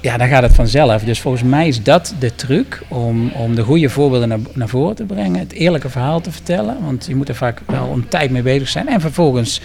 [0.00, 1.02] ja, dan gaat het vanzelf.
[1.02, 4.96] Dus volgens mij is dat de truc om, om de goede voorbeelden naar, naar voren
[4.96, 5.38] te brengen.
[5.40, 6.76] Het eerlijke verhaal te vertellen.
[6.84, 8.88] Want je moet er vaak wel een tijd mee bezig zijn.
[8.88, 9.60] En vervolgens,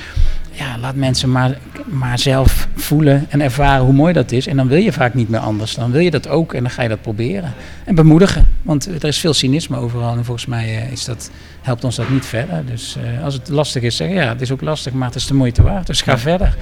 [0.52, 1.58] ja, laat mensen maar,
[1.90, 4.48] maar zelf voelen en ervaren hoe mooi dat is.
[4.48, 5.76] En dan wil je vaak niet meer anders.
[5.76, 7.54] Dan wil je dat ook en dan ga je dat proberen.
[7.86, 8.48] En bemoedigen.
[8.62, 10.18] Want er is veel cynisme overal.
[10.18, 11.32] En volgens mij eh, is dat,
[11.62, 12.66] helpt ons dat niet verder.
[12.66, 15.16] Dus eh, als het lastig is, zeg je, ja, het is ook lastig, maar het
[15.16, 15.88] is de moeite waard.
[15.88, 16.18] Dus ga Ja.
[16.18, 16.56] verder.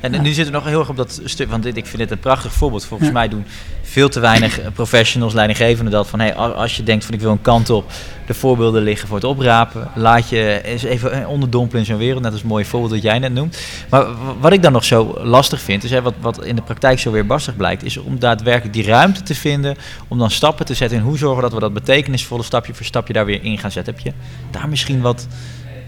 [0.00, 0.20] En Ja.
[0.20, 2.18] nu zit er nog heel erg op dat stuk, want dit, ik vind dit een
[2.18, 2.84] prachtig voorbeeld.
[2.84, 3.14] Volgens Ja.
[3.14, 3.44] mij doen
[3.88, 7.30] veel te weinig eh, professionals, leidinggevenden dat van hey, als je denkt van ik wil
[7.30, 7.90] een kant op,
[8.26, 9.88] de voorbeelden liggen voor het oprapen.
[9.94, 13.02] Laat je eens even eh, onderdompelen in zo'n wereld, net als het mooie voorbeeld dat
[13.02, 13.58] jij net noemt.
[13.90, 14.06] Maar
[14.40, 17.10] wat ik dan nog zo lastig vind, is hè, wat, wat in de praktijk zo
[17.10, 19.76] weer barstig blijkt, is om daadwerkelijk die ruimte te vinden,
[20.08, 23.12] om dan stappen te zetten in hoe zorgen dat we dat betekenisvolle stapje voor stapje
[23.12, 23.94] daar weer in gaan zetten.
[23.94, 24.12] Heb je
[24.50, 25.26] daar misschien wat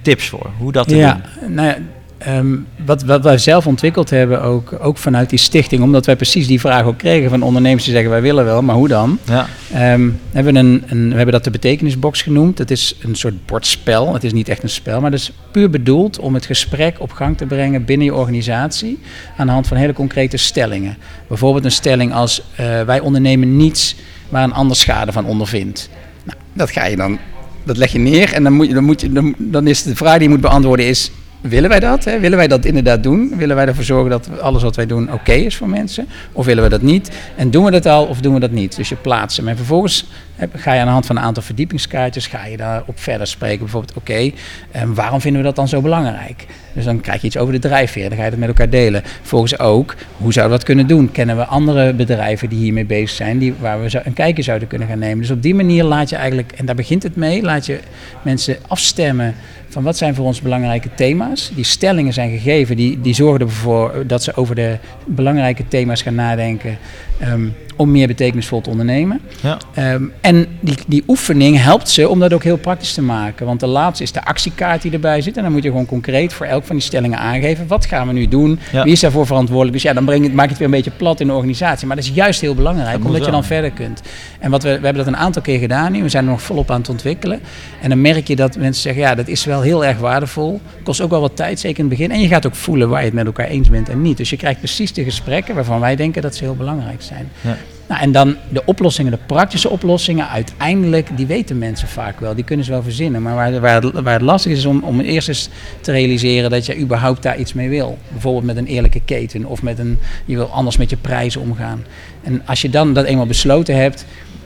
[0.03, 1.55] tips voor, hoe dat te Ja, doen?
[1.55, 1.77] nou ja,
[2.21, 6.47] ehm, wat, wat wij zelf ontwikkeld hebben, ook, ook vanuit die stichting, omdat wij precies
[6.47, 9.19] die vraag ook kregen van ondernemers die zeggen wij willen wel, maar hoe dan?
[9.25, 9.47] Ja.
[9.73, 12.59] Ehm, hebben we, een, een, we hebben dat de betekenisbox genoemd.
[12.59, 14.15] Het is een soort bordspel.
[14.15, 17.13] Het is niet echt een spel, maar het is puur bedoeld om het gesprek op
[17.13, 18.99] gang te brengen binnen je organisatie
[19.37, 20.97] aan de hand van hele concrete stellingen.
[21.29, 23.97] Bijvoorbeeld een stelling als eh, wij ondernemen niets
[24.29, 25.89] waar een ander schade van ondervindt.
[26.25, 27.19] Nou, dat ga je dan,
[27.65, 29.97] dat leg je neer en dan, moet je, dan, moet je, dan, dan is de
[29.97, 31.11] vraag die je moet beantwoorden is,
[31.41, 32.05] willen wij dat?
[32.05, 32.21] Hè?
[32.21, 33.33] Willen wij dat inderdaad doen?
[33.37, 36.09] Willen wij ervoor zorgen dat alles wat wij doen oké is voor mensen?
[36.33, 37.11] Of willen we dat niet?
[37.37, 38.77] En doen we dat al of doen we dat niet?
[38.77, 39.49] Dus je plaatst hem.
[39.49, 40.07] En vervolgens
[40.55, 43.59] ga je aan de hand van een aantal verdiepingskaartjes, ga je daarop verder spreken.
[43.59, 44.31] Bijvoorbeeld, oké,
[44.71, 46.47] en waarom vinden we dat dan zo belangrijk?
[46.73, 49.03] Dus dan krijg je iets over de drijfveer, dan ga je dat met elkaar delen.
[49.05, 51.13] Vervolgens ook, hoe zouden we dat kunnen doen?
[51.13, 54.89] Kennen we andere bedrijven die hiermee bezig zijn, die, waar we een kijkje zouden kunnen
[54.89, 55.19] gaan nemen?
[55.19, 57.81] Dus op die manier laat je eigenlijk, en daar begint het mee, laat je
[58.23, 59.35] mensen afstemmen
[59.71, 61.51] van wat zijn voor ons belangrijke thema's.
[61.55, 66.15] Die stellingen zijn gegeven, die, die zorgen ervoor dat ze over de belangrijke thema's gaan
[66.15, 66.79] nadenken
[67.19, 67.49] ehm,
[67.81, 69.21] om meer betekenisvol te ondernemen.
[69.41, 69.59] Ja.
[69.75, 73.47] Ehm, en die, die oefening helpt ze om dat ook heel praktisch te maken.
[73.47, 75.37] Want de laatste is de actiekaart die erbij zit.
[75.37, 77.67] En dan moet je gewoon concreet voor elk van die stellingen aangeven.
[77.67, 78.59] Wat gaan we nu doen?
[78.73, 78.83] Ja.
[78.83, 79.73] Wie is daarvoor verantwoordelijk?
[79.73, 81.87] Dus ja, dan breng je, maak je het weer een beetje plat in de organisatie.
[81.87, 84.03] Maar dat is juist heel belangrijk, Dat omdat je dan verder kunt.
[84.41, 86.03] En wat we, we hebben dat een aantal keer gedaan nu.
[86.03, 87.41] We zijn er nog volop aan het ontwikkelen.
[87.81, 90.61] En dan merk je dat mensen zeggen, ja, dat is wel heel erg waardevol.
[90.83, 92.13] Kost ook wel wat tijd, zeker in het begin.
[92.15, 94.17] En je gaat ook voelen waar je het met elkaar eens bent en niet.
[94.17, 97.29] Dus je krijgt precies de gesprekken waarvan wij denken dat ze heel belangrijk zijn.
[97.41, 97.57] Ja.
[97.91, 102.35] Nou, en dan de oplossingen, de praktische oplossingen, uiteindelijk, die weten mensen vaak wel.
[102.35, 103.23] Die kunnen ze wel verzinnen.
[103.23, 105.49] Maar waar, waar, het, waar het lastig is, is om, om eerst eens
[105.81, 107.99] te realiseren dat je überhaupt daar iets mee wil.
[108.09, 111.85] Bijvoorbeeld met een eerlijke keten of met een, je wil anders met je prijzen omgaan.
[112.23, 114.05] En als je dan dat eenmaal besloten hebt,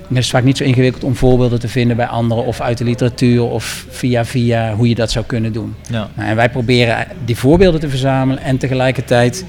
[0.09, 2.79] dan is het vaak niet zo ingewikkeld om voorbeelden te vinden bij anderen of uit
[2.79, 5.75] de literatuur of via via hoe je dat zou kunnen doen.
[5.91, 6.11] Ja.
[6.15, 9.45] Nou, en wij proberen die voorbeelden te verzamelen en tegelijkertijd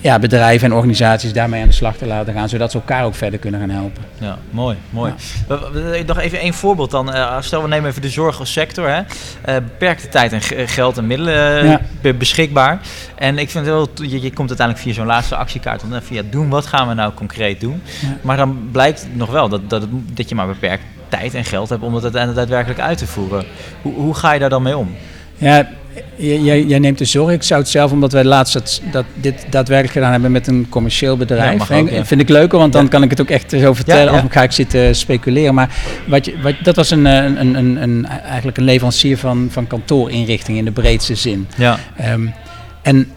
[0.00, 3.14] ja, bedrijven en organisaties daarmee aan de slag te laten gaan, zodat ze elkaar ook
[3.14, 4.02] verder kunnen gaan helpen.
[4.18, 5.12] Ja, mooi, mooi.
[5.48, 7.12] We- Nog even één voorbeeld dan.
[7.12, 8.88] Eh, stel, we nemen even de zorgsector.
[8.88, 9.00] Hè.
[9.42, 12.12] Eh, beperkte tijd en ge- geld en middelen eh, Ja.
[12.12, 12.80] beschikbaar.
[13.14, 15.82] En ik vind het wel, je, je komt uiteindelijk via zo'n laatste actiekaart.
[15.90, 17.82] Dan via doen, wat gaan we nou concreet doen?
[18.00, 18.08] Ja.
[18.22, 21.68] Maar dan blijkt nog wel dat, dat, het- dat je maar beperkt tijd en geld
[21.68, 23.44] hebt om het uiteindelijk daadwerkelijk uit te voeren.
[23.82, 24.94] Hoe, hoe ga je daar dan mee om?
[25.36, 25.68] Ja,
[26.16, 27.32] jij, jij neemt de zorg.
[27.32, 30.66] Ik zou het zelf, omdat wij laatst dat, dat dit daadwerkelijk gedaan hebben met een
[30.68, 31.68] commercieel bedrijf.
[31.68, 31.88] Ja, ook.
[32.02, 32.88] Vind ik leuker, want dan Ja.
[32.88, 34.12] kan ik het ook echt zo vertellen.
[34.14, 35.54] Of ga ik zitten speculeren.
[35.54, 35.68] Maar
[36.06, 39.66] wat je, wat, dat was een, eh, een, een, een, eigenlijk een leverancier van, van
[39.66, 41.46] kantoorinrichtingen in de breedste zin.
[41.56, 42.26] Ja, Ehm,
[42.82, 43.08] en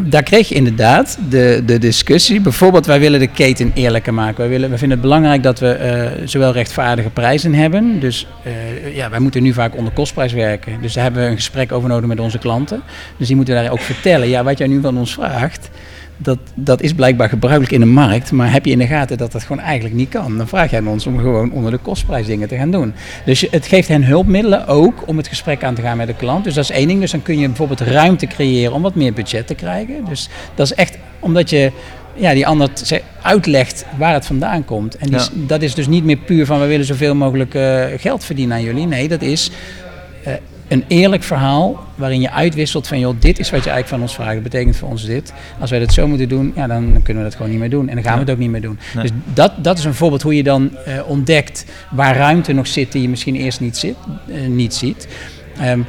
[0.00, 2.40] daar kreeg je inderdaad de, de discussie.
[2.40, 4.36] Bijvoorbeeld, wij willen de keten eerlijker maken.
[4.36, 8.00] Wij, willen, vinden het belangrijk dat we eh, zowel rechtvaardige prijzen hebben.
[8.00, 10.80] Dus eh, ja, wij moeten nu vaak onder kostprijs werken.
[10.80, 12.82] Dus daar hebben we een gesprek over nodig met onze klanten.
[13.16, 14.28] Dus die moeten daar ook vertellen.
[14.28, 15.70] Ja, wat jij nu van ons vraagt.
[16.18, 19.32] Dat, dat is blijkbaar gebruikelijk in de markt, maar heb je in de gaten dat
[19.32, 20.36] dat gewoon eigenlijk niet kan?
[20.36, 22.92] Dan vraag jij aan ons om gewoon onder de kostprijs dingen te gaan doen.
[23.24, 26.44] Dus het geeft hen hulpmiddelen ook om het gesprek aan te gaan met de klant.
[26.44, 27.00] Dus dat is één ding.
[27.00, 30.04] Dus dan kun je bijvoorbeeld ruimte creëren om wat meer budget te krijgen.
[30.08, 31.72] Dus dat is echt omdat je
[32.14, 32.70] ja, die ander
[33.22, 34.96] uitlegt waar het vandaan komt.
[34.96, 35.22] En die, Ja.
[35.22, 38.56] s- dat is dus niet meer puur van we willen zoveel mogelijk eh, geld verdienen
[38.56, 38.86] aan jullie.
[38.86, 39.50] Nee, dat is
[40.24, 40.32] eh,
[40.68, 44.14] een eerlijk verhaal waarin je uitwisselt van joh, dit is wat je eigenlijk van ons
[44.14, 44.34] vraagt.
[44.34, 45.32] Dat betekent voor ons dit.
[45.60, 47.88] Als wij dat zo moeten doen, ja, dan kunnen we dat gewoon niet meer doen.
[47.88, 48.78] En dan gaan we het ook niet meer doen.
[48.94, 49.02] Nee.
[49.02, 52.92] Dus dat, dat is een voorbeeld hoe je dan eh, ontdekt waar ruimte nog zit
[52.92, 53.96] die je misschien eerst niet, zit,
[54.28, 55.08] eh, niet ziet.
[55.60, 55.80] Ehm,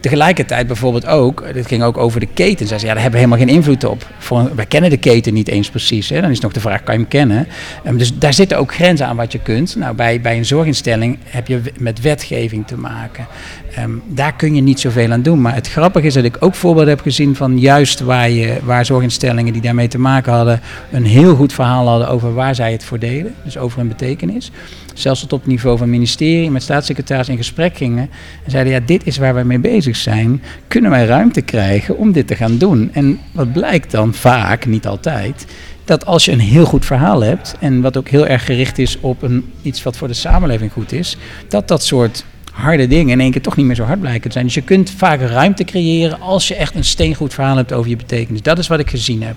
[0.00, 2.66] tegelijkertijd bijvoorbeeld ook, dit ging ook over de keten.
[2.66, 4.06] Zij zei, ja, daar hebben we helemaal geen invloed op.
[4.18, 6.08] Voor, wij kennen de keten niet eens precies.
[6.08, 6.20] Hè.
[6.20, 7.46] Dan is nog de vraag, kan je hem kennen?
[7.84, 9.76] Ehm, dus daar zitten ook grenzen aan wat je kunt.
[9.76, 13.26] Nou, bij, bij een zorginstelling heb je met wetgeving te maken.
[13.74, 15.40] Ehm, daar kun je niet zoveel aan doen.
[15.40, 18.84] Maar het grappige is dat ik ook voorbeelden heb gezien van juist waar, je, waar
[18.84, 20.60] zorginstellingen die daarmee te maken hadden,
[20.92, 23.34] een heel goed verhaal hadden over waar zij het voor deden.
[23.44, 24.50] Dus over hun betekenis.
[24.98, 28.10] Zelfs tot op het niveau van ministerie met staatssecretaris in gesprek gingen.
[28.44, 30.42] En zeiden, ja, dit is waar wij mee bezig zijn.
[30.68, 32.90] Kunnen wij ruimte krijgen om dit te gaan doen?
[32.92, 35.46] En wat blijkt dan vaak, niet altijd,
[35.84, 39.00] dat als je een heel goed verhaal hebt en wat ook heel erg gericht is
[39.00, 41.16] op een, iets wat voor de samenleving goed is,
[41.48, 44.32] dat dat soort harde dingen in één keer toch niet meer zo hard blijken te
[44.32, 44.44] zijn.
[44.44, 47.96] Dus je kunt vaak ruimte creëren als je echt een steengoed verhaal hebt over je
[47.96, 48.42] betekenis.
[48.42, 49.36] Dat is wat ik gezien heb.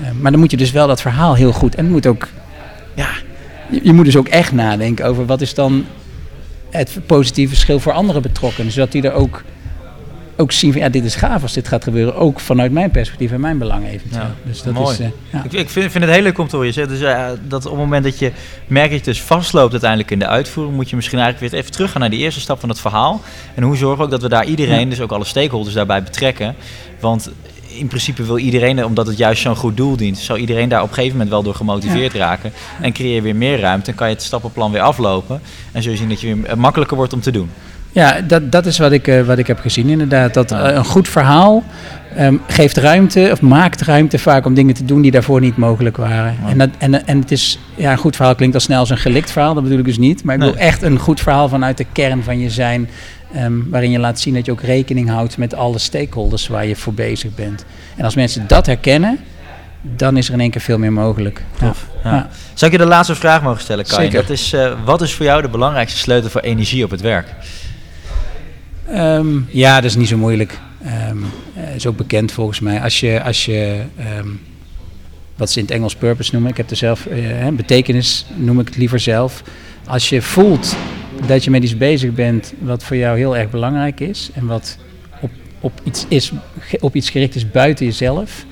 [0.00, 1.74] Eh, maar dan moet je dus wel dat verhaal heel goed.
[1.74, 2.28] En het moet ook,
[2.94, 3.08] ja,
[3.70, 5.86] je, moet dus ook echt nadenken over wat is dan
[6.70, 8.72] het positieve verschil voor andere betrokkenen.
[8.72, 9.42] Zodat die er ook
[10.40, 12.14] ook zien van ja, dit is gaaf als dit gaat gebeuren.
[12.14, 14.22] Ook vanuit mijn perspectief en mijn belang eventueel.
[14.22, 14.92] Ja, dus dat mooi.
[14.92, 15.00] is.
[15.00, 15.44] eh, ja.
[15.44, 16.68] Ik, ik vind, vind het heel leuk om te horen.
[16.68, 18.32] Je zegt dus, eh, dat op het moment dat je
[18.66, 21.72] merkt dat je dus vastloopt uiteindelijk in de uitvoering, moet je misschien eigenlijk weer even
[21.72, 23.20] teruggaan naar die eerste stap van het verhaal.
[23.54, 26.54] En hoe zorgen we ook dat we daar iedereen, dus ook alle stakeholders daarbij betrekken.
[27.00, 27.30] Want
[27.68, 30.88] in principe wil iedereen, omdat het juist zo'n goed doel dient, zou iedereen daar op
[30.88, 32.52] een gegeven moment wel door gemotiveerd raken.
[32.80, 35.40] En creëer je weer meer ruimte en kan je het stappenplan weer aflopen.
[35.72, 37.50] En zul je zien dat je weer eh, makkelijker wordt om te doen.
[37.92, 40.34] Ja, dat, dat is wat ik, eh, wat ik heb gezien inderdaad.
[40.34, 41.62] Dat eh, een goed verhaal
[42.16, 45.96] ehm, geeft ruimte of maakt ruimte vaak om dingen te doen die daarvoor niet mogelijk
[45.96, 46.36] waren.
[46.46, 48.98] En, dat, en, en het is, ja, een goed verhaal klinkt al snel als een
[48.98, 50.24] gelikt verhaal, dat bedoel ik dus niet.
[50.24, 50.50] Maar ik Nee.
[50.50, 52.88] bedoel echt een goed verhaal vanuit de kern van je zijn.
[53.32, 56.76] Ehm, waarin je laat zien dat je ook rekening houdt met alle stakeholders waar je
[56.76, 57.64] voor bezig bent.
[57.96, 59.18] En als mensen dat herkennen,
[59.80, 61.42] dan is er in één keer veel meer mogelijk.
[61.58, 62.14] Tof, ja.
[62.14, 62.28] Ja.
[62.54, 64.02] Zou ik je de laatste vraag mogen stellen, Kai?
[64.02, 64.20] Zeker.
[64.20, 67.26] Dat is, eh, wat is voor jou de belangrijkste sleutel voor energie op het werk?
[68.86, 70.58] Ehm, ja, dat is niet zo moeilijk.
[70.82, 72.82] Eh, is ook bekend volgens mij.
[72.82, 73.82] Als je, als je
[75.38, 78.66] wat ze in het Engels purpose noemen, ik heb er zelf, eh, betekenis noem ik
[78.66, 79.42] het liever zelf.
[79.86, 80.76] Als je voelt
[81.26, 84.78] dat je met iets bezig bent wat voor jou heel erg belangrijk is en wat
[85.20, 85.30] op,
[85.60, 86.32] op, iets, is,
[86.80, 88.44] op iets gericht is buiten jezelf,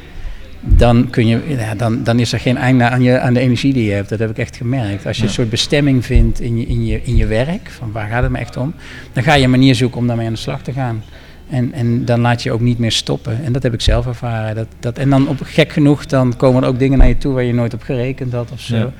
[0.60, 3.72] dan, kun je, ja, dan, dan is er geen einde aan, je, aan de energie
[3.72, 4.08] die je hebt.
[4.08, 5.06] Dat heb ik echt gemerkt.
[5.06, 5.28] Als je Ja.
[5.28, 8.32] een soort bestemming vindt in je, in, je, in je werk, van waar gaat het
[8.32, 8.74] me echt om,
[9.12, 11.02] dan ga je een manier zoeken om daarmee aan de slag te gaan.
[11.50, 13.44] En, en dan laat je ook niet meer stoppen.
[13.44, 14.54] En dat heb ik zelf ervaren.
[14.54, 17.34] Dat, dat, en dan op gek genoeg, dan komen er ook dingen naar je toe
[17.34, 18.76] waar je nooit op gerekend had of zo.
[18.76, 18.92] Ja.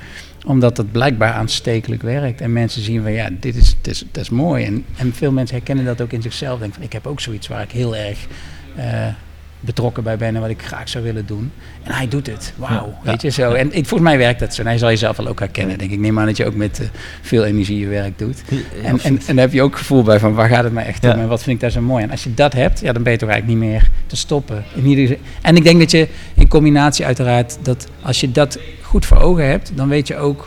[0.47, 2.40] Omdat het blijkbaar aanstekelijk werkt.
[2.40, 4.64] En mensen zien van ja, dit is, is, dat is mooi.
[4.64, 6.59] En, en veel mensen herkennen dat ook in zichzelf.
[6.59, 8.27] Denken van ik heb ook zoiets waar ik heel erg
[8.77, 9.06] eh,
[9.66, 11.52] betrokken bij ben en wat ik graag zou willen doen.
[11.82, 12.52] En hij doet het.
[12.56, 12.94] Wauw.
[13.05, 13.10] Ja.
[13.10, 13.52] Weet je zo.
[13.52, 14.60] En ik, volgens mij werkt dat zo.
[14.60, 15.78] En hij zal jezelf wel ook herkennen.
[15.78, 15.98] Denk ik.
[15.98, 16.86] Neem aan dat je ook met eh,
[17.22, 18.43] veel energie je werk doet.
[18.82, 21.05] En, en, en daar heb je ook gevoel bij van waar gaat het mij echt
[21.05, 22.05] om en wat vind ik daar zo mooi.
[22.05, 24.64] En als je dat hebt, ja, dan ben je toch eigenlijk niet meer te stoppen.
[24.74, 29.06] In ieder, en ik denk dat je in combinatie uiteraard, dat als je dat goed
[29.06, 30.47] voor ogen hebt, dan weet je ook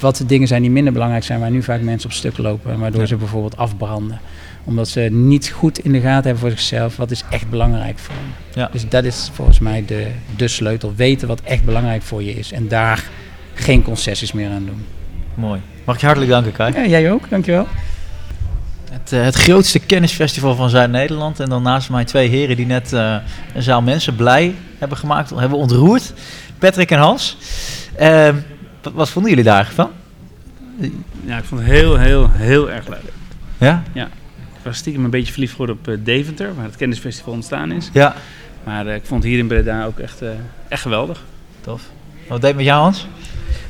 [0.00, 2.72] wat de dingen zijn die minder belangrijk zijn, waar nu vaak mensen op stuk lopen.
[2.72, 4.20] En waardoor ze bijvoorbeeld afbranden.
[4.68, 8.14] Omdat ze niet goed in de gaten hebben voor zichzelf, wat is echt belangrijk voor
[8.14, 8.60] je.
[8.60, 8.68] Ja.
[8.72, 10.92] Dus dat is volgens mij de, de sleutel.
[10.96, 12.52] Weten wat echt belangrijk voor je is.
[12.52, 13.04] En daar
[13.54, 14.86] geen concessies meer aan doen.
[15.34, 15.60] Mooi.
[15.84, 16.72] Mag ik je hartelijk danken, Kai?
[16.72, 17.66] Ja, jij ook, dankjewel.
[18.90, 21.40] Het, eh, het grootste kennisfestival van Zuid-Nederland.
[21.40, 23.16] En dan naast mij twee heren die net eh,
[23.54, 26.12] een zaal mensen blij hebben gemaakt, hebben ontroerd.
[26.58, 27.36] Patrick en Hans.
[27.96, 28.36] Ehm,
[28.82, 29.98] wat, wat vonden jullie daar eigenlijk van?
[31.24, 33.12] Ja, ik vond het heel, heel, heel erg leuk.
[33.58, 33.82] Ja?
[33.92, 34.06] Ik
[34.68, 37.90] was stiekem een beetje verliefd geworden op eh, Deventer, waar het kennisfestival ontstaan is.
[37.92, 38.14] Ja.
[38.64, 40.28] Maar eh, ik vond hier in Breda ook echt, eh,
[40.68, 41.22] echt geweldig.
[41.60, 41.82] Tof.
[42.28, 43.06] Wat deed het met jou, Hans?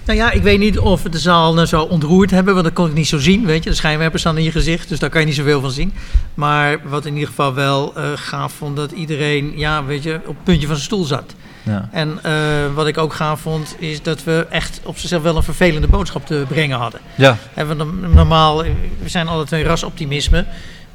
[0.04, 2.74] Nou ja, ik weet niet of we de zaal nou zo ontroerd hebben, want dat
[2.74, 3.46] kon ik niet zo zien.
[3.46, 5.70] Weet je, de schijnwerpers staan in je gezicht, dus daar kan je niet zoveel van
[5.70, 5.92] zien.
[6.34, 10.34] Maar wat in ieder geval wel eh, gaaf vond, dat iedereen, ja, weet je, op
[10.34, 11.34] het puntje van zijn stoel zat.
[11.62, 11.88] Ja.
[11.92, 12.32] En eh,
[12.74, 16.26] wat ik ook gaaf vond, is dat we echt op zichzelf wel een vervelende boodschap
[16.26, 17.00] te brengen hadden.
[17.14, 17.36] Ja.
[17.54, 18.62] Want norm- normaal,
[19.02, 20.44] we zijn alle twee rasoptimisme.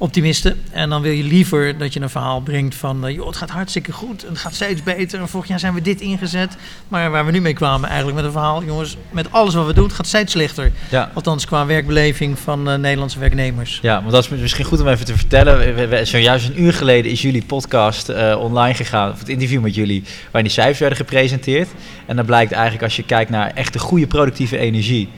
[0.03, 0.61] Optimisten.
[0.71, 3.07] En dan wil je liever dat je een verhaal brengt van...
[3.07, 5.19] eh, joh, het gaat hartstikke goed en het gaat steeds beter.
[5.19, 6.57] En vorig jaar zijn we dit ingezet.
[6.87, 8.63] Maar waar we nu mee kwamen eigenlijk met een verhaal...
[8.63, 10.71] jongens, met alles wat we doen, het gaat steeds slechter.
[10.91, 11.11] Ja.
[11.13, 13.79] Althans qua werkbeleving van eh, Nederlandse werknemers.
[13.81, 16.07] Ja, maar dat is misschien goed om even te vertellen.
[16.07, 20.03] Zojuist een uur geleden is jullie podcast eh, online gegaan, of het interview met jullie,
[20.23, 21.69] waarin die cijfers werden gepresenteerd.
[22.05, 25.09] En dan blijkt eigenlijk, als je kijkt naar echte goede productieve energie,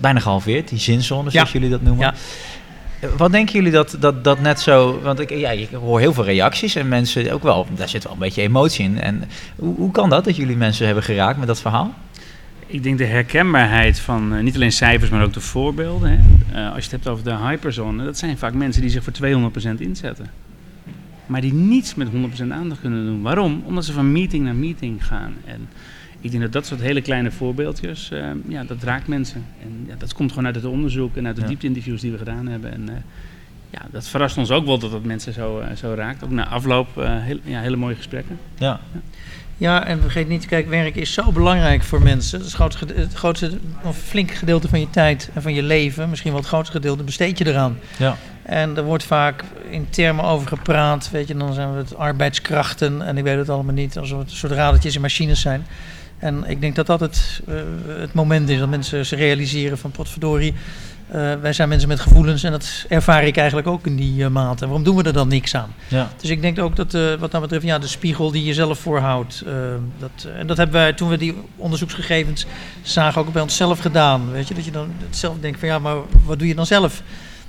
[0.00, 1.52] bijna gehalveerd, die zinzone, zoals Ja.
[1.58, 2.06] jullie dat noemen.
[2.06, 2.14] Ja.
[3.16, 6.24] Wat denken jullie dat, dat, dat net zo, want ik, ja, ik hoor heel veel
[6.24, 9.00] reacties en mensen ook wel, daar zit wel een beetje emotie in.
[9.00, 9.24] En
[9.56, 11.94] hoe, hoe kan dat, dat jullie mensen hebben geraakt met dat verhaal?
[12.66, 16.10] Ik denk de herkenbaarheid van eh, niet alleen cijfers, maar ook de voorbeelden.
[16.10, 16.16] Hè.
[16.60, 19.12] Eh, als je het hebt over de hyperzone, dat zijn vaak mensen die zich voor
[19.12, 20.30] 200% inzetten.
[21.26, 22.12] Maar die niets met 100%
[22.48, 23.22] aandacht kunnen doen.
[23.22, 23.62] Waarom?
[23.66, 25.34] Omdat ze van meeting naar meeting gaan.
[25.44, 25.68] En
[26.22, 29.44] ik denk dat dat soort hele kleine voorbeeldjes, eh, ja, dat raakt mensen.
[29.62, 31.48] En ja, dat komt gewoon uit het onderzoek en uit de Ja.
[31.48, 32.72] diepte-interviews die we gedaan hebben.
[32.72, 32.94] En eh,
[33.70, 36.24] ja, dat verrast ons ook wel dat het mensen zo, eh, zo raakt.
[36.24, 38.38] Ook na afloop eh, heel, ja, hele mooie gesprekken.
[38.58, 38.80] Ja,
[39.56, 42.40] Ja, en vergeet niet, kijk, werk is zo belangrijk voor mensen.
[42.40, 43.50] Het, grootste, het grootste,
[43.82, 47.02] of flink gedeelte van je tijd en van je leven, misschien wel het grootste gedeelte,
[47.02, 47.78] besteed je eraan.
[47.98, 51.96] ja, En er wordt vaak in termen over gepraat, weet je, dan zijn we het
[51.96, 55.66] arbeidskrachten en ik weet het allemaal niet, alsof het een soort radertjes en machines zijn.
[56.22, 57.54] En ik denk dat dat het, eh,
[57.86, 60.54] het moment is dat mensen zich realiseren van potverdorie,
[61.08, 64.30] eh, wij zijn mensen met gevoelens en dat ervaar ik eigenlijk ook in die eh,
[64.30, 64.64] mate.
[64.64, 65.74] Waarom doen we er dan niks aan?
[65.88, 66.10] ja.
[66.20, 69.44] Dus ik denk ook dat wat dat betreft, ja, de spiegel die je zelf voorhoudt.
[69.98, 72.46] dat, en dat hebben wij toen we die onderzoeksgegevens
[72.82, 74.30] zagen ook bij onszelf gedaan.
[74.30, 77.02] Weet je, dat je dan zelf denkt van ja, maar wat doe je dan zelf?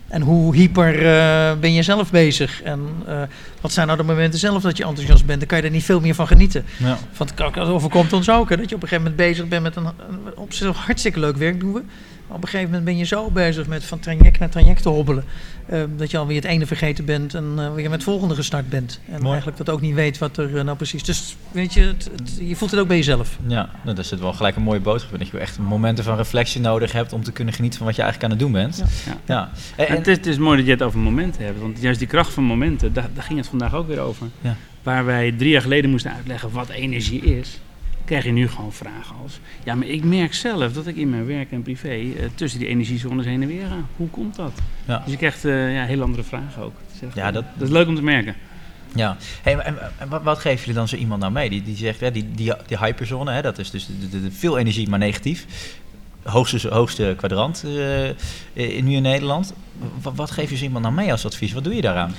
[0.07, 2.61] En hoe hyper eh, ben je zelf bezig?
[2.61, 3.21] En eh,
[3.61, 5.39] wat zijn nou de momenten zelf dat je enthousiast bent?
[5.39, 6.65] Dan kan je er niet veel meer van genieten.
[6.77, 6.97] Ja.
[7.17, 8.49] Want het overkomt ons ook.
[8.49, 8.57] Hè?
[8.57, 11.37] Dat je op een gegeven moment bezig bent met een, een op zich hartstikke leuk
[11.37, 11.81] werk doen we.
[12.27, 15.23] Op een gegeven moment ben je zo bezig met van traject naar traject te hobbelen.
[15.65, 18.69] eh, dat je alweer het ene vergeten bent en eh, weer met het volgende gestart
[18.69, 18.99] bent.
[19.05, 19.27] En Mooi.
[19.27, 21.03] eigenlijk dat ook niet weet wat er eh, nou precies...
[21.03, 23.37] Dus weet je, het, het- je voelt het ook bij jezelf.
[23.47, 25.19] Ja, nou, daar zit wel gelijk een mooie boodschap.
[25.19, 28.01] Dat je echt momenten van reflectie nodig hebt om te kunnen genieten van wat je
[28.01, 28.77] eigenlijk aan het doen bent.
[29.05, 29.17] Ja.
[29.25, 29.49] Ja.
[29.75, 31.59] En- En het, is, het is mooi dat je het over momenten hebt.
[31.59, 34.27] Want juist die kracht van momenten, daar, daar ging het vandaag ook weer over.
[34.41, 34.55] Ja.
[34.83, 37.59] Waar wij drie jaar geleden moesten uitleggen wat energie is,
[38.05, 39.39] krijg je nu gewoon vragen als...
[39.63, 42.67] Ja, maar ik merk zelf dat ik in mijn werk en privé eh, tussen die
[42.67, 43.77] energiezones heen en weer ga.
[43.97, 44.51] Hoe komt dat?
[44.85, 44.97] Ja.
[45.03, 46.73] Dus je krijgt eh, ja, heel andere vragen ook.
[47.01, 48.35] Echt, Ja, dat- dat is leuk om te merken.
[48.95, 49.77] Ja, hey, en,
[50.23, 51.49] wat, geven jullie dan zo iemand nou mee?
[51.49, 54.31] Die, die zegt, hè, die, die, die hyperzone, hè, dat is dus de, de- de-
[54.31, 55.45] veel energie, maar negatief.
[56.23, 57.63] Hoogste, hoogste kwadrant
[58.53, 59.53] in, nu in Nederland.
[60.01, 61.53] Wat, wat geef je zo iemand nou mee als advies?
[61.53, 62.13] Wat doe je daaraan?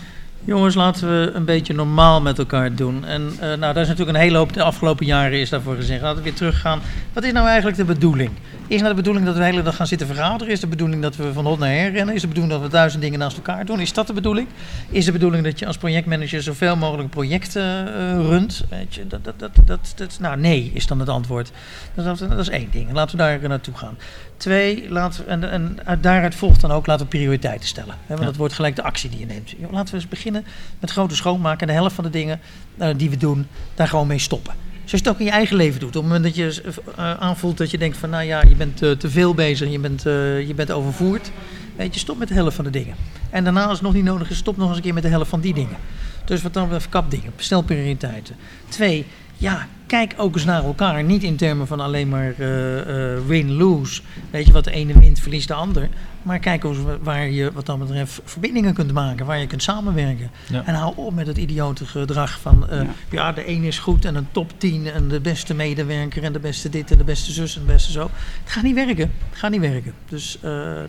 [0.46, 3.04] Jongens, laten we een beetje normaal met elkaar doen.
[3.04, 6.02] En eh, nou, daar is natuurlijk een hele hoop de afgelopen jaren is daarvoor gezegd.
[6.02, 6.80] Laten we weer teruggaan.
[7.12, 8.30] Wat is nou eigenlijk de bedoeling?
[8.66, 10.52] Is nou de bedoeling dat we de hele dag gaan zitten vergaderen?
[10.52, 12.14] Is de bedoeling dat we van hot naar her rennen?
[12.14, 13.80] Is de bedoeling dat we duizend dingen naast elkaar doen?
[13.80, 14.48] Is dat de bedoeling?
[14.90, 18.64] Is de bedoeling dat je als projectmanager zoveel mogelijk projecten eh, runt?
[18.68, 21.50] Weet je, dat, dat, dat, dat, dat, nou, nee is dan het antwoord.
[21.94, 22.92] Dat, dat, dat is één ding.
[22.92, 23.96] Laten we daar naartoe gaan.
[24.36, 27.94] Twee, laten we, en, en uit daaruit volgt dan ook laten we prioriteiten stellen.
[28.00, 28.26] Hè, want Ja.
[28.26, 29.54] dat wordt gelijk de actie die je neemt.
[29.70, 30.44] Laten we eens beginnen
[30.80, 31.60] met grote schoonmaken.
[31.60, 32.40] En de helft van de dingen
[32.78, 34.54] eh, die we doen, daar gewoon mee stoppen.
[34.84, 35.96] Zoals je het ook in je eigen leven doet.
[35.96, 36.62] Op het moment dat je
[36.96, 38.10] eh, aanvoelt dat je denkt van...
[38.10, 41.30] nou ja, je bent eh, te veel bezig, je bent, eh, je bent overvoerd.
[41.76, 42.94] Weet je, stop met de helft van de dingen.
[43.30, 45.08] En daarna, als het nog niet nodig is, stop nog eens een keer met de
[45.08, 45.76] helft van die dingen.
[46.24, 48.36] Dus wat dan betreft kapdingen, stel prioriteiten.
[48.68, 49.06] Twee,
[49.36, 51.02] ja, kijk ook eens naar elkaar.
[51.04, 54.02] Niet in termen van alleen maar eh, eh, win-lose.
[54.30, 55.88] Weet je, wat de ene wint, verliest de ander.
[56.22, 59.26] Maar kijk eens wa- waar je wat dan betreft verbindingen kunt maken.
[59.26, 60.30] Waar je kunt samenwerken.
[60.50, 60.62] Ja.
[60.66, 62.68] En hou op met het idiote gedrag van...
[62.68, 62.86] eh, Ja.
[63.10, 63.32] ja.
[63.32, 66.22] de een is goed en een top 10 en de beste medewerker...
[66.22, 68.10] en de beste dit en de beste zus en de beste zo.
[68.42, 69.12] Het gaat niet werken.
[69.30, 69.92] Het gaat niet werken.
[70.08, 70.38] Dus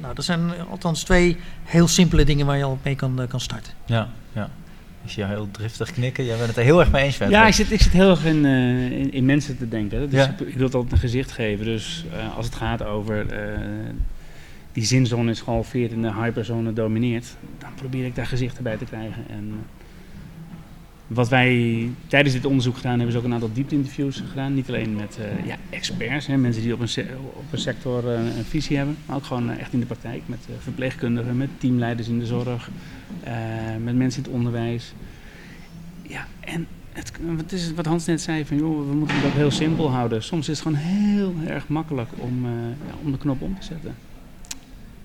[0.01, 2.45] nou, dat zijn althans twee heel simpele dingen...
[2.45, 3.73] waar je al mee kan, kan starten.
[3.85, 4.49] Ja, ja.
[5.05, 6.25] Ik zie jou heel driftig knikken.
[6.25, 7.17] Jij bent het er heel erg mee eens.
[7.17, 10.09] Ja, ik zit, ik zit heel erg in, eh, in, in mensen te denken.
[10.09, 10.29] Dus Ja.
[10.29, 11.65] ik, ik wil het altijd een gezicht geven.
[11.65, 13.59] Dus eh, als het gaat over eh,
[14.71, 18.85] die zinzone is gehalveerd en de hyperzone domineert, dan probeer ik daar gezichten bij te
[18.85, 19.23] krijgen.
[19.29, 19.53] En
[21.07, 24.53] wat wij tijdens dit onderzoek gedaan hebben, is ook een aantal diepte-interviews gedaan.
[24.53, 28.37] Niet alleen met eh, ja, experts, hè, mensen die op een, op een sector eh,
[28.37, 32.07] een visie hebben, maar ook gewoon eh, echt in de praktijk met verpleegkundigen, met teamleiders
[32.07, 32.69] in de zorg,
[33.83, 34.93] met mensen in het onderwijs.
[36.01, 39.51] Ja, en het, wat, is wat Hans net zei, van joh, we moeten ook heel
[39.51, 40.23] simpel houden.
[40.23, 42.45] Soms is het gewoon heel erg makkelijk om,
[42.87, 43.95] ja, om de knop om te zetten.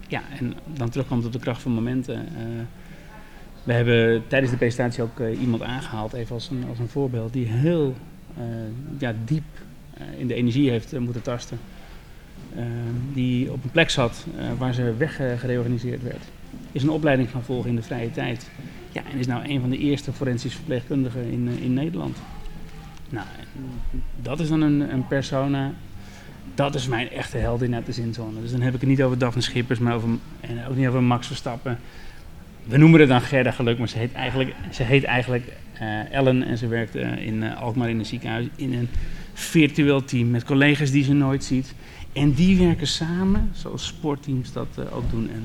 [0.09, 2.28] Ja, en dan terugkomt op de kracht van momenten.
[3.65, 7.32] We hebben tijdens de presentatie ook eh, iemand aangehaald, even als een, als een voorbeeld,
[7.32, 7.95] die heel
[8.37, 8.45] eh,
[8.99, 9.45] ja, diep
[9.95, 11.59] eh, in de energie heeft moeten tasten.
[13.12, 14.27] Die op een plek zat
[14.59, 16.23] waar ze weggereorganiseerd werd.
[16.73, 18.51] Is een opleiding gaan volgen in de vrije tijd.
[18.93, 22.16] Ja, en is nou een van de eerste forensisch verpleegkundigen in, in Nederland.
[23.09, 23.27] Nou,
[24.23, 25.73] dat is dan een, een persona.
[26.55, 28.41] Dat is mijn echte heldin uit de zinzone.
[28.41, 30.09] Dus dan heb ik het niet over Daphne Schippers, maar over,
[30.41, 31.78] en ook niet over Max Verstappen.
[32.65, 36.43] We noemen haar dan Gerda Geluk, maar ze heet eigenlijk, ze heet eigenlijk eh, Ellen
[36.43, 38.89] en ze werkt eh, in eh, Alkmaar in een ziekenhuis in een
[39.32, 41.74] virtueel team met collega's die ze nooit ziet.
[42.12, 45.31] En die werken samen, zoals sportteams dat ook doen.
[45.35, 45.43] En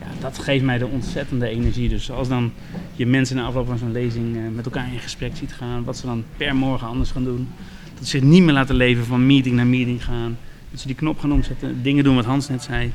[0.00, 1.88] ja, dat geeft mij de ontzettende energie.
[1.88, 2.52] Dus als dan
[2.94, 6.06] je mensen na afloop van zo'n lezing met elkaar in gesprek ziet gaan, wat ze
[6.06, 7.48] dan per morgen anders gaan doen.
[7.94, 10.38] Dat ze zich niet meer laten leven van meeting naar meeting gaan.
[10.70, 12.92] Dat ze die knop gaan omzetten, dingen doen wat Hans net zei,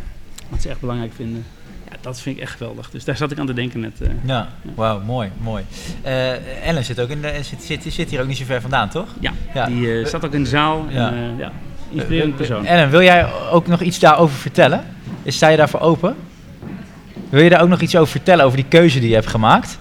[0.49, 1.43] wat ze echt belangrijk vinden.
[2.01, 2.89] Ja, dat vind ik echt geweldig.
[2.89, 4.01] Dus daar zat ik aan te denken net.
[4.01, 5.63] eh, Ja, wauw, mooi, mooi.
[6.01, 8.89] Eh, Ellen zit, ook in de, zit, zit, zit hier ook niet zo ver vandaan,
[8.89, 9.07] toch?
[9.19, 9.65] ja, Ja.
[9.65, 10.85] die eh, zat ook in de zaal.
[10.89, 11.07] Ja.
[11.07, 11.51] En, eh, ja,
[11.91, 12.65] inspirerend persoon.
[12.65, 14.83] Ellen, wil jij ook nog iets daarover vertellen?
[15.23, 16.15] Is- Sta je daarvoor open?
[17.29, 19.79] Wil je daar ook nog iets over vertellen, over die keuze die je hebt gemaakt?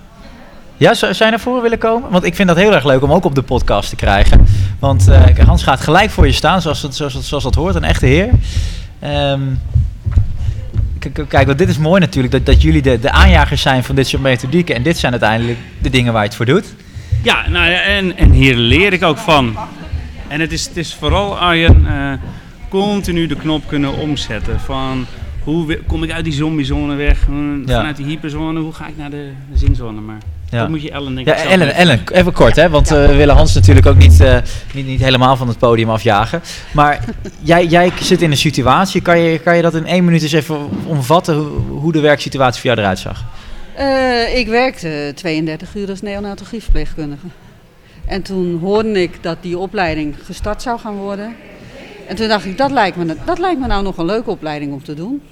[0.76, 2.10] Ja, zou je naar voren willen komen?
[2.10, 4.46] Want ik vind dat heel erg leuk om ook op de podcast te krijgen.
[4.78, 8.06] Want eh, Hans gaat gelijk voor je staan, zoals, zoals, zoals dat hoort, een echte
[8.06, 8.28] heer.
[8.98, 9.85] Ehm, k-
[11.28, 14.06] kijk, want dit is mooi natuurlijk, dat, dat jullie de, de aanjagers zijn van dit
[14.06, 14.74] soort methodieken.
[14.74, 16.74] En dit zijn uiteindelijk de dingen waar je het voor doet.
[17.22, 19.56] Ja, nou, ja, en, en hier leer ik ook van.
[20.28, 22.12] En het is, het is vooral, Arjen, eh,
[22.68, 24.60] continu de knop kunnen omzetten.
[24.60, 25.06] Van
[25.42, 27.20] hoe kom ik uit die zombiezone weg?
[27.20, 27.76] Ja.
[27.76, 30.00] Vanuit die hyperzone, hoe ga ik naar de zinzone?
[30.00, 30.18] Maar
[30.50, 30.68] Dat Ja.
[30.68, 31.74] moet je Ellen denk Ja, ik zelf Ellen.
[31.74, 34.36] Ellen, even kort, hè, want eh, we willen Hans natuurlijk ook niet, eh,
[34.74, 36.40] niet, niet helemaal van het podium afjagen.
[36.72, 37.04] Maar
[37.42, 40.32] jij, jij zit in een situatie, kan je, kan je dat in één minuut eens
[40.32, 43.24] even omvatten hoe, hoe de werksituatie voor jou eruit zag?
[43.76, 47.26] Eh, ik werkte 32 uur als neonatologieverpleegkundige.
[48.06, 51.34] En toen hoorde ik dat die opleiding gestart zou gaan worden.
[52.08, 54.72] En toen dacht ik, dat lijkt me, dat lijkt me nou nog een leuke opleiding
[54.72, 55.22] om te doen.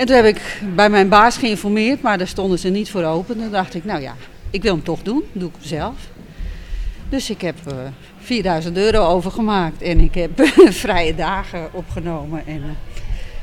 [0.00, 3.36] En toen heb ik bij mijn baas geïnformeerd, maar daar stonden ze niet voor open.
[3.36, 4.14] Toen dacht ik, nou ja,
[4.50, 5.94] ik wil hem toch doen, doe ik hem zelf.
[7.08, 7.74] Dus ik heb eh
[8.18, 10.30] 4000 euro overgemaakt en ik heb
[10.84, 12.98] vrije dagen opgenomen en eh,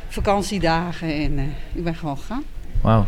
[0.07, 1.43] vakantiedagen en eh,
[1.73, 2.43] ik ben gewoon gegaan.
[2.81, 3.05] Wauw.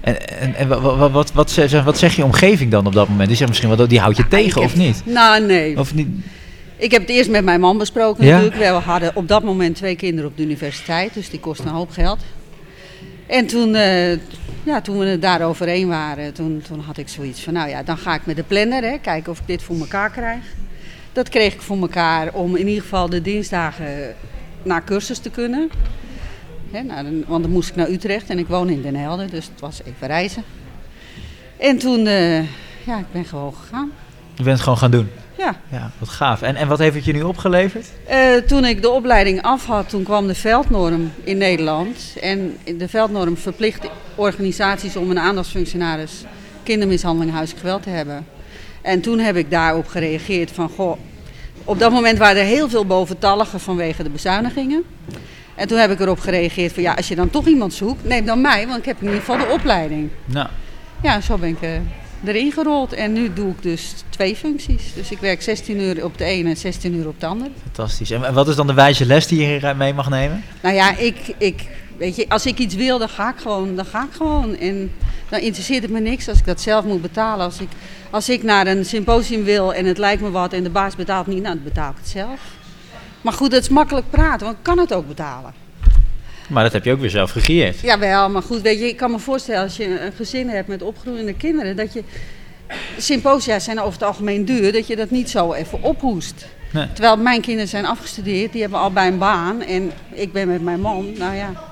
[0.00, 3.28] En, en, en wat, wat, wat, zeg, wat zegt je omgeving dan op dat moment?
[3.28, 5.02] Die zegt misschien, wel, die houdt je tegen ik of niet?
[5.04, 5.78] Nou, nee.
[5.78, 6.08] Of niet?
[6.76, 8.40] Ik heb het eerst met mijn man besproken Ja?
[8.40, 8.60] natuurlijk.
[8.60, 11.90] We hadden op dat moment twee kinderen op de universiteit, dus die kostten een hoop
[11.90, 12.18] geld.
[13.32, 14.12] En toen, eh,
[14.62, 17.82] ja, toen we het daar overheen waren, toen, toen had ik zoiets van, nou ja,
[17.82, 20.42] dan ga ik met de planner, hè, kijken of ik dit voor elkaar krijg.
[21.12, 24.14] Dat kreeg ik voor elkaar om in ieder geval de dinsdagen
[24.62, 25.70] naar cursus te kunnen.
[26.70, 26.82] Hè,
[27.26, 29.80] want dan moest ik naar Utrecht en ik woon in Den Helder, dus het was
[29.84, 30.42] even reizen.
[31.56, 32.38] En toen, eh,
[32.86, 33.92] ja, ik ben gewoon gegaan.
[34.34, 35.08] Je bent het gewoon gaan doen.
[35.42, 35.54] Ja.
[35.68, 36.42] Ja, wat gaaf.
[36.42, 37.86] En, en wat heeft het je nu opgeleverd?
[38.06, 42.16] Eh, toen ik de opleiding af had, toen kwam de veldnorm in Nederland.
[42.20, 46.24] En de veldnorm verplicht organisaties om een aandachtsfunctionaris
[46.62, 48.26] kindermishandeling huiselijk geweld te hebben.
[48.82, 50.98] En toen heb ik daarop gereageerd van, goh,
[51.64, 54.82] op dat moment waren er heel veel boventalligen vanwege de bezuinigingen.
[55.54, 58.26] En toen heb ik erop gereageerd van, ja, als je dan toch iemand zoekt, neem
[58.26, 60.10] dan mij, want ik heb in ieder geval de opleiding.
[60.24, 60.48] Nou,
[61.02, 61.70] Ja, zo ben ik eh,
[62.24, 62.92] erin gerold.
[62.92, 64.94] En nu doe ik dus twee functies.
[64.94, 67.50] Dus ik werk 16 uur op de ene en 16 uur op de andere.
[67.62, 68.10] fantastisch.
[68.10, 70.44] En, wat is dan de wijze les die je mee mag nemen?
[70.62, 73.76] Nou ja, ik, ik, weet je, als ik iets wil, dan ga ik gewoon.
[73.76, 74.56] Dan ga ik gewoon.
[74.56, 74.92] En
[75.28, 77.44] dan interesseert het me niks als ik dat zelf moet betalen.
[77.44, 77.68] Als ik,
[78.10, 81.26] als ik naar een symposium wil en het lijkt me wat en de baas betaalt
[81.26, 82.40] niet, nou, dan betaal ik het zelf.
[83.20, 85.61] Maar goed, het is makkelijk praten, want ik kan het ook betalen.
[86.52, 87.80] Maar dat heb je ook weer zelf gecreëerd.
[87.80, 90.82] Jawel, maar goed, weet je, ik kan me voorstellen als je een gezin hebt met
[90.82, 92.02] opgroeiende kinderen, dat je.
[92.98, 96.46] Symposia zijn over het algemeen duur, dat je dat niet zo even ophoest.
[96.70, 96.92] Nee.
[96.92, 100.62] Terwijl mijn kinderen zijn afgestudeerd, die hebben al bij een baan en ik ben met
[100.62, 101.71] mijn man, nou ja.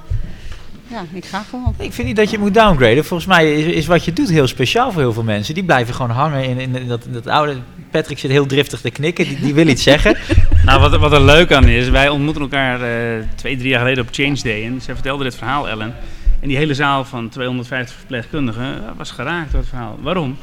[0.90, 1.74] Ja, ik ga gewoon.
[1.78, 3.04] Ik vind niet dat je het moet downgraden.
[3.04, 5.54] Volgens mij is, is wat je doet heel speciaal voor heel veel mensen.
[5.54, 7.56] Die blijven gewoon hangen in, in dat, in dat oude...
[7.90, 10.16] Patrick zit heel driftig te knikken, die, die wil iets zeggen.
[10.64, 14.04] Nou, wat, wat er leuk aan is, wij ontmoeten elkaar eh, twee, drie jaar geleden
[14.04, 14.64] op Change Day.
[14.64, 15.94] En zij vertelde dit verhaal, Ellen.
[16.40, 19.98] En die hele zaal van 250 verpleegkundigen eh, was geraakt door het verhaal.
[20.02, 20.36] Waarom?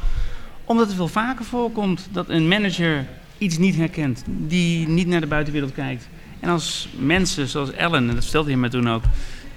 [0.65, 3.05] Omdat het veel vaker voorkomt dat een manager
[3.37, 6.07] iets niet herkent, die niet naar de buitenwereld kijkt.
[6.39, 9.03] En als mensen zoals Ellen, en dat vertelde je me toen ook,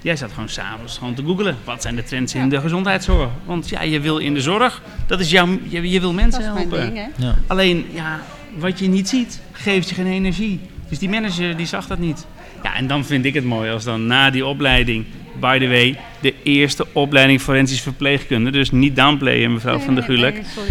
[0.02, 1.56] jij zat gewoon s'avonds gewoon te googelen.
[1.64, 3.28] Wat zijn de trends in de gezondheidszorg?
[3.44, 6.48] Want ja, je wil in de zorg, dat is jouw, je, je wil mensen Dat
[6.48, 6.94] is mijn helpen.
[6.94, 7.26] ding, hè?
[7.26, 7.34] Ja.
[7.46, 8.20] Alleen, ja,
[8.56, 10.60] wat je niet ziet, geeft je geen energie.
[10.88, 12.26] Dus die manager, die zag dat niet.
[12.62, 15.04] Ja, en dan vind ik het mooi als dan na die opleiding,
[15.40, 20.16] by the way, de eerste opleiding forensisch verpleegkunde, dus niet downplayen mevrouw van der nee,
[20.16, 20.70] Gulik, nee, sorry.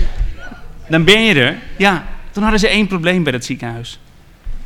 [0.89, 1.55] dan ben je er.
[1.77, 3.99] Ja, toen hadden ze één probleem bij het ziekenhuis.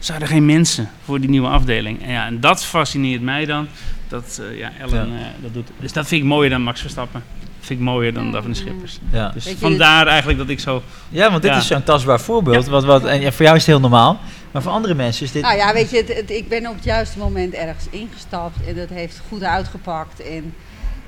[0.04, 2.04] Ze hadden geen mensen voor die nieuwe afdeling.
[2.04, 3.68] En ja, en dat fascineert mij dan,
[4.08, 5.18] dat eh, ja, Ellen Ja.
[5.20, 5.70] eh, dat doet.
[5.80, 7.24] Dus dat vind ik mooier dan Max Verstappen.
[7.40, 9.00] Dat vind ik mooier dan Daphne Schippers.
[9.12, 9.30] Ja.
[9.30, 10.84] Dus Weet vandaar eigenlijk dat ik zo...
[11.10, 11.58] ja, want dit Ja.
[11.58, 12.68] is zo'n tastbaar voorbeeld.
[12.68, 14.20] Wat, wat, en voor jou is het heel normaal.
[14.52, 15.42] Maar voor andere mensen is dit...
[15.42, 18.76] Nou ja, weet je, het, het- ik ben op het juiste moment ergens ingestapt en
[18.76, 20.22] dat heeft goed uitgepakt.
[20.22, 20.54] En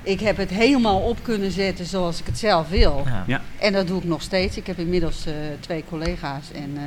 [0.02, 3.02] ik heb het helemaal op kunnen zetten zoals ik het zelf wil.
[3.06, 3.24] Ja.
[3.26, 3.40] Ja.
[3.58, 4.56] En dat doe ik nog steeds.
[4.56, 6.82] Ik heb inmiddels eh, twee collega's en eh,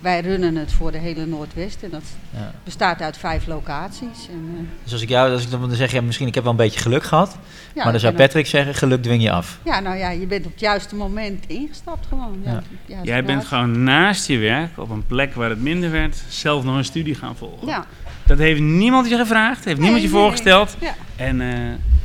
[0.00, 1.82] wij runnen het voor de hele Noordwest.
[1.82, 2.52] En dat Ja.
[2.64, 4.28] bestaat uit vijf locaties.
[4.30, 6.52] En, eh, Dus als ik jou, als ik dan zeg, ja, misschien ik heb wel
[6.52, 7.36] een beetje geluk gehad.
[7.74, 9.58] ja, maar dan zou Patrick zeggen, geluk dwing je af.
[9.64, 12.42] Ja, nou ja, je bent op het juiste moment ingestapt gewoon.
[12.44, 12.62] Ja,
[13.02, 16.76] Jij bent gewoon naast je werk, op een plek waar het minder werd, zelf nog
[16.76, 17.66] een studie gaan volgen.
[17.66, 17.86] Ja,
[18.26, 20.22] Dat heeft niemand je gevraagd, heeft niemand je Nee, nee.
[20.22, 20.76] voorgesteld.
[20.80, 20.94] ja.
[21.16, 21.48] En eh,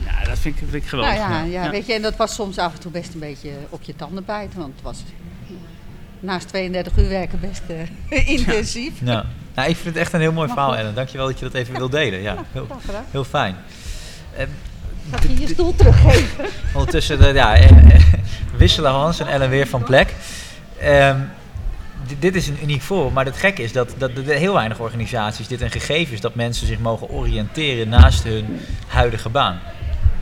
[0.06, 1.18] ja, dat vind ik, vind ik geweldig.
[1.18, 1.70] Nou ja, ja, Ja.
[1.70, 4.26] weet je, en dat was soms af en toe best een beetje op je tanden
[4.26, 4.60] bijten.
[4.60, 5.04] Want het was
[6.26, 7.62] naast 32 uur werken best
[8.10, 8.92] eh, intensief.
[9.04, 9.26] Ja.
[9.56, 10.96] Nou, ik vind het echt een heel mooi verhaal, Ellen.
[10.96, 12.22] Dankjewel dat je dat even wil delen.
[12.22, 12.36] Ja,
[13.12, 13.56] heel, fijn.
[14.38, 14.46] Eh,
[15.10, 16.46] Zal ik je je stoel teruggeven?
[16.74, 18.02] Ondertussen de, ja, eh, eh,
[18.58, 20.14] wisselen Hans en Ellen weer van plek.
[20.80, 21.18] Ehm,
[22.08, 24.80] dit- dit is een uniek voorbeeld, maar het gekke is dat, dat er heel weinig
[24.80, 29.60] organisaties dit een gegeven is dat mensen zich mogen oriënteren naast hun huidige baan.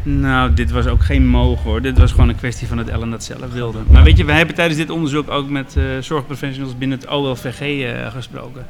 [0.03, 1.81] Nou, dit was ook geen mogen hoor.
[1.81, 3.80] Dit was gewoon een kwestie van dat Ellen dat zelf wilde.
[3.89, 7.61] Maar weet je, wij hebben tijdens dit onderzoek ook met eh, zorgprofessionals binnen het OLVG
[7.61, 8.65] eh, gesproken.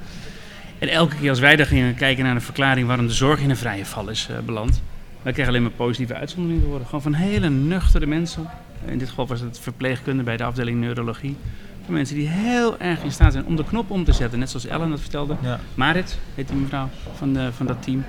[0.80, 3.50] En elke keer als wij daar gingen kijken naar een verklaring waarom de zorg in
[3.50, 4.82] een vrije val is eh, beland,
[5.22, 6.86] wij kregen alleen maar positieve uitzonderingen te horen.
[6.86, 8.50] Gewoon van hele nuchtere mensen
[8.86, 11.36] In dit geval was het verpleegkunde bij de afdeling neurologie.
[11.86, 14.40] Voor mensen die heel erg in staat zijn om de knop om te zetten.
[14.40, 15.36] Net zoals Ellen dat vertelde.
[15.42, 15.60] Ja.
[15.76, 18.04] Marit heet die mevrouw van, de, van dat team.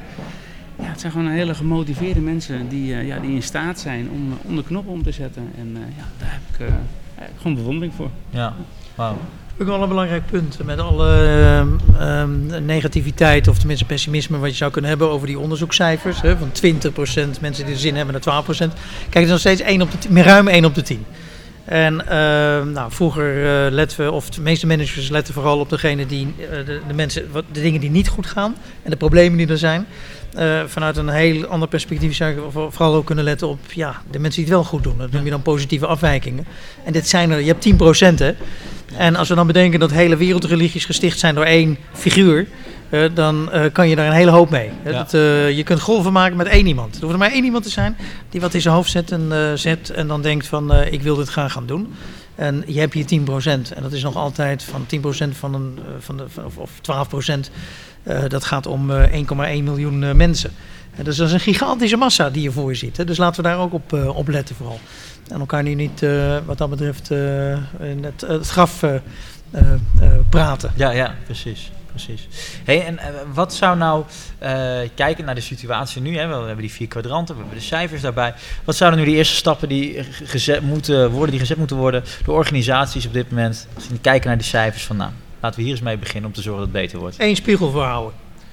[0.78, 4.32] Ja, het zijn gewoon hele gemotiveerde mensen die, eh, ja, die in staat zijn om,
[4.32, 5.50] eh, om de knop om te zetten.
[5.58, 6.74] En eh, ja, daar heb ik, eh,
[7.36, 8.10] gewoon bewondering voor.
[8.30, 8.54] Ja,
[8.94, 9.18] wauw.
[9.60, 10.58] Ook wel een belangrijk punt.
[10.64, 11.68] Met alle ehm,
[12.00, 16.20] ehm, negativiteit, of tenminste pessimisme, wat je zou kunnen hebben over die onderzoekscijfers.
[16.20, 18.72] Hè, van 20% mensen die er zin hebben naar 12%.
[19.02, 21.04] Kijk, het is nog steeds 1 op de 10, ruim 1 op de 10.
[21.64, 26.06] En ehm, nou, vroeger eh, letten we, of de meeste managers letten vooral op degene
[26.06, 29.48] die, de, de, mensen, wat, de dingen die niet goed gaan en de problemen die
[29.48, 29.86] er zijn.
[30.34, 34.02] Eh, vanuit een heel ander perspectief zou je voor- vooral ook kunnen letten op ja,
[34.10, 34.98] de mensen die het wel goed doen.
[34.98, 36.46] Dat noem je dan positieve afwijkingen.
[36.84, 38.32] En dit zijn er, je hebt 10% hè.
[38.96, 42.46] En als we dan bedenken dat hele wereldreligies gesticht zijn door één figuur,
[42.88, 44.70] eh, dan eh, kan je daar een hele hoop mee.
[44.82, 44.90] hè.
[44.90, 44.98] Ja.
[44.98, 45.10] Dat,
[45.56, 46.94] je kunt golven maken met één iemand.
[46.94, 47.96] Er hoeft er maar één iemand te zijn
[48.30, 51.28] die wat in zijn hoofd zet en, zet en dan denkt van ik wil dit
[51.28, 51.94] graag gaan doen.
[52.34, 56.16] En je hebt hier 10% en dat is nog altijd van 10% van een, van
[56.16, 56.70] de, of, of
[57.46, 57.50] 12%.
[58.04, 59.12] Eh, dat gaat om eh,
[59.58, 60.50] 1,1 miljoen eh, mensen.
[60.96, 63.06] En dus dat is een gigantische massa die je voor je ziet.
[63.06, 64.80] Dus laten we daar ook op, eh, op letten vooral.
[65.28, 67.52] En elkaar nu niet, eh, wat dat betreft, eh,
[67.90, 69.00] in het, graf eh, eh,
[70.00, 70.72] eh, praten.
[70.76, 71.70] Ja, ja, precies.
[71.90, 72.28] precies.
[72.64, 74.04] Hey, en eh, wat zou nou,
[74.38, 77.64] eh, kijken naar de situatie nu, hè, we hebben die vier kwadranten, we hebben de
[77.66, 78.34] cijfers daarbij.
[78.64, 82.04] Wat zouden nu de eerste stappen die ge- gezet moeten worden, die gezet moeten worden
[82.24, 85.10] door organisaties op dit moment, als die kijken naar die cijfers van nou,
[85.44, 87.16] laten we hier eens mee beginnen om te zorgen dat het beter wordt.
[87.18, 88.12] Eén spiegel voor houden.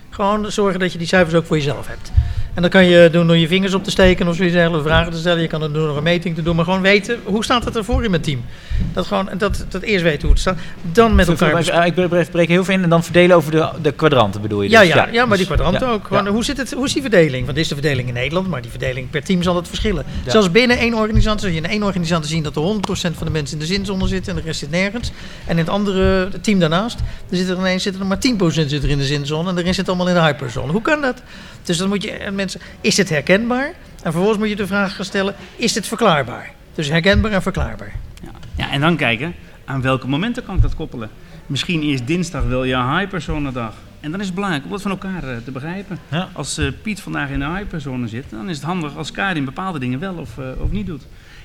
[0.09, 2.11] Gewoon zorgen dat je die cijfers ook voor jezelf hebt.
[2.53, 5.11] En dat kan je doen door je vingers op te steken of zoiets dergelijks, vragen
[5.11, 5.41] te stellen.
[5.41, 7.75] Je kan het doen door een meting te doen, maar gewoon weten hoe staat het
[7.75, 8.45] ervoor in mijn team.
[8.93, 10.57] Dat gewoon, dat, dat eerst weten hoe het staat.
[10.91, 13.69] Dan met elkaar Ik, ik, ik breek- heel veel in en dan verdelen over de,
[13.81, 14.89] de kwadranten bedoel je Ja, dus?
[14.89, 16.07] ja, ja, maar die dus- kwadranten ja, ook.
[16.07, 16.31] Gewoon, ja.
[16.31, 17.43] hoe, zit het, hoe is die verdeling?
[17.43, 20.05] Want dit is de verdeling in Nederland, maar die verdeling per team zal het verschillen.
[20.25, 20.31] Ja.
[20.31, 23.31] Zelfs binnen één organisatie, zul je in één organisatie zien dat er 100% van de
[23.31, 25.11] mensen in de zinzone zitten en de rest zit nergens.
[25.45, 26.99] En in het andere team daarnaast,
[27.29, 29.61] er zitten er ineens zitten er maar 10% zit er in de zinzone en de
[29.61, 30.71] rest zit allemaal in de hyperzone.
[30.71, 31.21] Hoe kan dat?
[31.63, 33.65] Dus dan moet je en mensen, is het herkenbaar?
[34.03, 36.53] En vervolgens moet je de vraag gaan stellen, is het verklaarbaar?
[36.75, 37.93] Dus herkenbaar en verklaarbaar.
[38.23, 38.31] Ja.
[38.55, 39.35] ja, en dan kijken,
[39.65, 41.09] aan welke momenten kan ik dat koppelen?
[41.47, 43.73] Misschien is dinsdag wel je hyperzone dag.
[43.99, 45.99] En dan is het belangrijk om dat van elkaar eh, te begrijpen.
[46.09, 46.29] Ja.
[46.33, 49.79] Als eh, Piet vandaag in de hyperzone zit, dan is het handig als Karin bepaalde
[49.79, 51.03] dingen wel of, eh, of niet doet.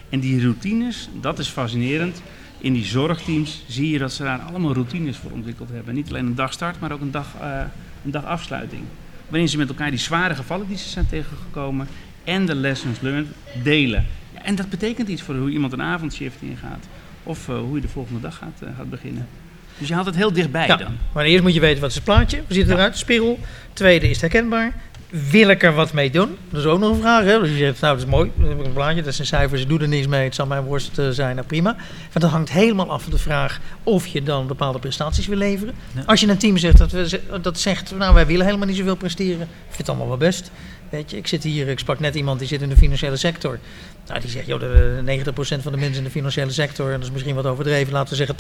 [0.09, 2.22] En die routines, dat is fascinerend.
[2.59, 5.94] In die zorgteams zie je dat ze daar allemaal routines voor ontwikkeld hebben.
[5.94, 7.60] Niet alleen een dagstart, maar ook een, dag, eh,
[8.05, 8.82] een dagafsluiting.
[9.28, 11.88] Waarin ze met elkaar die zware gevallen die ze zijn tegengekomen
[12.24, 13.26] en de lessons learned
[13.62, 14.06] delen.
[14.34, 16.86] Ja, en dat betekent iets voor hoe iemand een avondshift ingaat.
[17.22, 19.26] Of eh, hoe je de volgende dag gaat, eh, gaat beginnen.
[19.78, 20.76] Dus je haalt het heel dichtbij Ja.
[20.76, 20.96] dan.
[21.14, 23.38] Maar eerst moet je weten wat is het plaatje, hoe ziet het eruit, spiegel.
[23.72, 24.72] Tweede, is het herkenbaar?
[25.10, 26.36] Wil ik er wat mee doen?
[26.50, 27.24] Dat is ook nog een vraag.
[27.24, 27.40] Hè?
[27.40, 29.60] Dus je zegt, nou dat is mooi, dan heb ik een plaatje, dat zijn cijfers,
[29.60, 31.76] ik doe er niks mee, het zal mijn worst eh, zijn, nou prima.
[32.00, 35.74] Want dat hangt helemaal af van de vraag of je dan bepaalde prestaties wil leveren.
[35.94, 36.02] Ja.
[36.06, 38.96] Als je een team zegt dat, we, dat zegt, nou wij willen helemaal niet zoveel
[38.96, 40.50] presteren, ik vind het allemaal wel best.
[40.90, 43.58] Weet je, ik zit hier, ik sprak net iemand die zit in de financiële sector.
[44.06, 47.02] Nou, die zegt, joh, de 90% van de mensen in de financiële sector, en dat
[47.02, 48.36] is misschien wat overdreven, laten we zeggen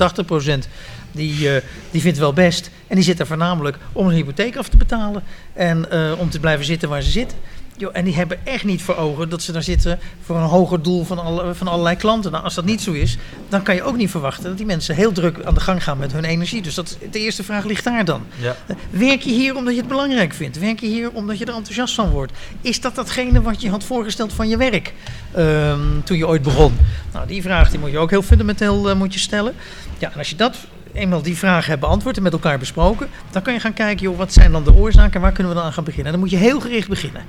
[0.64, 0.68] 80%,
[1.12, 2.70] die, eh, die vindt wel best.
[2.86, 6.40] En die zit er voornamelijk om zijn hypotheek af te betalen en eh, om te
[6.40, 7.38] blijven zitten waar ze zitten.
[7.78, 10.82] Jo, en die hebben echt niet voor ogen dat ze daar zitten voor een hoger
[10.82, 12.32] doel van, alle, van allerlei klanten.
[12.32, 14.94] Nou, als dat niet zo is, dan kan je ook niet verwachten dat die mensen
[14.94, 16.62] heel druk aan de gang gaan met hun energie.
[16.62, 18.22] Dus dat, de eerste vraag ligt daar dan.
[18.40, 18.56] Ja.
[18.90, 20.58] Werk je hier omdat je het belangrijk vindt?
[20.58, 22.32] Werk je hier omdat je er enthousiast van wordt?
[22.60, 24.94] Is dat datgene wat je had voorgesteld van je werk
[25.32, 26.76] ehm, toen je ooit begon?
[27.12, 29.54] Nou, die vraag die moet je ook heel fundamenteel eh, moet je stellen.
[29.98, 30.56] Ja, en als je dat
[30.92, 34.16] eenmaal die vraag hebt beantwoord en met elkaar besproken, dan kan je gaan kijken, joh,
[34.16, 36.12] wat zijn dan de oorzaken en waar kunnen we dan aan gaan beginnen?
[36.12, 37.22] En dan moet je heel gericht beginnen.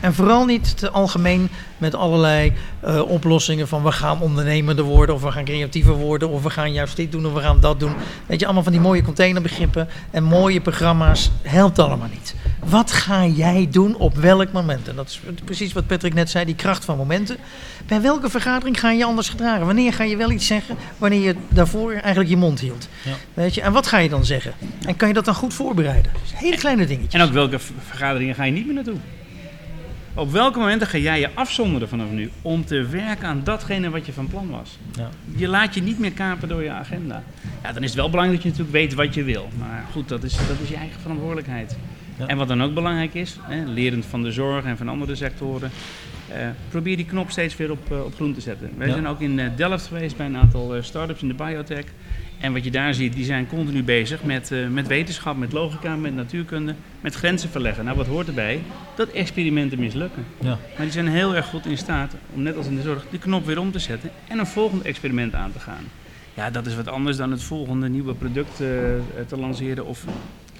[0.00, 1.48] En vooral niet te algemeen
[1.78, 6.42] met allerlei eh, oplossingen van we gaan ondernemender worden of we gaan creatiever worden of
[6.42, 7.92] we gaan juist dit doen of we gaan dat doen.
[8.26, 12.34] Weet je, allemaal van die mooie containerbegrippen en mooie programma's helpt allemaal niet.
[12.64, 14.88] Wat ga jij doen op welk moment?
[14.88, 17.36] En dat is precies wat Patrick net zei, die kracht van momenten.
[17.86, 19.66] Bij welke vergadering ga je anders gedragen?
[19.66, 22.88] Wanneer ga je wel iets zeggen wanneer je daarvoor eigenlijk je mond hield?
[23.04, 23.12] Ja.
[23.34, 24.52] Weet je, en wat ga je dan zeggen?
[24.86, 26.12] En kan je dat dan goed voorbereiden?
[26.34, 27.20] Hele kleine dingetjes.
[27.20, 27.58] En ook welke
[27.88, 28.96] vergaderingen ga je niet meer naartoe?
[30.14, 34.06] Op welke momenten ga jij je afzonderen vanaf nu om te werken aan datgene wat
[34.06, 34.78] je van plan was?
[34.96, 35.08] Ja.
[35.36, 37.22] Je laat je niet meer kapen door je agenda.
[37.62, 39.48] Ja, dan is het wel belangrijk dat je natuurlijk weet wat je wil.
[39.58, 41.76] Maar goed, dat is, dat is je eigen verantwoordelijkheid.
[42.18, 42.26] Ja.
[42.26, 45.70] En wat dan ook belangrijk is, hè, lerend van de zorg en van andere sectoren,
[46.28, 48.70] eh, probeer die knop steeds weer op, eh, op groen te zetten.
[48.76, 48.92] Wij Ja.
[48.92, 51.84] zijn ook in eh, Delft geweest bij een aantal eh, start-ups in de biotech.
[52.40, 55.96] En wat je daar ziet, die zijn continu bezig met, eh, met wetenschap, met logica,
[55.96, 57.84] met natuurkunde, met grenzen verleggen.
[57.84, 58.62] Nou, wat hoort erbij?
[58.96, 60.24] Dat experimenten mislukken.
[60.38, 60.48] Ja.
[60.48, 63.18] Maar die zijn heel erg goed in staat om, net als in de zorg, de
[63.18, 65.84] knop weer om te zetten en een volgend experiment aan te gaan.
[66.34, 68.66] Ja, dat is wat anders dan het volgende nieuwe product eh,
[69.26, 70.04] te lanceren of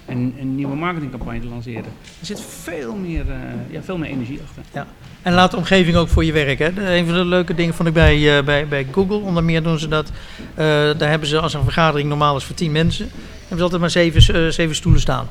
[0.05, 1.85] een, een nieuwe marketingcampagne te lanceren.
[2.19, 3.37] Er zit veel meer, eh,
[3.69, 4.85] ja, veel meer energie achter.
[5.21, 6.75] En laat de omgeving ook voor je werken.
[6.75, 6.95] Hè.
[6.95, 9.17] Een van de leuke dingen vond ik bij, eh, bij, bij Google.
[9.17, 10.11] Onder meer doen ze dat.
[10.55, 10.65] eh,
[10.97, 13.09] daar hebben ze als een vergadering normaal is voor 10 mensen.
[13.39, 15.27] Hebben ze altijd maar zeven, eh, zeven stoelen staan.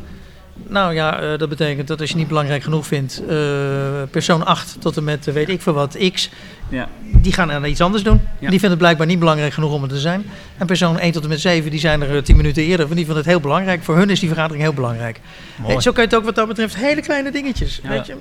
[0.69, 3.37] Nou ja, eh, dat betekent dat als je niet belangrijk genoeg vindt, eh,
[4.11, 6.31] persoon 8 tot en met eh, weet ik veel wat, X,
[6.69, 6.89] Ja.
[7.03, 8.21] die gaan aan iets anders doen.
[8.23, 8.39] Ja.
[8.39, 10.25] Die vinden het blijkbaar niet belangrijk genoeg om er te zijn.
[10.59, 12.97] En persoon 1 tot en met 7, die zijn er eh, 10 minuten eerder, want
[12.97, 13.83] die vinden het heel belangrijk.
[13.83, 15.21] Voor hun is die vergadering heel belangrijk.
[15.57, 15.73] Mooi.
[15.73, 17.81] Hey, zo kan je het ook wat dat betreft hele kleine dingetjes.
[17.83, 17.89] Ja.
[17.89, 18.15] Weet je?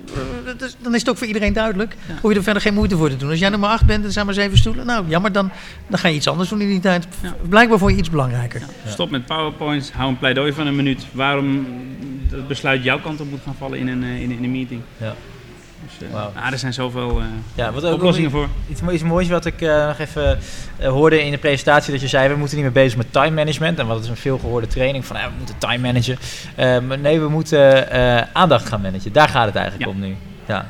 [0.45, 1.95] Dat is- dan is het ook voor iedereen duidelijk.
[2.07, 2.14] Ja.
[2.22, 3.30] Hoef je er verder geen moeite voor te doen.
[3.30, 5.52] Als jij nummer 8 bent en er zijn maar 7 stoelen, nou jammer, dan,
[5.88, 7.07] dan ga je iets anders doen in die tijd.
[7.22, 7.36] Ja.
[7.49, 8.61] Blijkbaar voor je iets belangrijker.
[8.88, 11.06] Stop met powerpoints, hou een pleidooi van een minuut.
[11.11, 11.68] Waarom
[12.31, 14.81] het besluit jouw kant op moet gaan vallen in een, eh, in, in een meeting.
[14.97, 15.14] Ja.
[15.99, 17.26] Dus, ah, er zijn zoveel eh,
[17.56, 18.47] Ja, wat ook oplossingen voor.
[18.69, 20.39] Iets, iets moois wat ik nog even
[20.81, 23.80] hoorde in de presentatie, dat je zei, we moeten niet meer bezig met time management.
[23.80, 26.18] En wat is een veelgehoorde training van, we moeten time managen.
[26.88, 27.91] Maar nee, we moeten
[28.35, 29.14] aandacht gaan managen.
[29.14, 29.95] Daar gaat het eigenlijk Ja.
[29.95, 30.15] om nu.
[30.47, 30.68] Ja.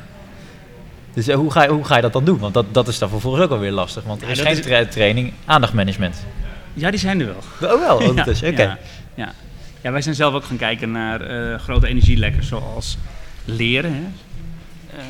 [1.14, 2.38] Dus hoe, ga je, hoe ga je dat dan doen?
[2.38, 4.02] Want dat, dat is dan vervolgens ook alweer lastig.
[4.04, 6.26] Want er is geen is- tra- training, aandachtmanagement.
[6.74, 7.70] Ja, die zijn er wel.
[7.74, 8.78] Oh wel, oh, Ja, dat is, oké.
[9.14, 9.32] Ja.
[9.80, 12.98] Ja, wij zijn zelf ook gaan kijken naar eh, grote energielekkers zoals
[13.44, 13.92] leren.
[13.94, 14.02] Hè.
[14.98, 15.04] Eh,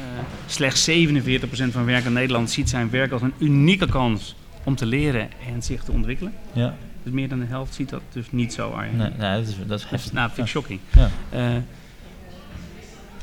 [0.46, 4.34] slechts 47% van werk in Nederland ziet zijn werk als een unieke kans
[4.64, 6.32] om te leren en zich te ontwikkelen.
[6.52, 6.74] Ja.
[7.02, 8.96] Dus meer dan de helft ziet dat dus niet zo, Arjen.
[8.96, 10.12] Nee, nee, dat is, dat is heftig.
[10.12, 10.80] nou, vind ik shocking.
[10.90, 11.10] Ja.
[11.30, 11.56] Eh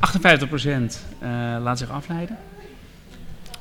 [1.18, 1.28] eh,
[1.62, 2.36] laat zich afleiden.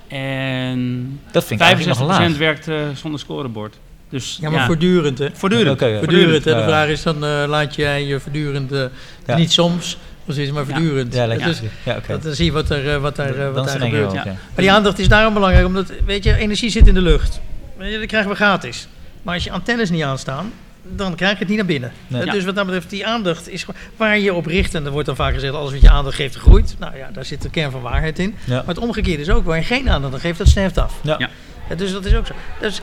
[0.08, 2.38] En Dat vind ik eigenlijk 65% nog laag.
[2.38, 2.70] werkt
[3.00, 3.80] zonder scorebord.
[4.10, 5.28] Dus Ja, maar voortdurend hè.
[5.34, 5.80] voortdurend.
[5.80, 5.98] Ja.
[5.98, 6.46] Voortdurend.
[6.46, 6.54] hè.
[6.56, 8.84] De vraag is dan, eh, laat jij je voortdurend, eh,
[9.26, 9.36] Ja.
[9.36, 11.14] niet soms, precies, maar voortdurend.
[11.14, 11.48] Ja, lekker.
[11.48, 11.62] Dus
[12.08, 14.14] dat, dan zie je wat er, eh, wat Dan wat daar gebeurt.
[14.14, 17.40] Maar die aandacht is daarom belangrijk, omdat, weet je, energie zit in de lucht.
[17.78, 18.88] Dat krijgen we gratis.
[19.22, 20.52] Maar als je antennes niet aanstaan,
[20.84, 21.92] dan krijg je het niet naar binnen.
[22.08, 22.26] Nee.
[22.26, 23.66] Dus wat dat betreft, die aandacht is
[23.98, 24.76] waar je op richt.
[24.76, 26.76] En er wordt dan vaak gezegd, alles wat je aandacht geeft, groeit.
[26.80, 28.36] Nou ja, daar zit de kern van waarheid in.
[28.48, 30.94] Maar het omgekeerde is ook, waar je geen aandacht aan geeft, dat sterft af.
[31.04, 31.30] Ja,
[31.78, 32.34] dus dat is ook zo.
[32.60, 32.82] Dus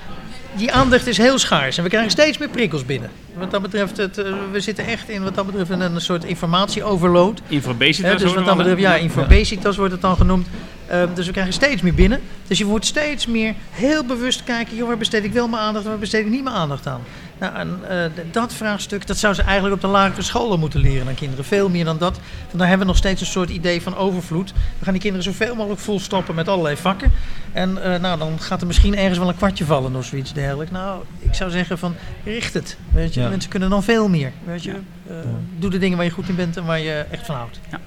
[0.56, 3.10] die aandacht is heel schaars en we krijgen steeds meer prikkels binnen.
[3.35, 6.24] Wat dat betreft, het, eh, we zitten echt in wat dat betreft in een soort
[6.24, 7.40] informatieoverload.
[7.48, 10.47] Infobesitas Hè, dus wat dat betreft, ja, infobesitas wordt het dan genoemd.
[10.86, 12.20] Ehm, dus we krijgen steeds meer binnen.
[12.47, 15.85] Dus je moet steeds meer heel bewust kijken, joh, waar besteed ik wel mijn aandacht,
[15.85, 17.01] waar besteed ik niet mijn aandacht aan.
[17.45, 21.09] Nou, en eh, dat vraagstuk, dat zou ze eigenlijk op de lagere scholen moeten leren
[21.09, 21.45] aan kinderen.
[21.45, 22.21] Veel meer dan dat.
[22.47, 24.53] Want daar hebben we nog steeds een soort idee van overvloed.
[24.53, 27.12] We gaan die kinderen zoveel mogelijk volstoppen met allerlei vakken.
[27.53, 30.73] En eh, nou, dan gaat er misschien ergens wel een kwartje vallen of zoiets dergelijks.
[30.73, 31.95] Nou, ik zou zeggen van,
[32.25, 32.77] richt het.
[32.93, 33.21] Weet je?
[33.21, 33.29] Ja.
[33.29, 34.33] Mensen kunnen dan veel meer.
[34.45, 34.71] Weet je?
[34.71, 34.79] Ja.
[35.09, 35.16] Eh,
[35.59, 37.61] Doe de dingen waar je goed in bent en waar je echt van houdt.
[37.71, 37.81] Ja,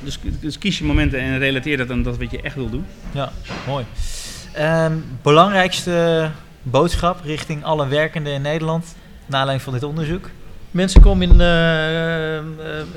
[0.00, 2.84] dus, dus kies je momenten en relateer dat aan dat wat je echt wil doen.
[3.12, 3.32] Ja,
[3.66, 3.84] mooi.
[4.52, 6.30] Ehm, belangrijkste
[6.64, 8.94] boodschap richting alle werkenden in Nederland,
[9.26, 10.30] naar aanleiding van dit onderzoek?
[10.70, 11.40] Mensen komen in.
[11.40, 12.44] eh, eh,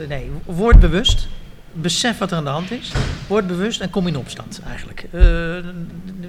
[0.08, 1.28] nee, word bewust.
[1.72, 2.92] Besef wat er aan de hand is.
[3.28, 5.06] Word bewust en kom in opstand eigenlijk.
[5.12, 5.24] Eh,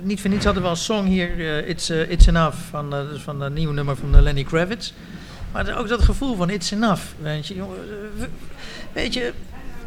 [0.03, 3.53] niet voor niets hadden we als song hier It's, It's Enough van, dus van een
[3.53, 4.93] nieuw nummer van Lenny Kravitz.
[5.53, 7.03] Maar ook dat gevoel van It's Enough.
[7.23, 7.55] Weet je,
[8.93, 9.33] weet je,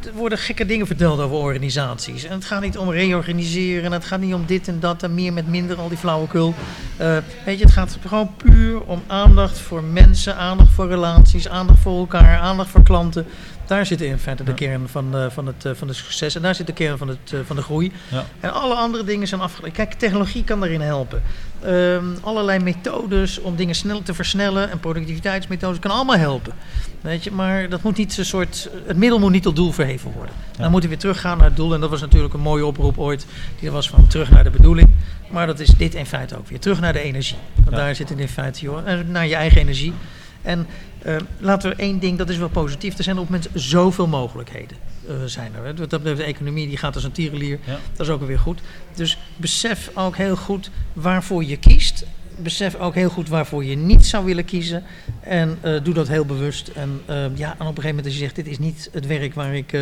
[0.06, 2.24] er worden gekke dingen verteld over organisaties.
[2.24, 3.84] En het gaat niet om reorganiseren.
[3.84, 6.54] En het gaat niet om dit en dat en meer met minder, al die flauwekul.
[6.98, 11.80] Eh, weet je, het gaat gewoon puur om aandacht voor mensen, aandacht voor relaties, aandacht
[11.80, 13.26] voor elkaar, aandacht voor klanten.
[13.66, 16.42] Daar zit in feite de kern van, eh, van, het, eh, van het succes en
[16.42, 17.92] daar zit de kern van, het, van de groei.
[18.08, 18.26] Ja.
[18.40, 19.74] En alle andere dingen zijn afgeleid.
[19.74, 21.22] Kijk, technologie kan daarin helpen.
[21.62, 26.54] Ehm, allerlei methodes om dingen snel te versnellen en productiviteitsmethodes kan allemaal helpen.
[27.02, 28.70] Weet je, maar dat moet niet een soort.
[28.86, 30.36] Het middel moet niet tot doel verheven worden.
[30.52, 30.62] Ja.
[30.62, 31.74] Dan moeten we weer teruggaan naar het doel.
[31.74, 33.26] En dat was natuurlijk een mooie oproep ooit.
[33.60, 34.90] Die was van terug naar de bedoeling.
[35.30, 36.60] Maar dat is dit in feite ook weer.
[36.60, 37.38] Terug naar de energie.
[37.56, 37.76] Want Ja.
[37.76, 38.88] daar zit het in feite, joh.
[38.88, 39.94] En naar je eigen energie.
[40.42, 40.68] En
[41.02, 42.98] eh, laten we één ding, dat is wel positief.
[42.98, 44.78] Er zijn op het moment zoveel mogelijkheden.
[45.08, 45.64] eh, zijn er.
[45.66, 45.76] hè.
[45.76, 47.60] Wat dat betreft, de economie die gaat als een tierenlier.
[47.66, 47.78] Ja.
[47.96, 48.60] Dat is ook weer goed.
[48.96, 52.06] Dus besef ook heel goed waarvoor je kiest.
[52.38, 54.84] Besef ook heel goed waarvoor je niet zou willen kiezen.
[55.20, 56.68] En eh, doe dat heel bewust.
[56.68, 59.08] En eh, ja, en op een gegeven moment als je zegt, dit is niet het
[59.08, 59.82] werk waar ik, eh,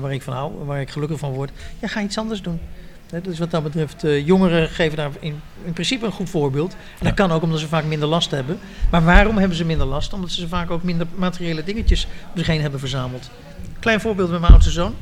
[0.00, 1.50] waar ik van hou, waar ik gelukkig van word.
[1.80, 2.60] Ja, ga iets anders doen.
[3.22, 6.72] Dus wat dat betreft, eh, jongeren geven daar in, in principe een goed voorbeeld.
[6.72, 7.04] En Ja.
[7.06, 8.58] dat kan ook omdat ze vaak minder last hebben.
[8.90, 10.12] Maar waarom hebben ze minder last?
[10.12, 13.30] Omdat ze vaak ook minder materiële dingetjes zich heen hebben verzameld.
[13.80, 14.94] klein voorbeeld met mijn oudste zoon.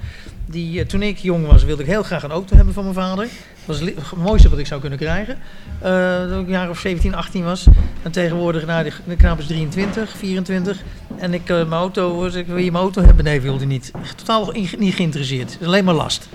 [0.46, 3.28] Die, toen ik jong was, wilde ik heel graag een auto hebben van mijn vader.
[3.66, 5.36] Dat was het mooiste wat ik zou kunnen krijgen.
[5.78, 7.66] Eh, toen ik een jaar of 17, 18 was.
[8.02, 10.78] En tegenwoordig, nou, de knaap is 23, 24.
[11.16, 13.24] En ik, eh, mijn auto, ik, wil je mijn auto hebben?
[13.24, 13.90] Nee, wilde hij niet.
[14.02, 15.52] Echt totaal in- niet geïnteresseerd.
[15.52, 16.28] Het is alleen maar last.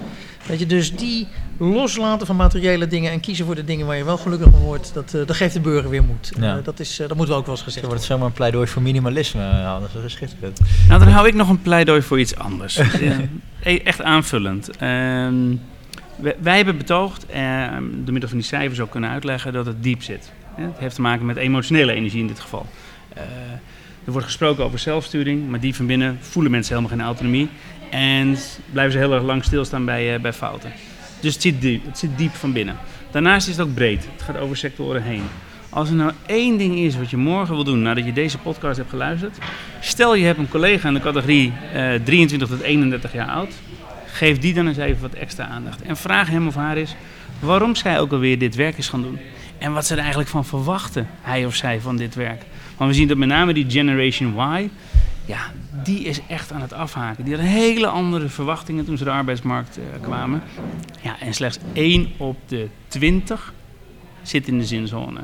[0.46, 1.28] Weet je, dus die
[1.58, 4.94] loslaten van materiële dingen en kiezen voor de dingen waar je wel gelukkig van wordt,
[4.94, 6.32] dat, eh, dat geeft de burger weer moed.
[6.40, 6.60] Ja.
[6.64, 8.34] Dat, is, eh, dat moeten we ook wel eens gezegd Dan wordt het zomaar een
[8.34, 9.42] pleidooi voor minimalisme.
[9.42, 10.60] Ja, dat is schitterend.
[10.88, 12.76] Nou, dan hou ik nog een pleidooi voor iets anders.
[13.00, 13.18] Ja,
[13.64, 14.70] e- echt aanvullend.
[14.78, 15.36] Ehm,
[16.40, 20.04] wij, hebben betoogd, ehm, door middel van die cijfers ook kunnen uitleggen, dat het diep
[20.04, 20.32] zit.
[20.56, 22.66] Het heeft te maken met emotionele energie in dit geval.
[23.14, 23.22] Eh,
[24.06, 27.50] er wordt gesproken over zelfsturing, maar diep van binnen voelen mensen helemaal geen autonomie.
[27.90, 28.38] En
[28.72, 30.72] blijven ze heel erg lang stilstaan bij, eh, bij fouten.
[31.20, 32.76] Dus het zit, diep, het zit diep van binnen.
[33.12, 34.08] Daarnaast is het ook breed.
[34.12, 35.24] Het gaat over sectoren heen.
[35.70, 38.78] Als er nou één ding is wat je morgen wil doen nadat je deze podcast
[38.78, 39.38] hebt geluisterd.
[39.80, 43.54] Stel je hebt een collega in de categorie eh, 23 tot 31 jaar oud.
[44.18, 45.82] Geef die dan eens even wat extra aandacht.
[45.82, 46.96] En vraag hem of haar eens
[47.40, 49.20] waarom zij ook alweer dit werk is gaan doen.
[49.58, 52.44] En wat ze er eigenlijk van verwachten, hij of zij, van dit werk.
[52.78, 54.70] Want we zien dat met name die Generation Y,
[55.26, 55.52] ja,
[55.84, 57.24] die is echt aan het afhaken.
[57.24, 60.42] Die had hele andere verwachtingen toen ze de arbeidsmarkt eh, kwamen.
[61.02, 63.54] Ja, en slechts 1 op de 20
[64.22, 65.22] zit in de zinzone.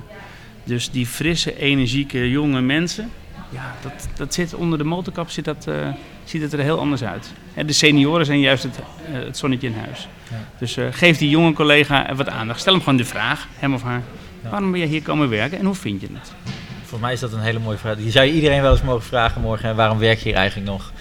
[0.64, 3.10] Dus die frisse, energieke jonge mensen,
[3.54, 5.88] ja, dat, dat zit onder de motorkap zit dat, eh,
[6.24, 7.32] ziet het er heel anders uit.
[7.54, 10.08] Hè, de senioren zijn juist het, eh, het zonnetje in huis.
[10.30, 10.36] Ja.
[10.58, 12.60] Dus eh, geef die jonge collega wat aandacht.
[12.60, 14.02] Stel hem gewoon de vraag, hem of haar.
[14.44, 14.50] Ja.
[14.50, 16.32] Waarom ben je hier komen werken en hoe vind je het?
[16.80, 17.96] Volgens mij is dat een hele mooie vraag.
[17.96, 19.70] Die zou je iedereen wel eens mogen vragen morgen.
[19.70, 20.92] En waarom werk je hier eigenlijk nog?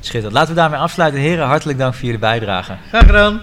[0.00, 0.32] Schitterend.
[0.32, 1.20] Laten we daarmee afsluiten.
[1.20, 2.76] Heren, hartelijk dank voor jullie bijdrage.
[2.88, 3.40] Graag gedaan.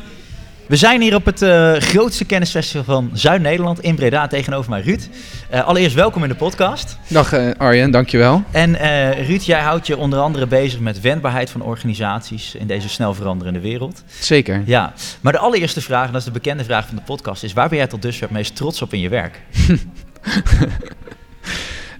[0.67, 4.27] We zijn hier op het eh, grootste kennisfestival van Zuid-Nederland in Breda.
[4.27, 5.09] Tegenover mij Ruud.
[5.49, 6.97] Eh, allereerst welkom in de podcast.
[7.07, 8.43] Dag eh, Arjen, dankjewel.
[8.51, 8.77] En
[9.25, 13.59] Ruud, jij houdt je onder andere bezig met wendbaarheid van organisaties in deze snel veranderende
[13.59, 14.03] wereld.
[14.19, 14.63] Zeker.
[14.65, 17.53] Ja, maar de allereerste vraag, en dat is de bekende vraag van de podcast, is
[17.53, 19.41] waar ben jij tot dusver het meest trots op in je werk?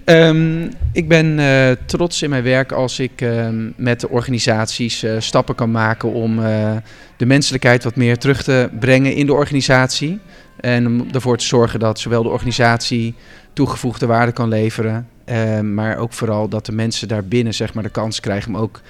[0.06, 5.12] Ehm, ik ben eh, trots in mijn werk als ik ehm, met de organisaties eh,
[5.18, 6.76] stappen kan maken om eh,
[7.16, 10.18] de menselijkheid wat meer terug te brengen in de organisatie.
[10.60, 13.14] En om ervoor te zorgen dat zowel de organisatie
[13.52, 17.88] toegevoegde waarde kan leveren, eh, maar ook vooral dat de mensen daarbinnen zeg maar, de
[17.88, 18.80] kans krijgen om ook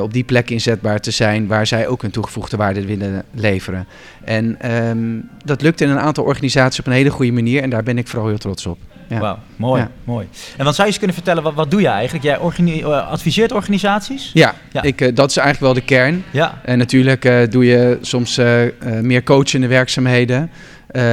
[0.00, 3.86] op die plek inzetbaar te zijn waar zij ook hun toegevoegde waarde willen leveren.
[4.24, 7.82] En ehm, dat lukt in een aantal organisaties op een hele goede manier en daar
[7.82, 8.78] ben ik vooral heel trots op.
[9.08, 9.18] Ja.
[9.18, 9.90] Wauw, mooi, Ja.
[10.04, 10.28] mooi.
[10.56, 12.24] En wat zou je eens kunnen vertellen, wat, wat doe je eigenlijk?
[12.24, 14.30] Jij organi- eh, adviseert organisaties?
[14.34, 14.82] Ja, Ja.
[14.82, 16.24] Ik, eh, dat is eigenlijk wel de kern.
[16.30, 18.60] Ja, En natuurlijk eh, doe je soms eh,
[19.00, 20.50] meer coachende werkzaamheden.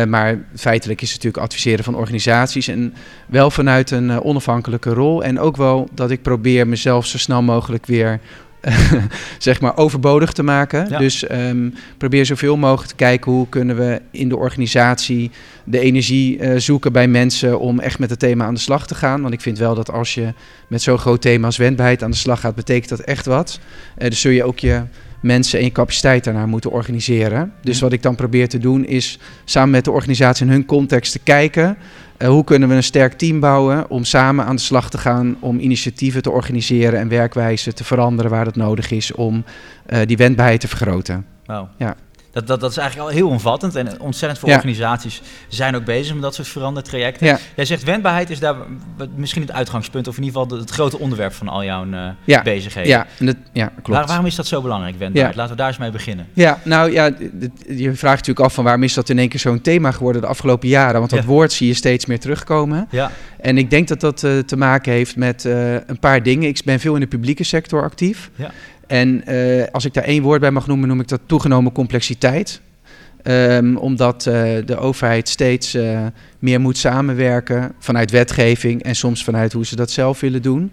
[0.07, 2.67] Maar feitelijk is het natuurlijk adviseren van organisaties.
[2.67, 2.93] En
[3.27, 5.23] wel vanuit een onafhankelijke rol.
[5.23, 8.19] En ook wel dat ik probeer mezelf zo snel mogelijk weer
[9.37, 10.89] zeg maar overbodig te maken.
[10.89, 10.97] Ja.
[10.97, 15.31] Dus ehm, probeer zoveel mogelijk te kijken hoe kunnen we in de organisatie
[15.63, 18.95] de energie eh, zoeken bij mensen om echt met het thema aan de slag te
[18.95, 19.21] gaan.
[19.21, 20.33] Want ik vind wel dat als je
[20.67, 23.59] met zo'n groot thema als wendbaarheid aan de slag gaat, betekent dat echt wat.
[23.97, 24.81] Eh, dus zul je ook je
[25.21, 27.53] mensen en je capaciteit daarnaar moeten organiseren.
[27.61, 31.11] Dus wat ik dan probeer te doen is samen met de organisatie in hun context
[31.11, 31.77] te kijken.
[32.19, 35.37] Eh, hoe kunnen we een sterk team bouwen om samen aan de slag te gaan
[35.39, 39.43] om initiatieven te organiseren en werkwijzen te veranderen waar het nodig is om
[39.85, 41.25] eh, die wendbaarheid te vergroten.
[41.45, 41.69] wauw.
[41.77, 41.95] Ja.
[42.31, 44.55] Dat, dat, dat is eigenlijk al heel omvattend en ontzettend veel Ja.
[44.55, 47.27] organisaties zijn ook bezig met dat soort verandertrajecten.
[47.27, 47.39] Ja.
[47.55, 48.55] Jij zegt wendbaarheid is daar
[49.15, 52.41] misschien het uitgangspunt of in ieder geval het grote onderwerp van al jouw eh, Ja.
[52.41, 52.89] bezigheden.
[52.89, 53.87] Ja, en ja klopt.
[53.89, 55.35] Waar- waarom is dat zo belangrijk, wendbaarheid?
[55.35, 56.27] Laten we daar eens mee beginnen.
[56.33, 57.05] Ja, nou ja,
[57.67, 60.27] je vraagt natuurlijk af van waarom is dat in één keer zo'n thema geworden de
[60.27, 60.99] afgelopen jaren?
[60.99, 62.87] Want dat woord zie je steeds meer terugkomen.
[62.91, 66.47] Ja, En ik denk dat dat eh, te maken heeft met eh, een paar dingen.
[66.49, 68.29] Ik ben veel in de publieke sector actief.
[68.35, 68.51] Ja.
[68.89, 72.61] En eh, als ik daar één woord bij mag noemen, noem ik dat toegenomen complexiteit.
[73.23, 74.33] Ehm, omdat eh,
[74.65, 76.05] de overheid steeds eh,
[76.39, 80.71] meer moet samenwerken vanuit wetgeving en soms vanuit hoe ze dat zelf willen doen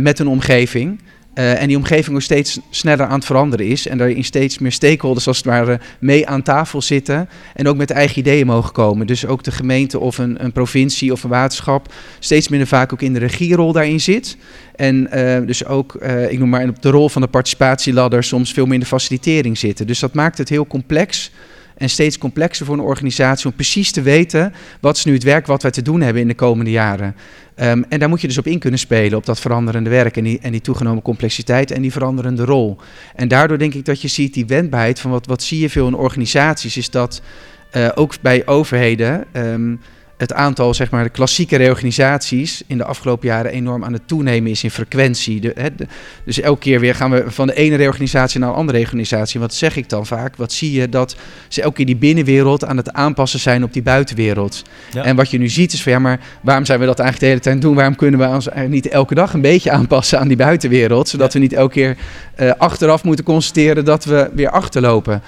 [0.00, 1.00] met een omgeving.
[1.34, 3.86] Eh, en die omgeving ook steeds sneller aan het veranderen is.
[3.86, 7.28] En daarin steeds meer stakeholders als het ware mee aan tafel zitten.
[7.54, 9.06] En ook met eigen ideeën mogen komen.
[9.06, 13.02] Dus ook de gemeente of een, een provincie of een waterschap steeds minder vaak ook
[13.02, 14.36] in de regierol daarin zit.
[14.76, 18.52] En eh, dus ook, eh, ik noem maar op de rol van de participatieladder soms
[18.52, 19.86] veel minder facilitering zitten.
[19.86, 21.30] Dus dat maakt het heel complex.
[21.76, 25.46] En steeds complexer voor een organisatie om precies te weten wat is nu het werk
[25.46, 27.14] wat wij te doen hebben in de komende jaren.
[27.54, 30.24] Ehm, en daar moet je dus op in kunnen spelen, op dat veranderende werk en
[30.24, 32.76] die, en die toegenomen complexiteit en die veranderende rol.
[33.14, 35.86] En daardoor denk ik dat je ziet die wendbaarheid van wat, wat zie je veel
[35.86, 37.22] in organisaties, is dat
[37.70, 39.74] eh, ook bij overheden ehm,
[40.16, 44.50] het aantal, zeg maar, de klassieke reorganisaties in de afgelopen jaren enorm aan het toenemen
[44.50, 45.40] is in frequentie.
[45.40, 45.86] De, hè, de-
[46.24, 49.40] dus elke keer weer gaan we van de ene reorganisatie naar een andere reorganisatie.
[49.40, 50.36] Wat zeg ik dan vaak?
[50.36, 50.88] Wat zie je?
[50.88, 51.16] Dat
[51.48, 54.62] ze elke keer die binnenwereld aan het aanpassen zijn op die buitenwereld.
[54.92, 55.04] Ja.
[55.04, 57.38] En wat je nu ziet is van ja, maar waarom zijn we dat eigenlijk de
[57.38, 57.74] hele tijd doen?
[57.74, 61.08] Waarom kunnen we ons eigenlijk niet elke dag een beetje aanpassen aan die buitenwereld?
[61.08, 61.96] Zodat we niet elke keer
[62.34, 65.22] eh, achteraf moeten constateren dat we weer achterlopen.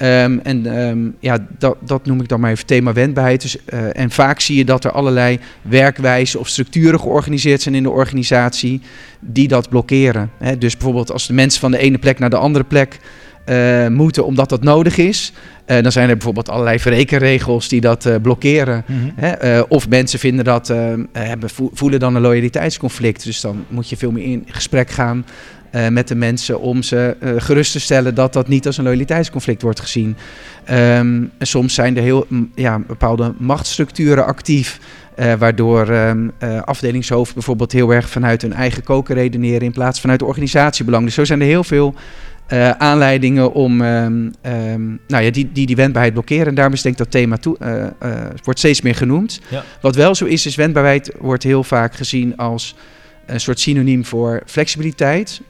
[0.00, 3.42] Ehm, en ehm, ja, dat, dat noem ik dan maar even thema wendbaarheid.
[3.42, 7.82] Dus, eh, en vaak zie je dat er allerlei werkwijzen of structuren georganiseerd zijn in
[7.82, 8.80] de organisatie
[9.20, 10.30] die dat blokkeren.
[10.38, 12.98] Hè, dus bijvoorbeeld als de mensen van de ene plek naar de andere plek
[13.44, 15.32] eh, moeten omdat dat nodig is,
[15.64, 18.84] eh, dan zijn er bijvoorbeeld allerlei verrekenregels die dat blokkeren.
[18.86, 18.98] Mhm.
[19.16, 23.24] Hè, of mensen vinden dat, eh, hebben, vo- voelen dan een loyaliteitsconflict.
[23.24, 25.24] Dus dan moet je veel meer in gesprek gaan
[25.70, 28.84] eh, met de mensen om ze eh, gerust te stellen dat dat niet als een
[28.84, 30.16] loyaliteitsconflict wordt gezien.
[30.64, 34.78] Ehm, soms zijn er heel ja, bepaalde machtsstructuren actief.
[35.14, 40.00] eh, waardoor ehm eh, afdelingshoofd bijvoorbeeld heel erg vanuit hun eigen koken redeneren in plaats
[40.00, 41.04] vanuit organisatiebelang.
[41.04, 41.94] Dus zo zijn er heel veel
[42.78, 44.28] aanleidingen om, ehm,
[45.08, 46.46] nou ja, die, die die wendbaarheid blokkeren.
[46.46, 47.56] En daarom is denk ik dat thema toe,
[48.44, 49.40] wordt steeds meer genoemd.
[49.48, 49.64] Ja.
[49.80, 52.76] Wat wel zo is, is wendbaarheid wordt heel vaak gezien als
[53.26, 55.40] een soort synoniem voor flexibiliteit.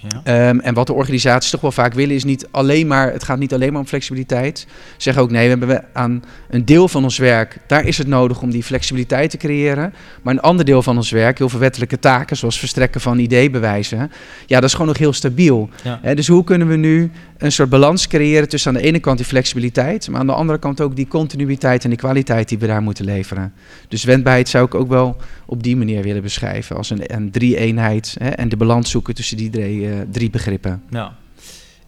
[0.00, 0.20] Ja.
[0.24, 3.38] Ehm, en wat de organisaties toch wel vaak willen is niet alleen maar, het gaat
[3.38, 4.58] niet alleen maar om flexibiliteit.
[4.58, 4.66] Ze
[4.96, 8.42] zeggen ook nee, we hebben aan een deel van ons werk, daar is het nodig
[8.42, 9.94] om die flexibiliteit te creëren.
[10.22, 14.10] Maar een ander deel van ons werk, heel veel wettelijke taken, zoals verstrekken van ideebewijzen,
[14.46, 15.68] ja, dat is gewoon nog heel stabiel.
[15.82, 16.14] Ja.
[16.14, 19.26] Dus hoe kunnen we nu een soort balans creëren tussen aan de ene kant die
[19.26, 22.82] flexibiliteit, maar aan de andere kant ook die continuïteit en die kwaliteit die we daar
[22.82, 23.52] moeten leveren.
[23.88, 25.16] Dus wendbaarheid zou ik ook wel
[25.46, 29.36] op die manier willen beschrijven, als een, een drie-eenheid hè, en de balans zoeken tussen
[29.36, 30.82] die drie, eh, drie begrippen.
[30.88, 31.10] Nou,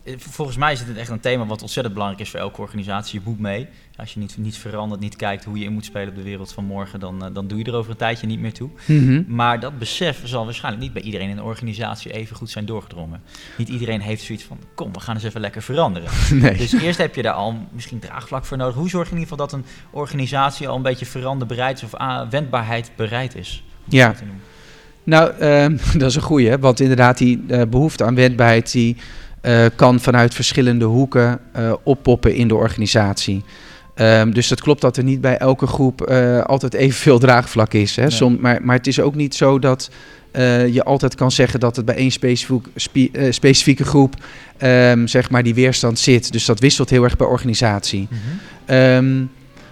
[0.08, 3.20] eh, volgens mij is het echt een thema wat ontzettend belangrijk is voor elke organisatie.
[3.20, 3.66] Je moet mee.
[3.96, 6.52] Als je niet, niet verandert, niet kijkt hoe je in moet spelen op de wereld
[6.52, 8.70] van morgen, dan, eh, dan doe je er over een tijdje niet meer toe.
[8.86, 9.22] Mhm.
[9.26, 13.22] Maar dat besef zal waarschijnlijk niet bij iedereen in de organisatie even goed zijn doorgedrongen.
[13.56, 16.10] Niet iedereen heeft zoiets van, kom, we gaan eens even lekker veranderen.
[16.38, 16.56] Nee.
[16.56, 18.74] Dus eerst heb je daar al misschien draagvlak voor nodig.
[18.74, 21.94] Hoe zorg je in ieder geval dat een organisatie al een beetje veranderbereid is of
[21.94, 23.64] ah, wendbaarheid bereid is?
[23.84, 24.14] Ja.
[25.08, 28.96] Nou, ehm, dat is een goeie, want inderdaad die eh, behoefte aan wendbaarheid die
[29.40, 33.44] eh, kan vanuit verschillende hoeken eh, oppoppen in de organisatie.
[33.94, 37.96] Ehm, dus dat klopt dat er niet bij elke groep eh, altijd evenveel draagvlak is.
[37.96, 38.02] Hè?
[38.02, 38.10] Nee.
[38.10, 39.90] Som, maar, maar het is ook niet zo dat
[40.70, 42.66] je altijd kan zeggen dat het bij één specifiek,
[43.30, 44.14] specifieke groep
[44.56, 46.32] ehm, zeg maar die weerstand zit.
[46.32, 48.08] Dus dat wisselt heel erg per organisatie.
[48.66, 49.24] Ehm,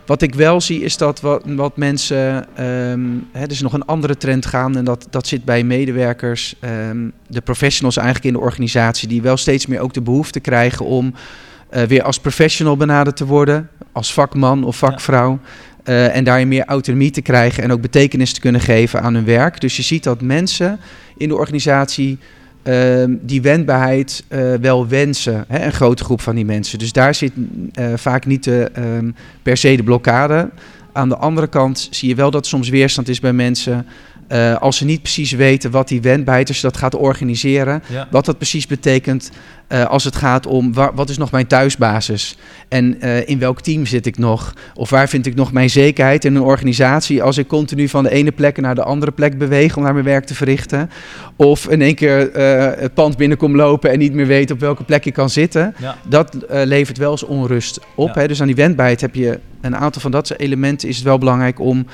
[0.06, 3.00] wat ik wel zie is dat wat, wat mensen, ehm
[3.32, 7.08] hè, er is nog een andere trend gaan en dat, dat zit bij medewerkers, ehm,
[7.28, 11.14] de professionals eigenlijk in de organisatie, die wel steeds meer ook de behoefte krijgen om
[11.68, 15.38] eh, weer als professional benaderd te worden, als vakman of vakvrouw.
[15.84, 19.24] eh, en daarin meer autonomie te krijgen en ook betekenis te kunnen geven aan hun
[19.24, 19.60] werk.
[19.60, 20.80] Dus je ziet dat mensen
[21.16, 22.18] in de organisatie
[22.66, 25.44] ehm, die wendbaarheid eh, wel wensen.
[25.48, 26.78] Hè, een grote groep van die mensen.
[26.78, 27.32] Dus daar zit
[27.72, 29.10] eh, vaak niet de, ehm,
[29.42, 30.50] per se de blokkade.
[30.92, 33.86] Aan de andere kant zie je wel dat soms weerstand is bij mensen.
[34.28, 36.24] Eh, als ze niet precies weten wat die je
[36.60, 38.08] dat gaat organiseren, Ja.
[38.10, 39.30] wat dat precies betekent
[39.68, 42.38] eh, als het gaat om wa- wat is nog mijn thuisbasis
[42.68, 46.24] en eh, in welk team zit ik nog of waar vind ik nog mijn zekerheid
[46.24, 49.76] in een organisatie als ik continu van de ene plek naar de andere plek beweeg
[49.76, 50.90] om naar mijn werk te verrichten
[51.36, 52.30] of in één keer
[52.78, 55.74] het pand binnenkom lopen en niet meer weet op welke plek ik kan zitten.
[55.78, 55.96] Ja.
[56.08, 58.14] Dat levert wel eens onrust op.
[58.14, 58.20] Ja.
[58.20, 58.28] Hè?
[58.28, 61.18] Dus aan die wendbaarheid heb je een aantal van dat soort elementen is het wel
[61.18, 61.86] belangrijk om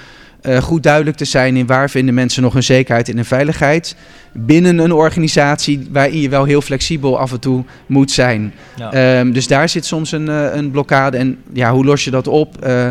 [0.42, 3.96] eh, goed duidelijk te zijn in waar vinden mensen nog hun zekerheid en hun veiligheid
[4.32, 8.52] binnen een organisatie waarin je wel heel flexibel af en toe moet zijn.
[8.76, 8.92] Ja.
[8.92, 11.16] Ehm, dus daar zit soms een, eh, een blokkade.
[11.16, 12.62] En ja, hoe los je dat op?
[12.62, 12.88] Eh,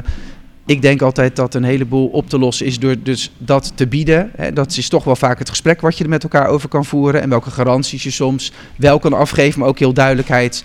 [0.65, 4.31] ik denk altijd dat een heleboel op te lossen is door dus dat te bieden.
[4.35, 6.85] Hè, dat is toch wel vaak het gesprek wat je er met elkaar over kan
[6.85, 7.21] voeren.
[7.21, 10.63] En welke garanties je soms wel kan afgeven, maar ook heel duidelijkheid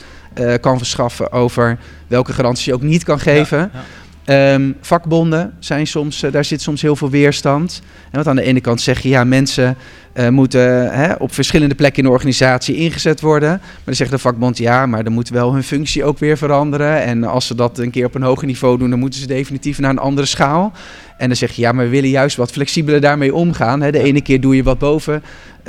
[0.60, 3.58] kan verschaffen over welke garanties je ook niet kan geven.
[3.58, 3.84] Ja, ja.
[4.26, 7.82] Ehm, vakbonden zijn soms, eh, daar zit soms heel veel weerstand.
[8.04, 9.76] En want aan de ene kant zeg je, ja, mensen
[10.12, 13.48] eh, moeten hè, op verschillende plekken in de organisatie ingezet worden.
[13.48, 17.02] Maar dan zegt de vakbond, ja, maar dan moet wel hun functie ook weer veranderen.
[17.02, 19.78] En als ze dat een keer op een hoger niveau doen, dan moeten ze definitief
[19.78, 20.72] naar een andere schaal.
[21.18, 23.80] En dan zeg je, ja, maar we willen juist wat flexibeler daarmee omgaan.
[23.82, 23.92] Hè.
[23.92, 25.22] De ene keer doe je wat boven,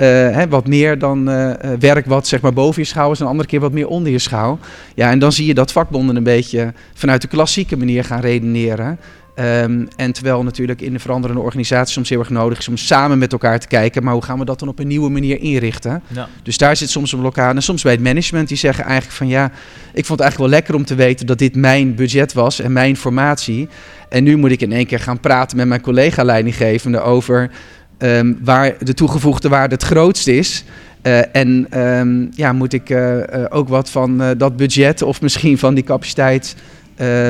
[0.06, 3.26] hè, wat meer dan eh, eh, werk wat zeg maar boven je schaal is, en
[3.26, 4.60] de andere keer wat meer onder je schaal.
[4.95, 8.99] Ja, en dan zie je dat vakbonden een beetje vanuit de klassieke manier gaan redeneren.
[9.36, 13.18] Ehm, en terwijl natuurlijk in de veranderende organisatie soms heel erg nodig is om samen
[13.18, 16.03] met elkaar te kijken, maar hoe gaan we dat dan op een nieuwe manier inrichten?
[16.07, 16.28] Ja.
[16.44, 17.56] Dus daar zit soms een blokkade.
[17.56, 19.45] En soms bij het management die zeggen eigenlijk van ja,
[19.94, 22.72] ik vond het eigenlijk wel lekker om te weten dat dit mijn budget was en
[22.72, 23.68] mijn formatie.
[24.10, 27.49] En nu moet ik in één keer gaan praten met mijn collega-leidinggevende over
[27.98, 30.64] ehm, waar de toegevoegde waarde het grootst is.
[31.02, 35.57] Eh, en ehm, ja, moet ik eh, eh, ook wat van dat budget of misschien
[35.57, 36.56] van die capaciteit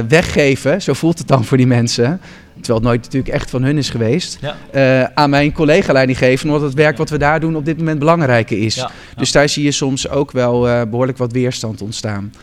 [0.08, 0.82] weggeven?
[0.82, 2.22] Zo voelt het dan voor die mensen.
[2.54, 4.40] Terwijl het nooit natuurlijk echt van hun is geweest.
[4.72, 5.12] Ja.
[5.14, 8.76] aan mijn collega-leidinggevende, omdat het werk wat we daar doen op dit moment belangrijker is.
[8.76, 12.34] Ja, Dus daar zie je soms ook wel eh, behoorlijk wat weerstand ontstaan.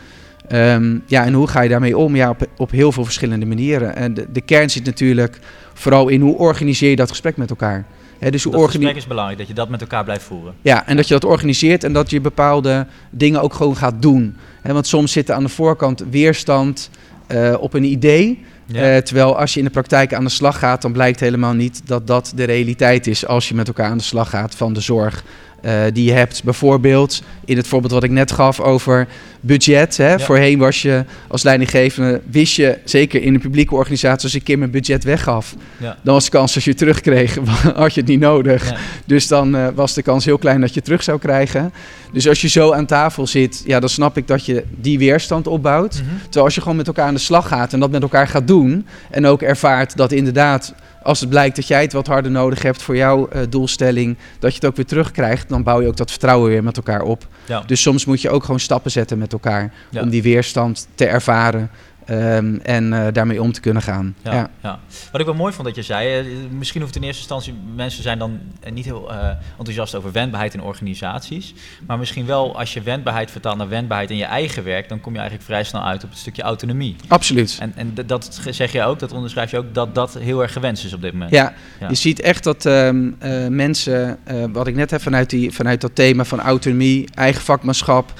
[0.48, 2.16] Ehm, ja, en hoe ga je daarmee om?
[2.16, 3.96] Ja, op, op heel veel verschillende manieren.
[3.96, 5.38] En de, de kern zit natuurlijk
[5.74, 7.84] vooral in hoe organiseer je dat gesprek met elkaar.
[8.18, 10.54] Hè, dus Dat gesprek is belangrijk, dat je dat met elkaar blijft voeren.
[10.62, 14.36] ja, en dat je dat organiseert en dat je bepaalde dingen ook gewoon gaat doen.
[14.62, 16.90] Want soms zit er aan de voorkant weerstand
[17.26, 18.44] eh, op een idee.
[18.66, 18.94] Ja.
[18.94, 21.82] Eh, terwijl als je in de praktijk aan de slag gaat, dan blijkt helemaal niet
[21.84, 24.80] dat dat de realiteit is als je met elkaar aan de slag gaat van de
[24.80, 25.24] zorg
[25.60, 26.44] eh, die je hebt.
[26.44, 29.08] Bijvoorbeeld in het voorbeeld wat ik net gaf over
[29.46, 29.96] budget.
[29.96, 30.18] Hè.
[30.20, 34.46] Voorheen was je als leidinggevende, wist je zeker in een publieke organisatie, als ik een
[34.46, 35.96] keer mijn budget weggaf, Ja.
[36.02, 37.38] dan was de kans als je het terugkreeg,
[37.74, 38.70] had je het niet nodig.
[38.70, 38.76] Ja.
[39.04, 41.72] Dus dan eh, was de kans heel klein dat je het terug zou krijgen.
[42.12, 45.46] Dus als je zo aan tafel zit, ja, dan snap ik dat je die weerstand
[45.46, 45.94] opbouwt.
[45.94, 46.14] Mhm.
[46.22, 48.46] Terwijl als je gewoon met elkaar aan de slag gaat en dat met elkaar gaat
[48.46, 48.86] doen.
[49.10, 52.82] En ook ervaart dat inderdaad, als het blijkt dat jij het wat harder nodig hebt
[52.82, 56.10] voor jouw eh, doelstelling, dat je het ook weer terugkrijgt, dan bouw je ook dat
[56.10, 57.26] vertrouwen weer met elkaar op.
[57.46, 57.62] Ja.
[57.66, 60.00] Dus soms moet je ook gewoon stappen zetten met elkaar Ja.
[60.02, 61.70] om die weerstand te ervaren
[62.04, 64.14] ehm, en eh, daarmee om te kunnen gaan.
[64.22, 64.50] Ja, Ja.
[64.62, 64.80] ja.
[65.12, 68.02] Wat ik wel mooi vond dat je zei, eh, misschien hoeft in eerste instantie mensen
[68.02, 69.12] zijn dan eh, niet heel
[69.58, 71.54] enthousiast over wendbaarheid in organisaties,
[71.86, 75.12] maar misschien wel als je wendbaarheid vertaalt naar wendbaarheid in je eigen werk, dan kom
[75.12, 76.96] je eigenlijk vrij snel uit op het stukje autonomie.
[77.08, 77.58] Absoluut.
[77.60, 80.84] En, en dat zeg je ook, dat onderschrijf je ook, dat dat heel erg gewenst
[80.84, 81.30] is op dit moment.
[81.30, 81.88] Ja, Ja.
[81.88, 84.18] je ziet echt dat ehm, eh, mensen,
[84.52, 88.12] wat ik net heb vanuit, die, vanuit dat thema van autonomie, eigen vakmanschap,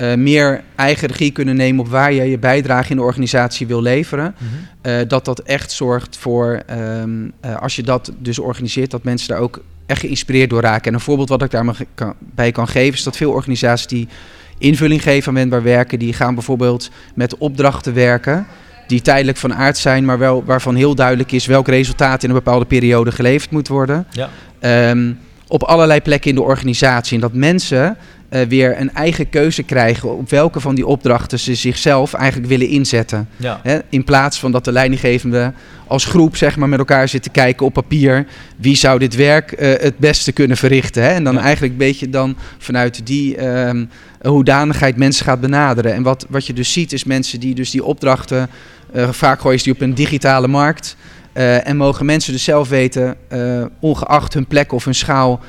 [0.00, 3.82] eh, meer eigen regie kunnen nemen op waar je je bijdrage in de organisatie wil
[3.82, 4.34] leveren.
[4.38, 4.46] Mhm.
[4.82, 7.10] Eh, dat dat echt zorgt voor, ehm,
[7.40, 10.86] eh, als je dat dus organiseert, dat mensen daar ook echt geïnspireerd door raken.
[10.86, 13.32] En een voorbeeld wat ik daar maar ge- kan, bij kan geven, is dat veel
[13.32, 14.08] organisaties die
[14.58, 18.46] invulling geven aan wendbaar werken, die gaan bijvoorbeeld met opdrachten werken
[18.86, 22.34] die tijdelijk van aard zijn, maar wel waarvan heel duidelijk is welk resultaat in een
[22.34, 24.06] bepaalde periode geleverd moet worden.
[24.10, 24.28] Ja.
[24.58, 25.12] Ehm,
[25.48, 27.14] op allerlei plekken in de organisatie.
[27.14, 27.96] En dat mensen
[28.30, 32.68] eh, weer een eigen keuze krijgen op welke van die opdrachten ze zichzelf eigenlijk willen
[32.68, 33.28] inzetten.
[33.36, 33.60] Ja.
[33.62, 35.52] Hè, in plaats van dat de leidinggevende
[35.86, 38.26] als groep zeg maar, met elkaar zit te kijken op papier
[38.56, 41.02] wie zou dit werk eh, het beste kunnen verrichten.
[41.02, 41.08] Hè?
[41.08, 41.40] En dan Ja.
[41.40, 43.84] eigenlijk een beetje dan vanuit die ehm,
[44.22, 45.94] hoedanigheid mensen gaat benaderen.
[45.94, 48.48] En wat, wat je dus ziet is mensen die dus die opdrachten,
[48.92, 50.96] eh, vaak gooien ze die op een digitale markt.
[51.64, 53.16] en mogen mensen dus zelf weten,
[53.80, 55.40] ongeacht hun plek of hun schaal,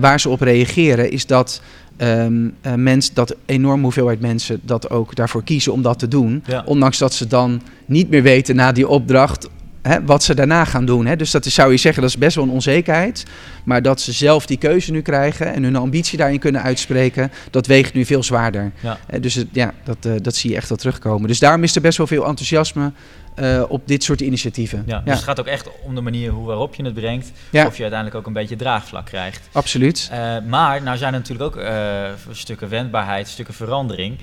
[0.00, 1.62] waar ze op reageren, is dat
[2.00, 6.42] eh, mens, dat enorme hoeveelheid mensen dat ook daarvoor kiezen om dat te doen.
[6.46, 6.62] Ja.
[6.66, 9.48] Ondanks dat ze dan niet meer weten na die opdracht
[9.82, 11.06] hè, wat ze daarna gaan doen.
[11.06, 11.16] Hè.
[11.16, 13.24] Dus dat is, zou je zeggen, dat is best wel een onzekerheid.
[13.64, 17.66] Maar dat ze zelf die keuze nu krijgen en hun ambitie daarin kunnen uitspreken, dat
[17.66, 18.72] weegt nu veel zwaarder.
[18.82, 18.98] Ja.
[19.06, 21.28] Eh, dus het, ja, dat, eh, dat zie je echt wel terugkomen.
[21.28, 22.92] Dus daarom is er best wel veel enthousiasme
[23.34, 24.82] eh, op dit soort initiatieven.
[24.86, 27.32] Ja, dus het gaat ook echt om de manier hoe, waarop je het brengt.
[27.52, 29.48] Of je uiteindelijk ook een beetje draagvlak krijgt.
[29.52, 30.08] Absoluut.
[30.12, 34.18] Eh, maar nou zijn er natuurlijk ook eh, stukken wendbaarheid, stukken verandering.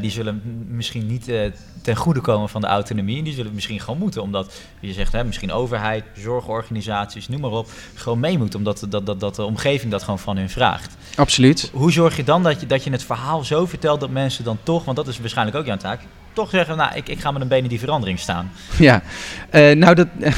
[0.00, 1.30] Die zullen misschien niet
[1.82, 3.22] ten goede komen van de autonomie.
[3.22, 4.22] Die zullen misschien gewoon moeten.
[4.22, 7.68] Omdat je zegt, hè, misschien overheid, zorgorganisaties, noem maar op.
[7.94, 8.58] Gewoon mee moeten.
[8.58, 10.96] Omdat dat, dat, dat de omgeving dat gewoon van hun vraagt.
[11.16, 11.70] Absoluut.
[11.72, 14.58] Hoe zorg je dan dat je, dat je het verhaal zo vertelt dat mensen dan
[14.62, 16.00] toch, want dat is waarschijnlijk ook jouw taak,
[16.34, 18.50] toch zeggen, nou, ik, ik ga met een been in die verandering staan.
[18.78, 19.02] Ja,
[19.50, 20.06] Eh, nou dat.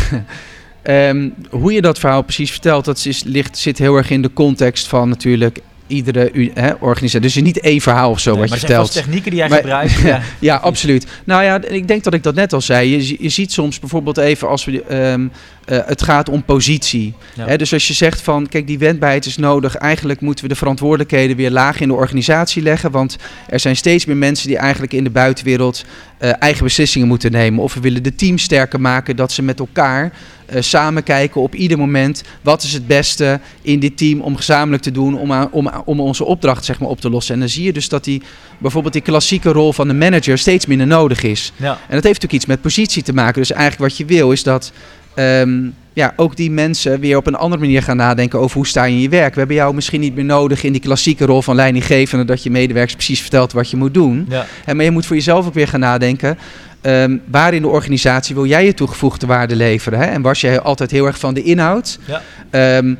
[0.82, 4.32] ehm, hoe je dat verhaal precies vertelt, dat is, ligt, zit heel erg in de
[4.32, 7.20] context van natuurlijk iedere hè, organisatie.
[7.20, 8.92] Dus niet één verhaal of zo Nee, wat maar je er vertelt.
[8.92, 10.00] vast technieken die jij Maar- gebruikt.
[10.12, 10.20] Ja.
[10.38, 11.06] ja, absoluut.
[11.24, 12.90] Nou ja, ik denk dat ik dat net al zei.
[12.90, 14.82] Je, je ziet soms bijvoorbeeld even als we.
[14.82, 15.26] ehm,
[15.66, 17.14] eh, het gaat om positie.
[17.34, 17.56] Ja.
[17.56, 19.74] Dus als je zegt van, kijk, die wendbaarheid is nodig.
[19.74, 22.90] Eigenlijk moeten we de verantwoordelijkheden weer laag in de organisatie leggen.
[22.90, 23.16] Want
[23.48, 25.84] er zijn steeds meer mensen die eigenlijk in de buitenwereld
[26.18, 27.62] eh, eigen beslissingen moeten nemen.
[27.62, 30.12] Of we willen de team sterker maken, dat ze met elkaar
[30.46, 32.22] eh, samen kijken op ieder moment.
[32.42, 36.00] Wat is het beste in dit team om gezamenlijk te doen om, aan- om, om
[36.00, 37.34] onze opdracht zeg maar, op te lossen.
[37.34, 38.22] En dan zie je dus dat die,
[38.58, 41.52] bijvoorbeeld die klassieke rol van de manager steeds minder nodig is.
[41.56, 41.70] Ja.
[41.70, 43.40] En dat heeft natuurlijk iets met positie te maken.
[43.40, 44.72] Dus eigenlijk wat je wil is dat
[45.16, 48.84] ehm, ja, ook die mensen weer op een andere manier gaan nadenken over hoe sta
[48.84, 49.32] je in je werk.
[49.32, 52.50] We hebben jou misschien niet meer nodig in die klassieke rol van leidinggevende, dat je
[52.50, 54.26] medewerkers precies vertelt wat je moet doen.
[54.28, 54.46] Ja.
[54.64, 56.38] Hè, maar je moet voor jezelf ook weer gaan nadenken.
[56.80, 59.98] ehm, waar in de organisatie wil jij je toegevoegde waarde leveren?
[59.98, 60.04] Hè?
[60.04, 61.98] En was jij altijd heel erg van de inhoud?
[62.04, 62.22] Ja.
[62.50, 62.94] Ehm,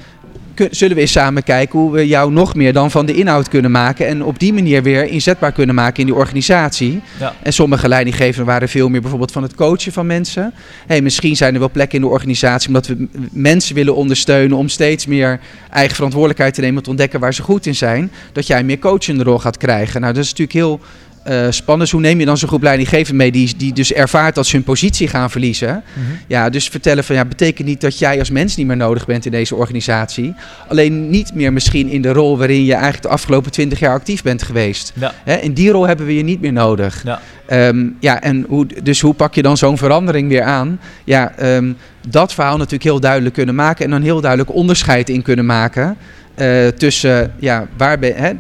[0.71, 3.71] zullen we eens samen kijken hoe we jou nog meer dan van de inhoud kunnen
[3.71, 4.07] maken.
[4.07, 7.01] En op die manier weer inzetbaar kunnen maken in die organisatie.
[7.21, 7.35] Ja.
[7.43, 10.55] En sommige leidinggevenden waren veel meer bijvoorbeeld van het coachen van mensen.
[10.87, 14.69] Hey, misschien zijn er wel plekken in de organisatie omdat we mensen willen ondersteunen om
[14.69, 16.77] steeds meer eigen verantwoordelijkheid te nemen.
[16.77, 18.13] Om te ontdekken waar ze goed in zijn.
[18.33, 20.01] Dat jij meer coachende rol gaat krijgen.
[20.01, 20.81] Nou, dat is natuurlijk heel
[21.27, 21.91] eh, spannend.
[21.91, 24.65] Hoe neem je dan zo'n groep leidinggevenden mee die, die dus ervaart dat ze hun
[24.65, 25.83] positie gaan verliezen?
[25.93, 26.07] Mhm.
[26.27, 29.25] Ja, dus vertellen van ja, betekent niet dat jij als mens niet meer nodig bent
[29.25, 30.35] in deze organisatie.
[30.69, 34.23] Alleen niet meer misschien in de rol waarin je eigenlijk de afgelopen twintig jaar actief
[34.23, 34.93] bent geweest.
[34.95, 35.13] Ja.
[35.25, 37.03] Hè, in die rol hebben we je niet meer nodig.
[37.05, 37.21] Ja.
[37.47, 40.81] Ehm, ja, en hoe, dus hoe pak je dan zo'n verandering weer aan?
[41.05, 41.73] Ja, ehm,
[42.09, 45.97] dat verhaal natuurlijk heel duidelijk kunnen maken en dan heel duidelijk onderscheid in kunnen maken
[46.35, 48.33] eh, tussen ja, waar ben, hè,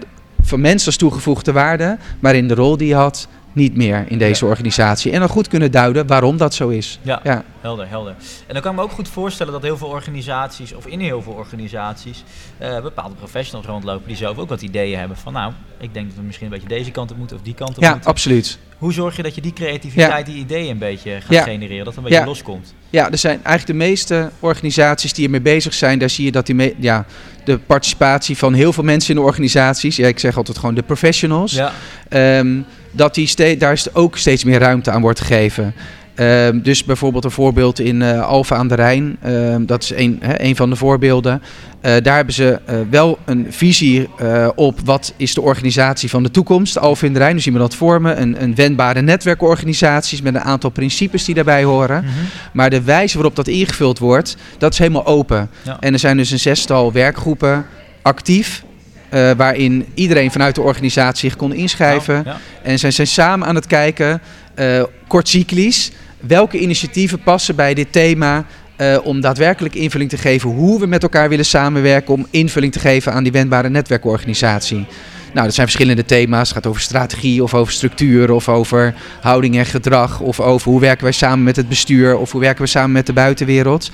[0.47, 4.19] van mensen als toegevoegde waarde, maar in de rol die je had niet meer in
[4.19, 4.51] deze Ja.
[4.51, 5.12] organisatie.
[5.12, 6.99] En dan goed kunnen duiden waarom dat zo is.
[7.03, 7.45] Ja, Ja.
[7.61, 8.15] helder, helder.
[8.47, 11.23] En dan kan ik me ook goed voorstellen dat heel veel organisaties, of in heel
[11.23, 12.24] veel organisaties,
[12.59, 16.16] eh, bepaalde professionals rondlopen die zelf ook wat ideeën hebben van nou, ik denk dat
[16.16, 18.11] we misschien een beetje deze kant op moeten of die kant op Ja, moeten.
[18.11, 18.59] absoluut.
[18.78, 21.43] Hoe zorg je dat je die creativiteit, die ideeën een beetje gaat Ja.
[21.43, 22.24] genereren, dat het een beetje Ja.
[22.27, 22.74] loskomt?
[22.91, 26.47] Ja, er zijn eigenlijk de meeste organisaties die ermee bezig zijn, daar zie je dat
[26.47, 27.05] die me- ja,
[27.45, 30.83] de participatie van heel veel mensen in de organisaties, ja, ik zeg altijd gewoon de
[30.83, 31.73] professionals, Ja,
[32.09, 32.61] ehm,
[32.97, 35.74] dat die daar is ook steeds meer ruimte aan wordt gegeven.
[36.14, 40.18] Ehm, dus bijvoorbeeld een voorbeeld in eh Alfa aan de Rijn, ehm, dat is een,
[40.20, 41.43] hè, een van de voorbeelden.
[41.81, 44.09] Eh, daar hebben ze eh, wel een visie
[44.55, 46.78] op wat is de organisatie van de toekomst.
[46.78, 48.20] Alfa aan de Rijn, dus zien we dat vormen.
[48.20, 52.05] Een, een wendbare netwerkorganisaties met een aantal principes die daarbij horen.
[52.05, 52.12] Mhm.
[52.52, 55.51] Maar de wijze waarop dat ingevuld wordt, dat is helemaal open.
[55.62, 55.77] Ja.
[55.81, 57.66] En er zijn dus een zestal werkgroepen
[58.02, 58.64] actief.
[59.09, 62.15] Eh, waarin iedereen vanuit de organisatie zich kon inschrijven.
[62.15, 62.37] Nou, ja.
[62.62, 64.20] En zij zijn samen aan het kijken,
[64.55, 68.45] eh kortcyclisch, welke initiatieven passen bij dit thema.
[68.77, 72.15] eh, om daadwerkelijk invulling te geven hoe we met elkaar willen samenwerken.
[72.15, 74.87] Om invulling te geven aan die wendbare netwerkorganisatie.
[75.33, 76.49] Nou, dat zijn verschillende thema's.
[76.49, 80.20] Het gaat over strategie of over structuur of over houding en gedrag.
[80.20, 83.07] Of over hoe werken wij samen met het bestuur of hoe werken we samen met
[83.07, 83.91] de buitenwereld.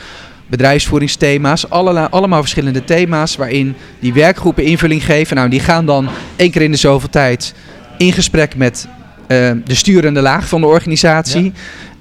[0.53, 5.37] Bedrijfsvoeringsthema's, allerlei, allemaal verschillende thema's waarin die werkgroepen invulling geven.
[5.37, 7.55] Nou, die gaan dan één keer in de zoveel tijd
[7.99, 8.89] in gesprek met
[9.27, 11.53] eh, de sturende laag van de organisatie.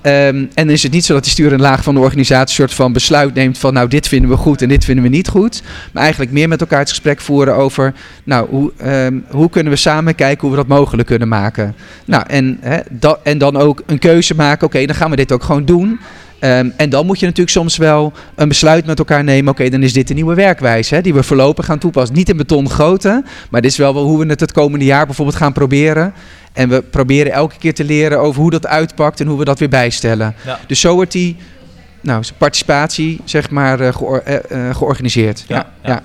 [0.02, 2.68] Ehm, en dan is het niet zo dat die sturende laag van de organisatie een
[2.68, 5.28] soort van besluit neemt van nou dit vinden we goed en dit vinden we niet
[5.28, 5.62] goed.
[5.94, 9.80] Maar eigenlijk meer met elkaar het gesprek voeren over nou hoe, ehm, hoe kunnen we
[9.80, 11.76] samen kijken hoe we dat mogelijk kunnen maken.
[12.06, 12.60] Nou en,
[12.90, 16.00] dat, en dan ook een keuze maken, oké dan gaan we dit ook gewoon doen.
[16.42, 19.52] Ehm, en dan moet je natuurlijk soms wel een besluit met elkaar nemen.
[19.52, 22.16] Oké, dan is dit de nieuwe werkwijze hè, die we voorlopig gaan toepassen.
[22.16, 25.06] Niet in beton goten, maar dit is wel wel hoe we het het komende jaar
[25.06, 26.14] bijvoorbeeld gaan proberen.
[26.54, 29.60] En we proberen elke keer te leren over hoe dat uitpakt en hoe we dat
[29.60, 30.36] weer bijstellen.
[30.46, 30.60] Ja.
[30.68, 31.38] Dus zo wordt die
[32.02, 35.44] nou, participatie zeg maar, eh, geor- eh, eh, georganiseerd.
[35.48, 36.04] Ja, Ja, ja.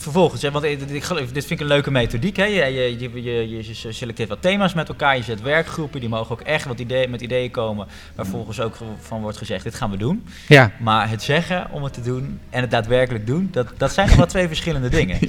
[0.00, 2.36] Vervolgens, hè, want ik, ik geloof- dit vind ik een leuke methodiek.
[2.36, 2.44] Hè?
[2.44, 2.64] Je,
[2.98, 6.64] je, je, je, selecteert wat thema's met elkaar, je zet werkgroepen, die mogen ook echt
[6.66, 10.24] wat ideeën, met ideeën komen, waar volgens ook van wordt gezegd, dit gaan we doen.
[10.48, 10.70] ja.
[10.78, 14.16] Maar het zeggen om het te doen en het daadwerkelijk doen, dat, dat zijn nog
[14.16, 15.18] wel twee verschillende dingen.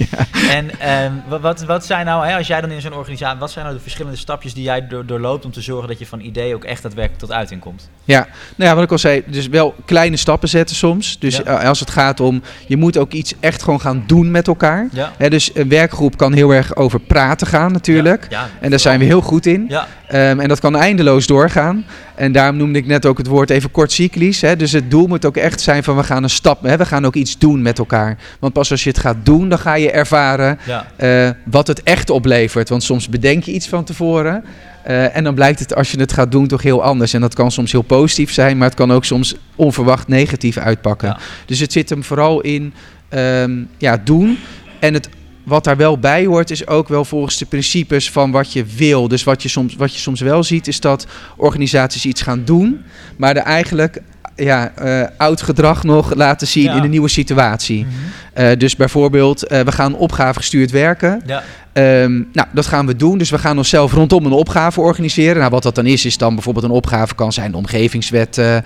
[0.49, 3.51] En ehm, wa- wat, wat zijn nou, hè, als jij dan in zo'n organisatie, wat
[3.51, 6.19] zijn nou de verschillende stapjes die jij door, doorloopt om te zorgen dat je van
[6.19, 7.89] idee ook echt daadwerkelijk tot uiting komt?
[8.03, 11.19] Ja, nou ja, wat ik al zei, dus wel kleine stappen zetten soms.
[11.19, 11.43] Dus Ja.
[11.43, 14.59] eh, als het gaat om, je moet ook iets echt gewoon gaan doen met elkaar.
[14.91, 15.11] Ja.
[15.17, 18.27] Hè, dus een werkgroep kan heel erg over praten gaan natuurlijk.
[18.29, 19.65] Ja, En daar zijn we heel goed in.
[20.07, 21.85] Ehm, en dat kan eindeloos doorgaan.
[22.15, 24.41] En daarom noemde ik net ook het woord even kort cyclisch.
[24.41, 24.55] Hè.
[24.55, 27.05] Dus het doel moet ook echt zijn van we gaan een stap, hè, we gaan
[27.05, 28.17] ook iets doen met elkaar.
[28.39, 30.59] Want pas als je het gaat doen, dan ga je ervaren
[30.95, 32.69] eh, wat het echt oplevert.
[32.69, 34.43] Want soms bedenk je iets van tevoren.
[34.83, 37.13] eh, en dan blijkt het als je het gaat doen toch heel anders.
[37.13, 41.17] En dat kan soms heel positief zijn, maar het kan ook soms onverwacht negatief uitpakken.
[41.45, 42.73] Dus het zit hem vooral in
[43.11, 44.37] ehm, ja, doen.
[44.79, 45.09] En het,
[45.43, 49.07] wat daar wel bij hoort, is ook wel volgens de principes van wat je wil.
[49.07, 51.07] Dus wat je soms, wat je soms wel ziet, is dat
[51.37, 52.81] organisaties iets gaan doen,
[53.17, 54.01] maar er eigenlijk
[54.35, 56.75] ja, eh, oud gedrag nog laten zien Ja.
[56.75, 57.85] in een nieuwe situatie.
[57.85, 57.93] Mhm.
[58.33, 61.21] Eh, dus bijvoorbeeld, eh, we gaan opgave gestuurd werken.
[61.25, 63.17] Ja, Ehm, nou, dat gaan we doen.
[63.17, 65.37] Dus we gaan onszelf rondom een opgave organiseren.
[65.37, 68.57] Nou, wat dat dan is, is dan bijvoorbeeld een opgave kan zijn de omgevingswet eh,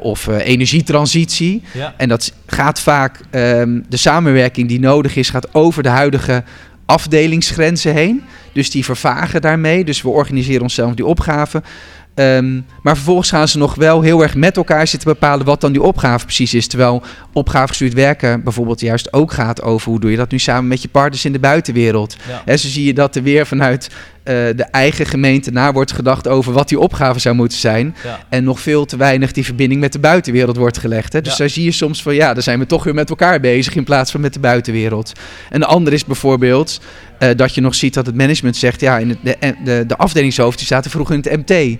[0.00, 1.62] of eh, energietransitie.
[1.72, 1.94] ja.
[1.96, 6.42] En dat gaat vaak, ehm, de samenwerking die nodig is, gaat over de huidige
[6.86, 8.22] afdelingsgrenzen heen.
[8.52, 9.84] Dus die vervagen daarmee.
[9.84, 11.62] Dus we organiseren onszelf die opgave.
[12.14, 15.72] Ehm, maar vervolgens gaan ze nog wel heel erg met elkaar zitten bepalen wat dan
[15.72, 16.66] die opgave precies is.
[16.66, 17.02] Terwijl
[17.32, 20.88] opgavegestuurd werken bijvoorbeeld juist ook gaat over hoe doe je dat nu samen met je
[20.88, 22.16] partners in de buitenwereld.
[22.28, 22.42] Ja.
[22.44, 23.90] En zo zie je dat er weer vanuit
[24.24, 27.96] de eigen gemeente na wordt gedacht over wat die opgave zou moeten zijn.
[28.04, 28.18] Ja.
[28.28, 31.12] En nog veel te weinig die verbinding met de buitenwereld wordt gelegd.
[31.12, 31.20] Hè?
[31.20, 31.38] Dus Ja.
[31.38, 33.84] daar zie je soms van ja, dan zijn we toch weer met elkaar bezig in
[33.84, 35.12] plaats van met de buitenwereld.
[35.50, 36.80] En de andere is bijvoorbeeld
[37.18, 39.96] eh, dat je nog ziet dat het management zegt, ja, in het, de, de, de
[39.96, 41.78] afdelingshoofd die zaten vroeger in het MT.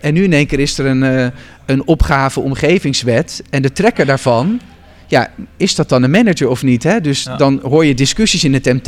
[0.00, 1.26] En nu in één keer is er een, eh,
[1.66, 3.42] een opgave omgevingswet.
[3.50, 4.60] En de trekker daarvan,
[5.06, 6.82] ja, is dat dan een manager of niet?
[6.82, 7.00] Hè?
[7.00, 7.36] Dus Ja.
[7.36, 8.86] dan hoor je discussies in het MT.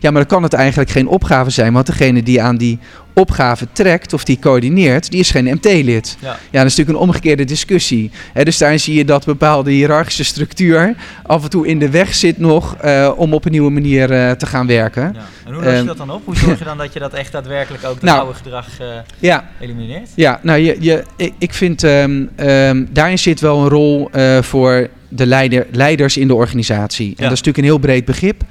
[0.00, 1.72] Ja, maar dan kan het eigenlijk geen opgave zijn.
[1.72, 2.78] Want degene die aan die
[3.14, 6.16] opgave trekt of die coördineert, die is geen MT-lid.
[6.20, 6.28] Ja.
[6.28, 8.10] Ja, dat is natuurlijk een omgekeerde discussie.
[8.42, 12.38] Dus daarin zie je dat bepaalde hiërarchische structuur af en toe in de weg zit
[12.38, 15.02] nog eh, om op een nieuwe manier eh, te gaan werken.
[15.02, 15.20] Ja.
[15.46, 16.24] En hoe los je Ehm, dat dan op?
[16.24, 18.86] Hoe zorg je dan dat je dat echt daadwerkelijk ook dat Nou, oude gedrag eh,
[19.18, 20.08] Ja, elimineert?
[20.14, 24.10] Ja, nou, je, je, ik, ik vind ehm, ehm, daarin zit wel een rol
[24.40, 27.06] voor de leider, leiders in de organisatie.
[27.08, 28.42] En dat is natuurlijk een heel breed begrip.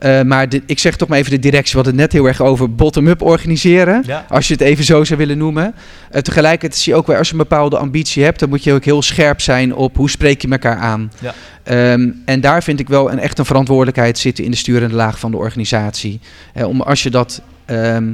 [0.00, 2.40] Eh, maar de- ik zeg toch maar even de directie, wat het net heel erg
[2.40, 4.02] over bottom-up organiseren.
[4.06, 4.24] Ja.
[4.28, 5.74] Als je het even zo zou willen noemen.
[6.10, 8.72] Eh, tegelijkertijd zie je ook wel, als je een bepaalde ambitie hebt, dan moet je
[8.72, 11.12] ook heel scherp zijn op hoe spreek je elkaar aan.
[11.20, 11.34] Ja.
[11.62, 15.18] Ehm, en daar vind ik wel een echt een verantwoordelijkheid zitten in de sturende laag
[15.18, 16.20] van de organisatie.
[16.54, 18.12] Eh, om als je dat ehm,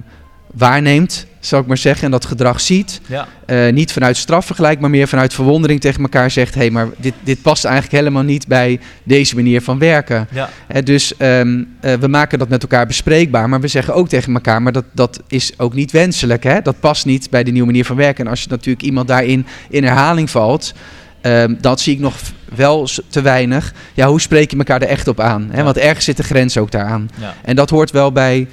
[0.59, 3.28] waarneemt, zal ik maar zeggen, en dat gedrag ziet, Ja.
[3.47, 7.15] eh, niet vanuit strafvergelijk, maar meer vanuit verwondering tegen elkaar zegt: hé, hey, maar dit,
[7.24, 10.28] dit past eigenlijk helemaal niet bij deze manier van werken.
[10.31, 10.49] Ja.
[10.66, 14.35] Hè, dus ehm, eh, we maken dat met elkaar bespreekbaar, maar we zeggen ook tegen
[14.35, 16.43] elkaar: maar dat, dat is ook niet wenselijk.
[16.45, 16.61] Hè?
[16.62, 18.24] Dat past niet bij de nieuwe manier van werken.
[18.24, 20.73] En als je natuurlijk iemand daarin in herhaling valt.
[21.20, 22.15] ehm, dat zie ik nog
[22.55, 23.73] wel te weinig.
[23.95, 25.49] Ja, hoe spreek je elkaar er echt op aan?
[25.51, 25.59] Hè?
[25.59, 25.65] Ja.
[25.65, 27.11] Want ergens zit de grens ook daaraan.
[27.20, 27.35] Ja.
[27.45, 28.47] En dat hoort wel bij eh,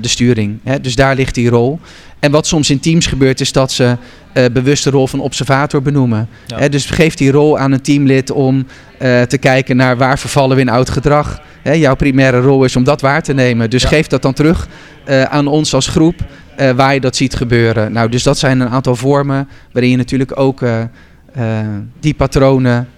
[0.00, 0.58] de sturing.
[0.64, 0.80] Hè?
[0.80, 1.80] Dus daar ligt die rol.
[2.18, 3.96] En wat soms in teams gebeurt, is dat ze
[4.32, 6.28] eh, bewust de rol van observator benoemen.
[6.46, 6.68] Ja.
[6.68, 8.66] Dus geef die rol aan een teamlid om
[8.98, 11.40] eh, te kijken naar waar vervallen we in oud gedrag.
[11.62, 11.72] Hè?
[11.72, 13.70] Jouw primaire rol is om dat waar te nemen.
[13.70, 13.88] Dus Ja.
[13.88, 14.68] geef dat dan terug
[15.04, 16.14] eh, aan ons als groep
[16.56, 17.92] eh, waar je dat ziet gebeuren.
[17.92, 21.66] Nou, dus dat zijn een aantal vormen waarin je natuurlijk ook eh, eh,
[22.00, 22.88] die patronen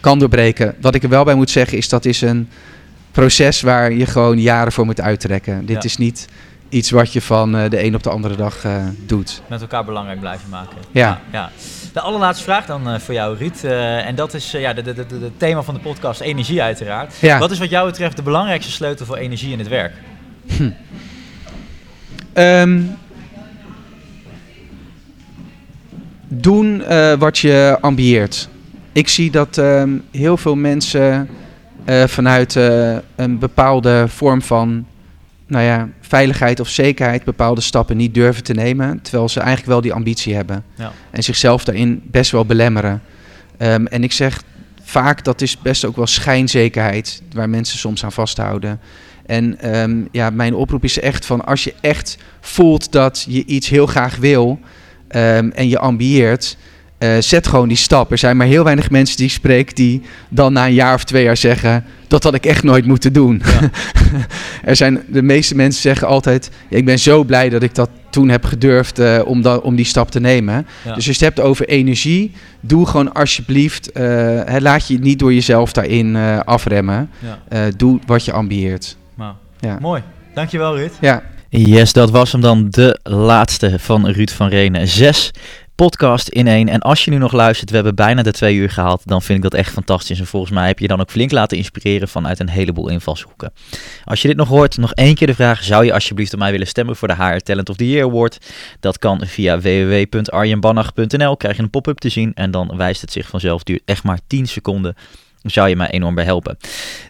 [0.00, 0.74] kan doorbreken.
[0.80, 2.48] Wat ik er wel bij moet zeggen is dat is een
[3.14, 5.66] proces waar je gewoon jaren voor moet uittrekken.
[5.66, 5.82] Dit Ja.
[5.82, 6.26] is niet
[6.68, 9.42] iets wat je van eh, de een op de andere dag eh, doet.
[9.48, 10.76] Met elkaar belangrijk blijven maken.
[10.90, 11.20] Ja.
[11.32, 11.50] ja.
[11.92, 13.64] De allerlaatste vraag dan eh, voor jou, Ruud.
[13.64, 17.14] Eh, en dat is ja, de, de, de, de thema van de podcast, energie uiteraard.
[17.20, 17.38] Ja.
[17.38, 19.92] Wat is wat jou betreft de belangrijkste sleutel voor energie in het werk?
[22.32, 22.80] Ehm,
[26.28, 26.82] doen
[27.18, 28.48] wat je ambieert.
[28.92, 31.28] Ik zie dat ehm, heel veel mensen
[31.84, 34.86] eh, vanuit eh, een bepaalde vorm van
[35.46, 39.80] nou ja, veiligheid of zekerheid bepaalde stappen niet durven te nemen, terwijl ze eigenlijk wel
[39.80, 40.64] die ambitie hebben.
[40.74, 40.92] Ja.
[41.10, 43.02] En zichzelf daarin best wel belemmeren.
[43.56, 44.42] Ehm, en ik zeg
[44.82, 48.80] vaak dat is best ook wel schijnzekerheid waar mensen soms aan vasthouden.
[49.26, 53.68] En ehm, ja, mijn oproep is echt van als je echt voelt dat je iets
[53.68, 54.60] heel graag wil
[55.08, 56.56] ehm, en je ambieert,
[57.04, 58.10] eh, zet gewoon die stap.
[58.10, 61.04] Er zijn maar heel weinig mensen die ik spreek die dan na een jaar of
[61.04, 63.42] twee jaar zeggen dat had ik echt nooit moeten doen.
[64.64, 68.28] er zijn de meeste mensen zeggen altijd, ik ben zo blij dat ik dat toen
[68.28, 70.54] heb gedurfd eh, om, da- om die stap te nemen.
[70.54, 70.94] Ja.
[70.94, 74.02] Dus als je het hebt over energie, doe gewoon alsjeblieft, eh,
[74.44, 77.10] hè, laat je niet door jezelf daarin eh, afremmen.
[77.18, 77.38] Ja.
[77.48, 78.96] Eh, doe wat je ambieert.
[79.16, 79.78] Nou, Ja.
[79.80, 80.02] Mooi.
[80.34, 80.92] Dankjewel, Ruud.
[81.00, 81.22] Ja.
[81.48, 84.88] Yes, dat was hem dan de laatste van Ruud van Renen.
[84.88, 85.30] Zes
[85.74, 86.68] podcast in één.
[86.68, 89.36] En als je nu nog luistert, we hebben bijna de twee uur gehaald, dan vind
[89.38, 90.18] ik dat echt fantastisch.
[90.18, 93.52] En volgens mij heb je dan ook flink laten inspireren vanuit een heleboel invalshoeken.
[94.04, 96.50] Als je dit nog hoort, nog één keer de vraag, zou je alsjeblieft op mij
[96.50, 98.38] willen stemmen voor de HR Talent of the Year Award?
[98.80, 103.28] Dat kan via www.arjenbannach.nl, krijg je een pop-up te zien en dan wijst het zich
[103.28, 104.94] vanzelf, duurt echt maar 10 seconden.
[105.44, 106.56] Zou je mij enorm bij helpen.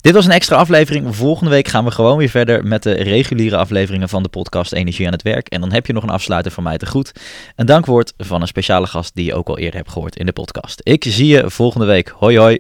[0.01, 1.17] Dit was een extra aflevering.
[1.17, 5.07] Volgende week gaan we gewoon weer verder met de reguliere afleveringen van de podcast Energie
[5.07, 5.49] aan het Werk.
[5.49, 7.13] En dan heb je nog een afsluiter van mij te goed.
[7.57, 10.33] Een dankwoord van een speciale gast die je ook al eerder hebt gehoord in de
[10.33, 10.81] podcast.
[10.83, 12.09] Ik zie je volgende week.
[12.09, 12.59] Hoi hoi.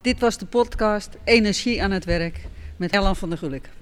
[0.00, 2.40] Dit was de podcast Energie aan het werk
[2.76, 3.70] met Ellen van der Gulik.